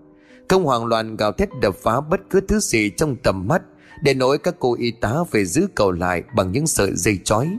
Công 0.49 0.65
hoàng 0.65 0.87
loạn 0.87 1.17
gào 1.17 1.33
thét 1.33 1.49
đập 1.61 1.77
phá 1.83 2.01
bất 2.01 2.21
cứ 2.31 2.41
thứ 2.41 2.59
gì 2.59 2.91
trong 2.91 3.17
tầm 3.17 3.49
mắt, 3.49 3.63
Để 4.03 4.15
nối 4.15 4.39
các 4.39 4.55
cô 4.59 4.77
y 4.79 4.91
tá 4.91 5.15
về 5.31 5.45
giữ 5.45 5.67
cầu 5.75 5.93
lại 5.93 6.23
bằng 6.37 6.53
những 6.53 6.67
sợi 6.67 6.91
dây 6.95 7.19
chói. 7.25 7.59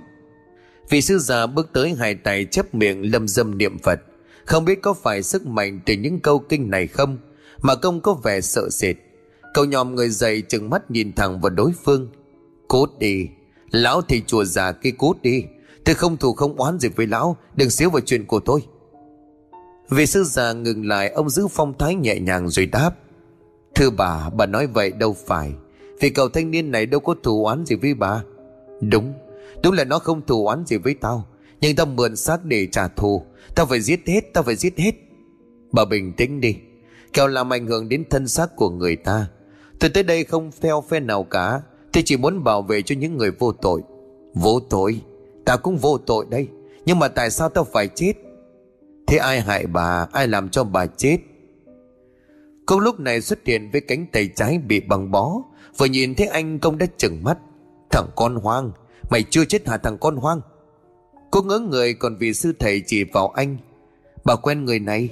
Vị 0.90 1.02
sư 1.02 1.20
già 1.20 1.48
bước 1.48 1.70
tới 1.74 1.96
hai 2.00 2.16
tay 2.16 2.46
chép 2.46 2.76
miệng 2.76 3.12
lâm 3.12 3.28
dâm 3.28 3.58
niệm 3.58 3.78
Phật. 3.80 4.00
Không 4.46 4.66
biết 4.66 4.82
có 4.82 4.94
phải 4.94 5.24
sức 5.24 5.48
mạnh 5.48 5.80
từ 5.86 5.94
những 5.94 6.20
câu 6.20 6.40
kinh 6.40 6.70
này 6.70 6.88
không, 6.88 7.18
Mà 7.62 7.76
công 7.76 8.02
có 8.02 8.14
vẻ 8.14 8.42
sợ 8.42 8.70
sệt. 8.70 8.96
Cậu 9.54 9.66
nhòm 9.66 9.96
người 9.96 10.10
dậy 10.10 10.42
chừng 10.42 10.70
mắt 10.70 10.92
nhìn 10.92 11.14
thẳng 11.14 11.42
vào 11.42 11.50
đối 11.50 11.72
phương. 11.84 12.10
Cút 12.68 13.00
đi. 13.00 13.28
Lão 13.72 14.02
thì 14.02 14.22
chùa 14.28 14.44
già 14.44 14.72
kia 14.72 14.92
cút 14.92 15.22
đi. 15.22 15.44
Tôi 15.86 15.96
không 15.96 16.18
thù 16.18 16.34
không 16.34 16.56
oán 16.56 16.80
gì 16.80 16.90
với 16.90 17.08
lão, 17.08 17.38
Đừng 17.56 17.70
xíu 17.70 17.90
vào 17.90 18.02
chuyện 18.02 18.26
của 18.26 18.40
tôi. 18.40 18.62
Vị 19.90 20.06
sư 20.06 20.24
già 20.24 20.54
ngừng 20.54 20.88
lại, 20.88 21.10
ông 21.10 21.30
giữ 21.30 21.48
phong 21.48 21.78
thái 21.78 21.96
nhẹ 21.96 22.20
nhàng 22.20 22.50
rồi 22.50 22.66
đáp. 22.66 22.92
Thưa 23.76 23.90
bà 23.90 24.30
bà 24.30 24.46
nói 24.46 24.68
vậy 24.68 24.92
đâu 24.92 25.16
phải. 25.26 25.54
Vì 26.00 26.10
cậu 26.10 26.30
thanh 26.30 26.52
niên 26.52 26.72
này 26.72 26.86
đâu 26.86 27.00
có 27.00 27.16
thù 27.24 27.46
oán 27.46 27.66
gì 27.66 27.76
với 27.76 27.94
bà. 27.94 28.24
Đúng 28.82 29.14
Đúng 29.64 29.74
là 29.74 29.84
nó 29.84 30.00
không 30.00 30.22
thù 30.26 30.48
oán 30.48 30.66
gì 30.66 30.78
với 30.78 30.94
tao. 30.94 31.28
Nhưng 31.62 31.76
tao 31.76 31.86
mượn 31.86 32.16
xác 32.16 32.46
để 32.46 32.68
trả 32.72 32.88
thù. 32.88 33.24
Tao 33.56 33.66
phải 33.66 33.82
giết 33.82 34.00
hết, 34.08 34.34
Tao 34.34 34.44
phải 34.44 34.56
giết 34.56 34.78
hết. 34.78 34.92
Bà 35.72 35.86
bình 35.86 36.14
tĩnh 36.14 36.42
đi. 36.42 36.56
Kẻo 37.14 37.28
làm 37.28 37.54
ảnh 37.54 37.68
hưởng 37.68 37.90
đến 37.90 38.04
thân 38.10 38.28
xác 38.28 38.56
của 38.56 38.70
người 38.70 38.96
ta. 38.96 39.28
Tôi 39.80 39.90
tới 39.90 40.04
đây 40.04 40.24
không 40.24 40.52
theo 40.62 40.84
phe 40.90 41.00
nào 41.00 41.24
cả. 41.24 41.62
Tôi 41.94 42.04
chỉ 42.06 42.18
muốn 42.18 42.44
bảo 42.44 42.62
vệ 42.62 42.82
cho 42.82 42.96
những 42.96 43.18
người 43.18 43.32
vô 43.32 43.52
tội. 43.52 43.82
Vô 44.34 44.60
tội? 44.60 45.02
Tao 45.46 45.58
cũng 45.58 45.78
vô 45.78 45.98
tội 45.98 46.26
đây. 46.30 46.48
Nhưng 46.86 47.00
mà 47.00 47.08
tại 47.08 47.32
sao 47.32 47.50
tao 47.50 47.64
phải 47.64 47.88
chết? 47.88 48.14
Thế 49.08 49.18
ai 49.18 49.42
hại 49.42 49.68
bà? 49.68 50.08
Ai 50.12 50.28
làm 50.28 50.50
cho 50.50 50.64
bà 50.64 50.86
chết? 50.86 51.18
Công 52.66 52.80
lúc 52.80 53.00
này 53.00 53.22
xuất 53.22 53.40
hiện 53.46 53.70
với 53.72 53.82
cánh 53.82 54.06
tay 54.12 54.30
trái 54.36 54.58
bị 54.58 54.80
băng 54.80 55.12
bó. 55.12 55.42
Vừa 55.78 55.86
nhìn 55.86 56.16
thấy 56.16 56.28
anh, 56.28 56.60
công 56.60 56.78
đã 56.78 56.86
chừng 56.98 57.24
mắt. 57.24 57.38
Thằng 57.92 58.08
con 58.16 58.36
hoang, 58.36 58.72
Mày 59.10 59.24
chưa 59.24 59.46
chết 59.46 59.68
hả 59.68 59.78
thằng 59.78 59.98
con 59.98 60.16
hoang? 60.16 60.42
Cô 61.32 61.42
ngỡ 61.42 61.60
người, 61.60 61.94
còn 61.94 62.18
vì 62.18 62.34
sư 62.34 62.54
thầy 62.60 62.82
chỉ 62.86 63.04
vào 63.04 63.30
anh. 63.30 63.58
Bà 64.26 64.36
quen 64.36 64.66
người 64.66 64.80
này. 64.80 65.10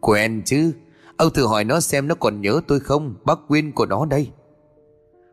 Quen 0.00 0.42
chứ. 0.44 0.72
Ông 1.16 1.32
thử 1.32 1.46
hỏi 1.46 1.64
nó 1.64 1.80
xem 1.80 2.08
nó 2.08 2.14
còn 2.14 2.40
nhớ 2.40 2.60
tôi 2.66 2.80
không? 2.80 3.14
Bác 3.24 3.38
Quyên 3.48 3.72
của 3.72 3.86
nó 3.86 4.04
đây. 4.04 4.30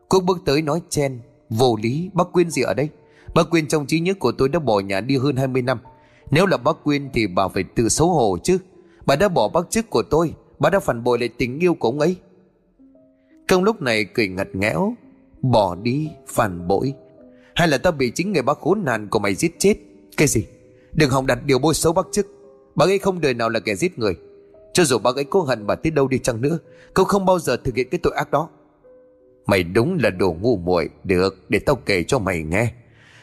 Cô 0.08 0.20
bước 0.20 0.38
tới 0.46 0.62
nói 0.62 0.80
chen. 0.88 1.20
Vô 1.50 1.76
lý, 1.82 2.10
bác 2.14 2.32
Quyên 2.32 2.50
gì 2.50 2.62
ở 2.62 2.74
đây? 2.74 2.88
Bác 3.34 3.50
Quyên 3.50 3.68
trong 3.68 3.86
trí 3.86 4.00
nhớ 4.00 4.14
của 4.18 4.32
tôi 4.32 4.48
đã 4.48 4.58
bỏ 4.58 4.80
nhà 4.80 5.00
đi 5.00 5.16
hơn 5.16 5.36
20 5.36 5.62
năm. 5.62 5.78
Nếu 6.30 6.46
là 6.46 6.56
bác 6.56 6.76
Quyên 6.84 7.10
thì 7.14 7.26
bà 7.26 7.48
phải 7.48 7.64
tự 7.74 7.88
xấu 7.88 8.08
hổ 8.08 8.38
chứ. 8.42 8.58
Bà 9.06 9.16
đã 9.16 9.28
bỏ 9.28 9.48
bác 9.48 9.70
chức 9.70 9.90
của 9.90 10.02
tôi, 10.02 10.34
Bà 10.58 10.70
đã 10.70 10.80
phản 10.80 11.04
bội 11.04 11.18
lại 11.18 11.28
tình 11.28 11.58
yêu 11.58 11.74
của 11.74 11.88
ông 11.88 12.00
ấy. 12.00 12.16
Công 13.48 13.64
lúc 13.64 13.82
này 13.82 14.04
cười 14.04 14.28
ngặt 14.28 14.48
nghẽo, 14.52 14.94
Bỏ 15.42 15.74
đi, 15.74 16.10
phản 16.28 16.68
bội. 16.68 16.94
Hay 17.54 17.68
là 17.68 17.78
tao 17.78 17.92
bị 17.92 18.12
chính 18.14 18.32
người 18.32 18.42
bác 18.42 18.58
khốn 18.58 18.84
nạn 18.84 19.08
của 19.08 19.18
mày 19.18 19.34
giết 19.34 19.52
chết? 19.58 19.74
Cái 20.16 20.28
gì? 20.28 20.46
Đừng 20.92 21.10
hòng 21.10 21.26
đặt 21.26 21.38
điều 21.46 21.58
bôi 21.58 21.74
xấu 21.74 21.92
bác 21.92 22.06
chức. 22.12 22.26
Bác 22.74 22.84
ấy 22.88 22.98
không 22.98 23.20
đời 23.20 23.34
nào 23.34 23.48
là 23.48 23.60
kẻ 23.60 23.74
giết 23.74 23.98
người. 23.98 24.16
Cho 24.72 24.84
dù 24.84 24.98
bác 24.98 25.16
ấy 25.16 25.24
cố 25.24 25.42
hận 25.42 25.66
bà 25.66 25.74
tới 25.74 25.90
đâu 25.90 26.08
đi 26.08 26.18
chăng 26.18 26.40
nữa 26.40 26.58
Cậu 26.94 27.04
không 27.04 27.26
bao 27.26 27.38
giờ 27.38 27.56
thực 27.56 27.76
hiện 27.76 27.88
cái 27.90 28.00
tội 28.02 28.12
ác 28.16 28.30
đó. 28.30 28.48
Mày 29.46 29.62
đúng 29.62 29.98
là 30.02 30.10
đồ 30.10 30.36
ngu 30.40 30.56
muội. 30.56 30.88
Được, 31.04 31.36
để 31.48 31.58
tao 31.58 31.76
kể 31.76 32.02
cho 32.02 32.18
mày 32.18 32.42
nghe. 32.42 32.72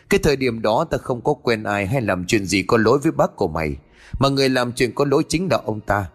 Cái 0.10 0.20
thời 0.24 0.36
điểm 0.36 0.62
đó 0.62 0.86
ta 0.92 0.98
không 0.98 1.22
có 1.22 1.34
quen 1.34 1.64
ai 1.64 1.88
Hay 1.88 2.02
làm 2.02 2.26
chuyện 2.26 2.46
gì 2.46 2.64
có 2.64 2.78
lỗi 2.78 3.00
với 3.00 3.12
bác 3.12 3.36
của 3.36 3.48
mày, 3.48 3.76
Mà 4.20 4.30
người 4.30 4.50
làm 4.50 4.74
chuyện 4.74 4.92
có 4.96 5.06
lỗi 5.06 5.24
chính 5.30 5.48
là 5.52 5.62
ông 5.66 5.80
ta. 5.82 6.06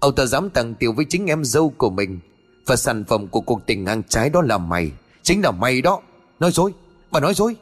Ông 0.00 0.14
ta 0.14 0.26
dám 0.26 0.50
tặng 0.50 0.74
tiểu 0.74 0.92
với 0.92 1.04
chính 1.08 1.26
em 1.26 1.44
dâu 1.44 1.70
của 1.70 1.90
mình, 1.90 2.18
Và 2.66 2.76
sản 2.76 3.04
phẩm 3.04 3.28
của 3.28 3.40
cuộc 3.40 3.66
tình 3.66 3.84
ngang 3.84 4.02
trái 4.08 4.30
đó 4.30 4.42
là 4.42 4.58
mày. 4.58 4.90
Chính 5.22 5.42
là 5.42 5.50
mày 5.50 5.82
đó. 5.82 6.00
Nói 6.40 6.50
dối, 6.52 6.72
Bà 7.10 7.20
nói 7.20 7.34
dối. 7.34 7.56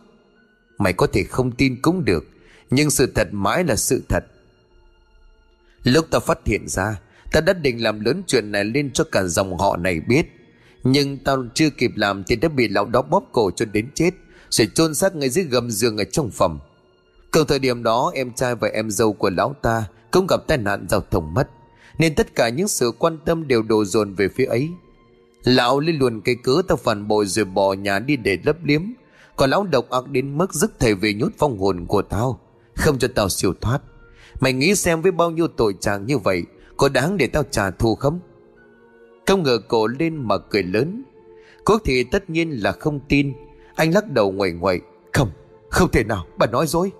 Mày 0.78 0.92
có 0.92 1.06
thể 1.12 1.24
không 1.24 1.52
tin 1.52 1.82
cũng 1.82 2.04
được, 2.04 2.26
Nhưng 2.70 2.90
sự 2.90 3.12
thật 3.14 3.28
mãi 3.32 3.64
là 3.64 3.76
sự 3.76 4.02
thật. 4.08 4.24
Lúc 5.82 6.06
ta 6.10 6.18
phát 6.18 6.38
hiện 6.44 6.68
ra, 6.68 6.96
Ta 7.32 7.40
đã 7.40 7.52
định 7.52 7.82
làm 7.82 8.00
lớn 8.00 8.22
chuyện 8.26 8.52
này 8.52 8.64
lên 8.64 8.90
cho 8.90 9.04
cả 9.04 9.22
dòng 9.22 9.58
họ 9.58 9.76
này 9.76 10.00
biết, 10.00 10.26
Nhưng 10.84 11.18
tao 11.18 11.44
chưa 11.54 11.70
kịp 11.70 11.92
làm 11.96 12.24
Thì 12.24 12.36
đã 12.36 12.48
bị 12.48 12.68
lão 12.68 12.84
đó 12.84 13.02
bóp 13.02 13.24
cổ 13.32 13.50
cho 13.56 13.64
đến 13.64 13.88
chết. 13.94 14.10
Rồi 14.50 14.68
chôn 14.74 14.94
xác 14.94 15.16
ngay 15.16 15.28
dưới 15.28 15.44
gầm 15.44 15.70
giường 15.70 15.96
ở 15.96 16.04
trong 16.04 16.30
phòng. 16.30 16.58
Cùng 17.30 17.46
thời 17.46 17.58
điểm 17.58 17.82
đó, 17.82 18.12
Em 18.14 18.32
trai 18.32 18.54
và 18.54 18.68
em 18.68 18.90
dâu 18.90 19.12
của 19.12 19.30
lão 19.30 19.54
ta 19.62 19.84
Cũng 20.10 20.26
gặp 20.26 20.40
tai 20.46 20.58
nạn 20.58 20.86
giao 20.90 21.00
thông 21.10 21.34
mất, 21.34 21.48
Nên 21.98 22.14
tất 22.14 22.34
cả 22.34 22.48
những 22.48 22.68
sự 22.68 22.92
quan 22.98 23.18
tâm 23.24 23.48
đều 23.48 23.62
đổ 23.62 23.84
dồn 23.84 24.14
về 24.14 24.28
phía 24.28 24.44
ấy. 24.44 24.68
Lão 25.44 25.80
lên 25.80 25.98
luồn 25.98 26.20
cây 26.20 26.36
cớ 26.42 26.62
tao 26.68 26.76
phản 26.76 27.08
bội 27.08 27.26
rồi 27.26 27.44
bỏ 27.44 27.72
nhà 27.72 27.98
đi 27.98 28.16
để 28.16 28.38
lấp 28.44 28.56
liếm. 28.64 28.82
Còn 29.36 29.50
lão 29.50 29.64
độc 29.64 29.90
ác 29.90 30.08
đến 30.08 30.38
mức 30.38 30.54
dứt 30.54 30.78
thầy 30.78 30.94
về 30.94 31.14
nhốt 31.14 31.28
phong 31.38 31.58
hồn 31.58 31.86
của 31.86 32.02
tao, 32.02 32.40
Không 32.74 32.98
cho 32.98 33.08
tao 33.14 33.28
siêu 33.28 33.54
thoát. 33.60 33.78
Mày 34.40 34.52
nghĩ 34.52 34.74
xem 34.74 35.02
với 35.02 35.12
bao 35.12 35.30
nhiêu 35.30 35.48
tội 35.48 35.74
trạng 35.80 36.06
như 36.06 36.18
vậy, 36.18 36.42
Có 36.76 36.88
đáng 36.88 37.16
để 37.16 37.26
tao 37.26 37.42
trả 37.50 37.70
thù 37.70 37.94
không? 37.94 38.20
Không 39.26 39.42
ngờ 39.42 39.58
cổ 39.68 39.86
lên 39.86 40.16
mà 40.16 40.38
cười 40.38 40.62
lớn. 40.62 41.02
Quốc 41.64 41.82
thì 41.84 42.04
tất 42.04 42.30
nhiên 42.30 42.50
là 42.50 42.72
không 42.72 43.00
tin 43.08 43.32
anh 43.76 43.94
lắc 43.94 44.10
đầu 44.10 44.32
ngoẩy 44.32 44.52
ngoẩy 44.52 44.80
Không, 45.12 45.30
không 45.70 45.90
thể 45.90 46.04
nào, 46.04 46.26
bà 46.36 46.46
nói 46.46 46.66
dối. 46.66 46.92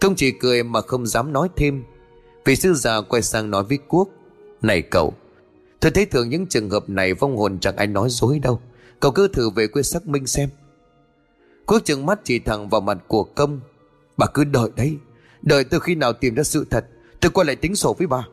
Công 0.00 0.14
chỉ 0.14 0.30
cười 0.30 0.62
mà 0.62 0.80
không 0.80 1.06
dám 1.06 1.32
nói 1.32 1.48
thêm. 1.56 1.84
Vị 2.44 2.56
sư 2.56 2.74
già 2.74 3.00
quay 3.00 3.22
sang 3.22 3.50
nói 3.50 3.64
với 3.64 3.78
Quốc 3.88 4.08
Này 4.62 4.82
cậu 4.82 5.14
Tôi 5.80 5.90
thấy 5.90 6.06
thường 6.06 6.28
những 6.28 6.46
trường 6.46 6.70
hợp 6.70 6.88
này 6.88 7.14
vong 7.14 7.36
hồn 7.36 7.58
chẳng 7.60 7.76
ai 7.76 7.86
nói 7.86 8.08
dối 8.10 8.38
đâu. 8.38 8.60
Cậu 9.00 9.12
cứ 9.12 9.28
thử 9.28 9.50
về 9.50 9.66
quê 9.66 9.82
xác 9.82 10.06
minh 10.06 10.26
xem. 10.26 10.48
Quốc 11.66 11.78
chừng 11.84 12.06
mắt 12.06 12.20
chỉ 12.24 12.38
thẳng 12.38 12.68
vào 12.68 12.80
mặt 12.80 12.98
của 13.08 13.24
công. 13.24 13.60
Bà 14.16 14.26
cứ 14.26 14.44
đợi 14.44 14.70
đấy 14.76 14.96
Đợi 15.42 15.64
từ 15.64 15.78
khi 15.78 15.94
nào 15.94 16.12
tìm 16.12 16.34
ra 16.34 16.42
sự 16.42 16.66
thật 16.70 16.86
Tôi 17.20 17.30
quay 17.30 17.46
lại 17.46 17.56
tính 17.56 17.76
sổ 17.76 17.94
với 17.98 18.06
bà. 18.06 18.28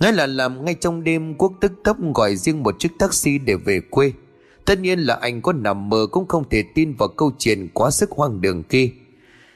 Nói 0.00 0.12
là 0.12 0.26
làm 0.26 0.64
ngay 0.64 0.74
trong 0.74 1.04
đêm 1.04 1.34
Quốc 1.34 1.52
tức 1.60 1.72
tốc 1.84 1.96
gọi 2.14 2.36
riêng 2.36 2.62
một 2.62 2.78
chiếc 2.78 2.88
taxi 2.98 3.38
để 3.38 3.54
về 3.54 3.80
quê. 3.90 4.12
Tất 4.68 4.80
nhiên 4.80 4.98
là 4.98 5.14
anh 5.14 5.42
có 5.42 5.52
nằm 5.52 5.88
mơ 5.88 6.06
cũng 6.10 6.28
không 6.28 6.48
thể 6.48 6.64
tin 6.74 6.94
vào 6.94 7.08
câu 7.08 7.32
chuyện 7.38 7.68
quá 7.74 7.90
sức 7.90 8.10
hoang 8.10 8.40
đường 8.40 8.62
kia. 8.62 8.90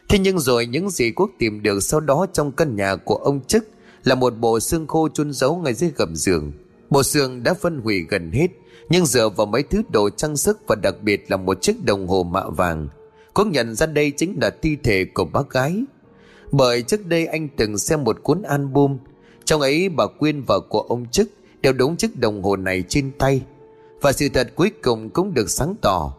Thế 0.09 0.19
nhưng 0.19 0.39
rồi 0.39 0.67
những 0.67 0.91
gì 0.91 1.11
Quốc 1.11 1.31
tìm 1.39 1.63
được 1.63 1.81
sau 1.81 2.01
đó 2.01 2.27
trong 2.33 2.53
căn 2.53 2.77
nhà 2.77 2.97
của 2.97 3.15
ông 3.15 3.41
chức 3.41 3.69
Là 4.05 4.15
một 4.15 4.39
bộ 4.39 4.61
xương 4.61 4.87
khô 4.87 5.09
chôn 5.09 5.33
giấu 5.33 5.57
ngay 5.57 5.75
dưới 5.75 5.91
gầm 5.97 6.17
giường. 6.17 6.53
Bộ 6.91 7.03
xương 7.03 7.43
đã 7.43 7.55
phân 7.55 7.81
hủy 7.81 8.07
gần 8.09 8.31
hết, 8.31 8.47
Nhưng 8.89 9.07
dựa 9.07 9.29
vào 9.29 9.47
mấy 9.47 9.63
thứ 9.63 9.83
đồ 9.91 10.11
trang 10.11 10.37
sức 10.37 10.59
và 10.67 10.77
đặc 10.83 10.95
biệt 11.03 11.31
là 11.31 11.37
một 11.37 11.63
chiếc 11.63 11.85
đồng 11.85 12.09
hồ 12.09 12.23
mạ 12.23 12.45
vàng 12.49 12.89
Quốc 13.35 13.47
nhận 13.47 13.75
ra 13.75 13.87
đây 13.87 14.13
chính 14.17 14.39
là 14.43 14.51
thi 14.63 14.77
thể 14.83 15.05
của 15.05 15.25
bác 15.25 15.51
gái. 15.51 15.85
Bởi 16.53 16.83
trước 16.83 17.07
đây 17.07 17.27
anh 17.27 17.49
từng 17.57 17.79
xem 17.79 18.05
một 18.05 18.23
cuốn 18.23 18.43
album, 18.43 18.99
Trong 19.45 19.61
ấy 19.61 19.89
bà 19.89 20.07
Quyên 20.07 20.43
và 20.43 20.59
của 20.69 20.81
ông 20.81 21.07
chức 21.07 21.29
Đều 21.61 21.73
đúng 21.73 21.97
chiếc 21.97 22.17
đồng 22.17 22.43
hồ 22.43 22.57
này 22.57 22.85
trên 22.89 23.11
tay. 23.19 23.43
Và 24.03 24.13
sự 24.13 24.29
thật 24.29 24.53
cuối 24.55 24.71
cùng 24.83 25.11
cũng 25.11 25.35
được 25.35 25.51
sáng 25.51 25.75
tỏ. 25.81 26.15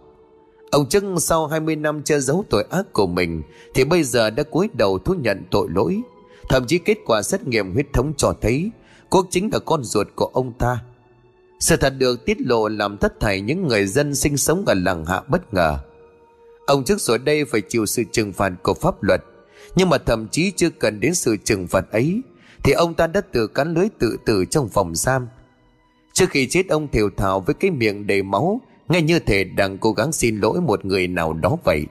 Ông 0.71 0.89
Trức 0.89 1.03
sau 1.17 1.47
20 1.47 1.75
năm 1.75 2.03
che 2.03 2.19
giấu 2.19 2.45
tội 2.49 2.65
ác 2.69 2.93
của 2.93 3.07
mình, 3.07 3.41
Thì 3.73 3.83
bây 3.83 4.03
giờ 4.03 4.29
đã 4.29 4.43
cúi 4.43 4.69
đầu 4.73 4.99
thú 4.99 5.13
nhận 5.13 5.43
tội 5.51 5.67
lỗi. 5.69 6.01
Thậm 6.49 6.65
chí 6.67 6.77
kết 6.77 6.97
quả 7.05 7.21
xét 7.21 7.47
nghiệm 7.47 7.73
huyết 7.73 7.85
thống 7.93 8.13
cho 8.17 8.33
thấy 8.41 8.71
Quốc 9.09 9.27
chính 9.29 9.49
là 9.53 9.59
con 9.59 9.83
ruột 9.83 10.07
của 10.15 10.29
ông 10.33 10.53
ta. 10.53 10.83
Sự 11.59 11.77
thật 11.77 11.93
được 11.97 12.25
tiết 12.25 12.41
lộ 12.41 12.67
làm 12.67 12.97
thất 12.97 13.19
thảy 13.19 13.41
những 13.41 13.67
người 13.67 13.85
dân 13.85 14.15
sinh 14.15 14.37
sống 14.37 14.63
ở 14.65 14.73
làng 14.73 15.05
hạ 15.05 15.21
bất 15.27 15.53
ngờ. 15.53 15.77
Ông 16.65 16.83
trước 16.83 17.01
rồi 17.01 17.17
đây 17.17 17.45
phải 17.45 17.61
chịu 17.69 17.85
sự 17.85 18.03
trừng 18.11 18.33
phạt 18.33 18.51
của 18.63 18.73
pháp 18.73 19.03
luật, 19.03 19.23
Nhưng 19.75 19.89
mà 19.89 19.97
thậm 19.97 20.27
chí 20.27 20.51
chưa 20.51 20.69
cần 20.69 20.99
đến 20.99 21.15
sự 21.15 21.37
trừng 21.43 21.67
phạt 21.67 21.91
ấy, 21.91 22.21
Thì 22.63 22.73
ông 22.73 22.93
ta 22.93 23.07
đã 23.07 23.21
tự 23.21 23.47
cắn 23.47 23.73
lưới 23.73 23.87
tự 23.99 24.17
tử 24.25 24.45
trong 24.45 24.69
phòng 24.69 24.95
giam 24.95 25.27
Trước 26.13 26.29
khi 26.29 26.47
chết, 26.47 26.67
ông 26.69 26.87
thiều 26.87 27.09
thào 27.17 27.39
với 27.39 27.53
cái 27.53 27.71
miệng 27.71 28.07
đầy 28.07 28.23
máu, 28.23 28.61
Nghe 28.89 29.01
như 29.01 29.19
thể 29.19 29.43
đang 29.43 29.77
cố 29.77 29.91
gắng 29.91 30.11
xin 30.11 30.37
lỗi 30.37 30.61
một 30.61 30.85
người 30.85 31.07
nào 31.07 31.33
đó 31.33 31.57
vậy. 31.63 31.85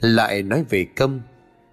Lại 0.00 0.42
nói 0.42 0.64
về 0.70 0.84
câm. 0.84 1.20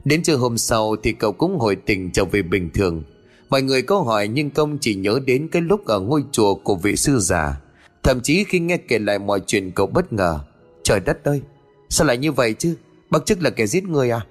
Đến 0.05 0.23
trưa 0.23 0.35
hôm 0.35 0.57
sau 0.57 0.95
thì 1.03 1.11
cậu 1.13 1.31
cũng 1.31 1.59
hồi 1.59 1.75
tình 1.75 2.11
trở 2.11 2.25
về 2.25 2.41
bình 2.41 2.69
thường. 2.73 3.03
Mọi 3.49 3.61
người 3.61 3.81
có 3.81 3.99
hỏi 3.99 4.27
nhưng 4.27 4.49
công 4.49 4.77
chỉ 4.77 4.95
nhớ 4.95 5.19
đến 5.25 5.47
cái 5.47 5.61
lúc 5.61 5.85
ở 5.85 5.99
ngôi 5.99 6.23
chùa 6.31 6.55
của 6.55 6.75
vị 6.75 6.95
sư 6.95 7.19
già. 7.19 7.61
Thậm 8.03 8.19
chí 8.23 8.43
khi 8.43 8.59
nghe 8.59 8.77
kể 8.77 8.99
lại 8.99 9.19
mọi 9.19 9.39
chuyện, 9.47 9.71
cậu 9.71 9.87
bất 9.87 10.13
ngờ. 10.13 10.39
Trời 10.83 10.99
đất 10.99 11.23
ơi, 11.23 11.41
Sao 11.89 12.07
lại 12.07 12.17
như 12.17 12.31
vậy 12.31 12.53
chứ? 12.53 12.75
Bác 13.09 13.25
chức 13.25 13.41
là 13.41 13.49
kẻ 13.49 13.65
giết 13.65 13.83
người 13.83 14.09
à? 14.09 14.21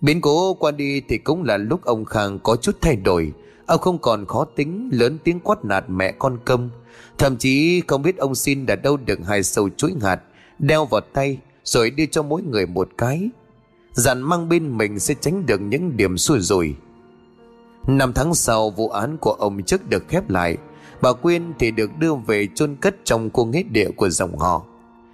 Biến 0.00 0.20
cố 0.20 0.54
qua 0.54 0.70
đi 0.70 1.00
thì 1.08 1.18
cũng 1.18 1.44
là 1.44 1.56
lúc 1.56 1.84
ông 1.84 2.04
Khang 2.04 2.38
có 2.38 2.56
chút 2.56 2.76
thay 2.80 2.96
đổi. 2.96 3.32
Ông 3.68 3.80
không 3.80 3.98
còn 3.98 4.26
khó 4.26 4.44
tính 4.44 4.90
Lớn 4.92 5.18
tiếng 5.24 5.40
quát 5.40 5.64
nạt 5.64 5.84
mẹ 5.88 6.12
con 6.12 6.38
công 6.44 6.70
Thậm 7.18 7.36
chí 7.36 7.82
không 7.86 8.02
biết 8.02 8.16
ông 8.16 8.34
xin 8.34 8.66
đã 8.66 8.76
đâu 8.76 8.96
được 8.96 9.18
hai 9.26 9.42
sầu 9.42 9.68
chuỗi 9.76 9.94
hạt 10.02 10.20
Đeo 10.58 10.84
vào 10.84 11.00
tay, 11.00 11.38
Rồi 11.64 11.90
đưa 11.90 12.06
cho 12.06 12.22
mỗi 12.22 12.42
người 12.42 12.66
một 12.66 12.88
cái. 12.98 13.30
Dặn 13.92 14.22
mang 14.22 14.48
bên 14.48 14.78
mình 14.78 14.98
sẽ 14.98 15.14
tránh 15.20 15.46
được 15.46 15.60
những 15.60 15.96
điểm 15.96 16.18
xui 16.18 16.40
rủi 16.40 16.74
Năm 17.86 18.12
tháng 18.12 18.34
sau, 18.34 18.70
vụ 18.70 18.88
án 18.88 19.16
của 19.20 19.32
ông 19.32 19.62
chức 19.62 19.90
được 19.90 20.04
khép 20.08 20.30
lại. 20.30 20.56
Bà 21.02 21.12
Quyên 21.12 21.42
thì 21.58 21.70
được 21.70 21.90
đưa 21.98 22.14
về 22.14 22.48
chôn 22.54 22.76
cất 22.76 22.96
trong 23.04 23.30
khu 23.30 23.44
nghĩa 23.44 23.62
địa 23.62 23.90
của 23.96 24.08
dòng 24.08 24.38
họ. 24.38 24.62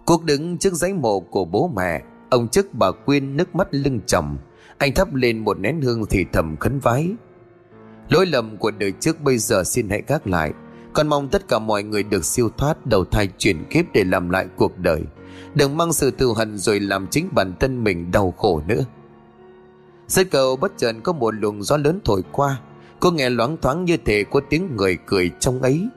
Cuộc 0.07 0.25
đứng 0.25 0.59
trước 0.59 0.75
giấy 0.75 0.93
mộ 0.93 1.21
của 1.21 1.45
bố 1.45 1.71
mẹ, 1.77 2.03
Ông 2.31 2.49
chức 2.49 2.75
bà 2.75 2.91
Quyên 2.91 3.37
nước 3.37 3.55
mắt 3.55 3.69
lưng 3.71 4.01
trầm 4.07 4.37
Anh 4.79 4.95
thắp 4.95 5.15
lên 5.15 5.39
một 5.39 5.59
nén 5.59 5.81
hương 5.81 6.07
thì 6.11 6.25
thầm 6.33 6.57
khấn 6.57 6.79
vái. 6.79 7.11
Lỗi 8.09 8.27
lầm 8.27 8.57
của 8.57 8.71
đời 8.71 8.93
trước 9.01 9.21
bây 9.21 9.39
giờ 9.39 9.65
xin 9.65 9.89
hãy 9.89 10.03
gác 10.07 10.27
lại. 10.27 10.53
Con 10.93 11.09
mong 11.09 11.29
tất 11.29 11.49
cả 11.49 11.59
mọi 11.59 11.83
người 11.83 12.03
được 12.03 12.25
siêu 12.25 12.51
thoát, 12.59 12.87
đầu 12.87 13.05
thai 13.05 13.29
chuyển 13.39 13.65
kiếp 13.71 13.85
để 13.93 14.05
làm 14.05 14.31
lại 14.31 14.47
cuộc 14.57 14.79
đời. 14.79 15.03
Đừng 15.55 15.77
mang 15.77 15.93
sự 15.93 16.11
thù 16.11 16.33
hận 16.33 16.59
rồi 16.59 16.81
làm 16.81 17.07
chính 17.07 17.29
bản 17.33 17.53
thân 17.61 17.85
mình 17.85 18.11
đau 18.11 18.35
khổ 18.39 18.63
nữa. 18.67 18.85
Dưới 20.07 20.25
cầu 20.25 20.57
bất 20.57 20.73
chợt 20.77 20.93
có 21.03 21.13
một 21.13 21.35
luồng 21.35 21.63
gió 21.63 21.77
lớn 21.77 22.01
thổi 22.05 22.23
qua. 22.33 22.61
Cô 23.01 23.11
nghe 23.11 23.31
loáng 23.31 23.57
thoáng 23.63 23.85
như 23.85 23.97
thể 23.97 24.25
có 24.25 24.41
tiếng 24.51 24.77
người 24.77 24.99
cười 25.07 25.31
trong 25.41 25.63
ấy. 25.63 25.89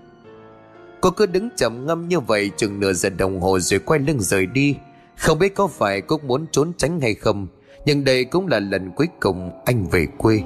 Cô 1.01 1.09
cứ 1.09 1.25
đứng 1.25 1.49
trầm 1.55 1.85
ngâm 1.85 2.07
như 2.07 2.19
vậy 2.19 2.51
chừng 2.57 2.79
nửa 2.79 2.93
giờ 2.93 3.09
đồng 3.09 3.39
hồ 3.39 3.59
rồi 3.59 3.79
quay 3.79 3.99
lưng 3.99 4.19
rời 4.19 4.45
đi. 4.45 4.75
Không 5.17 5.39
biết 5.39 5.55
có 5.55 5.67
phải 5.67 6.01
cô 6.01 6.17
muốn 6.17 6.45
trốn 6.51 6.71
tránh 6.77 7.01
hay 7.01 7.13
không, 7.13 7.47
Nhưng 7.85 8.03
đây 8.03 8.25
cũng 8.25 8.47
là 8.47 8.59
lần 8.59 8.91
cuối 8.95 9.07
cùng 9.19 9.51
anh 9.65 9.85
về 9.85 10.07
quê. 10.17 10.41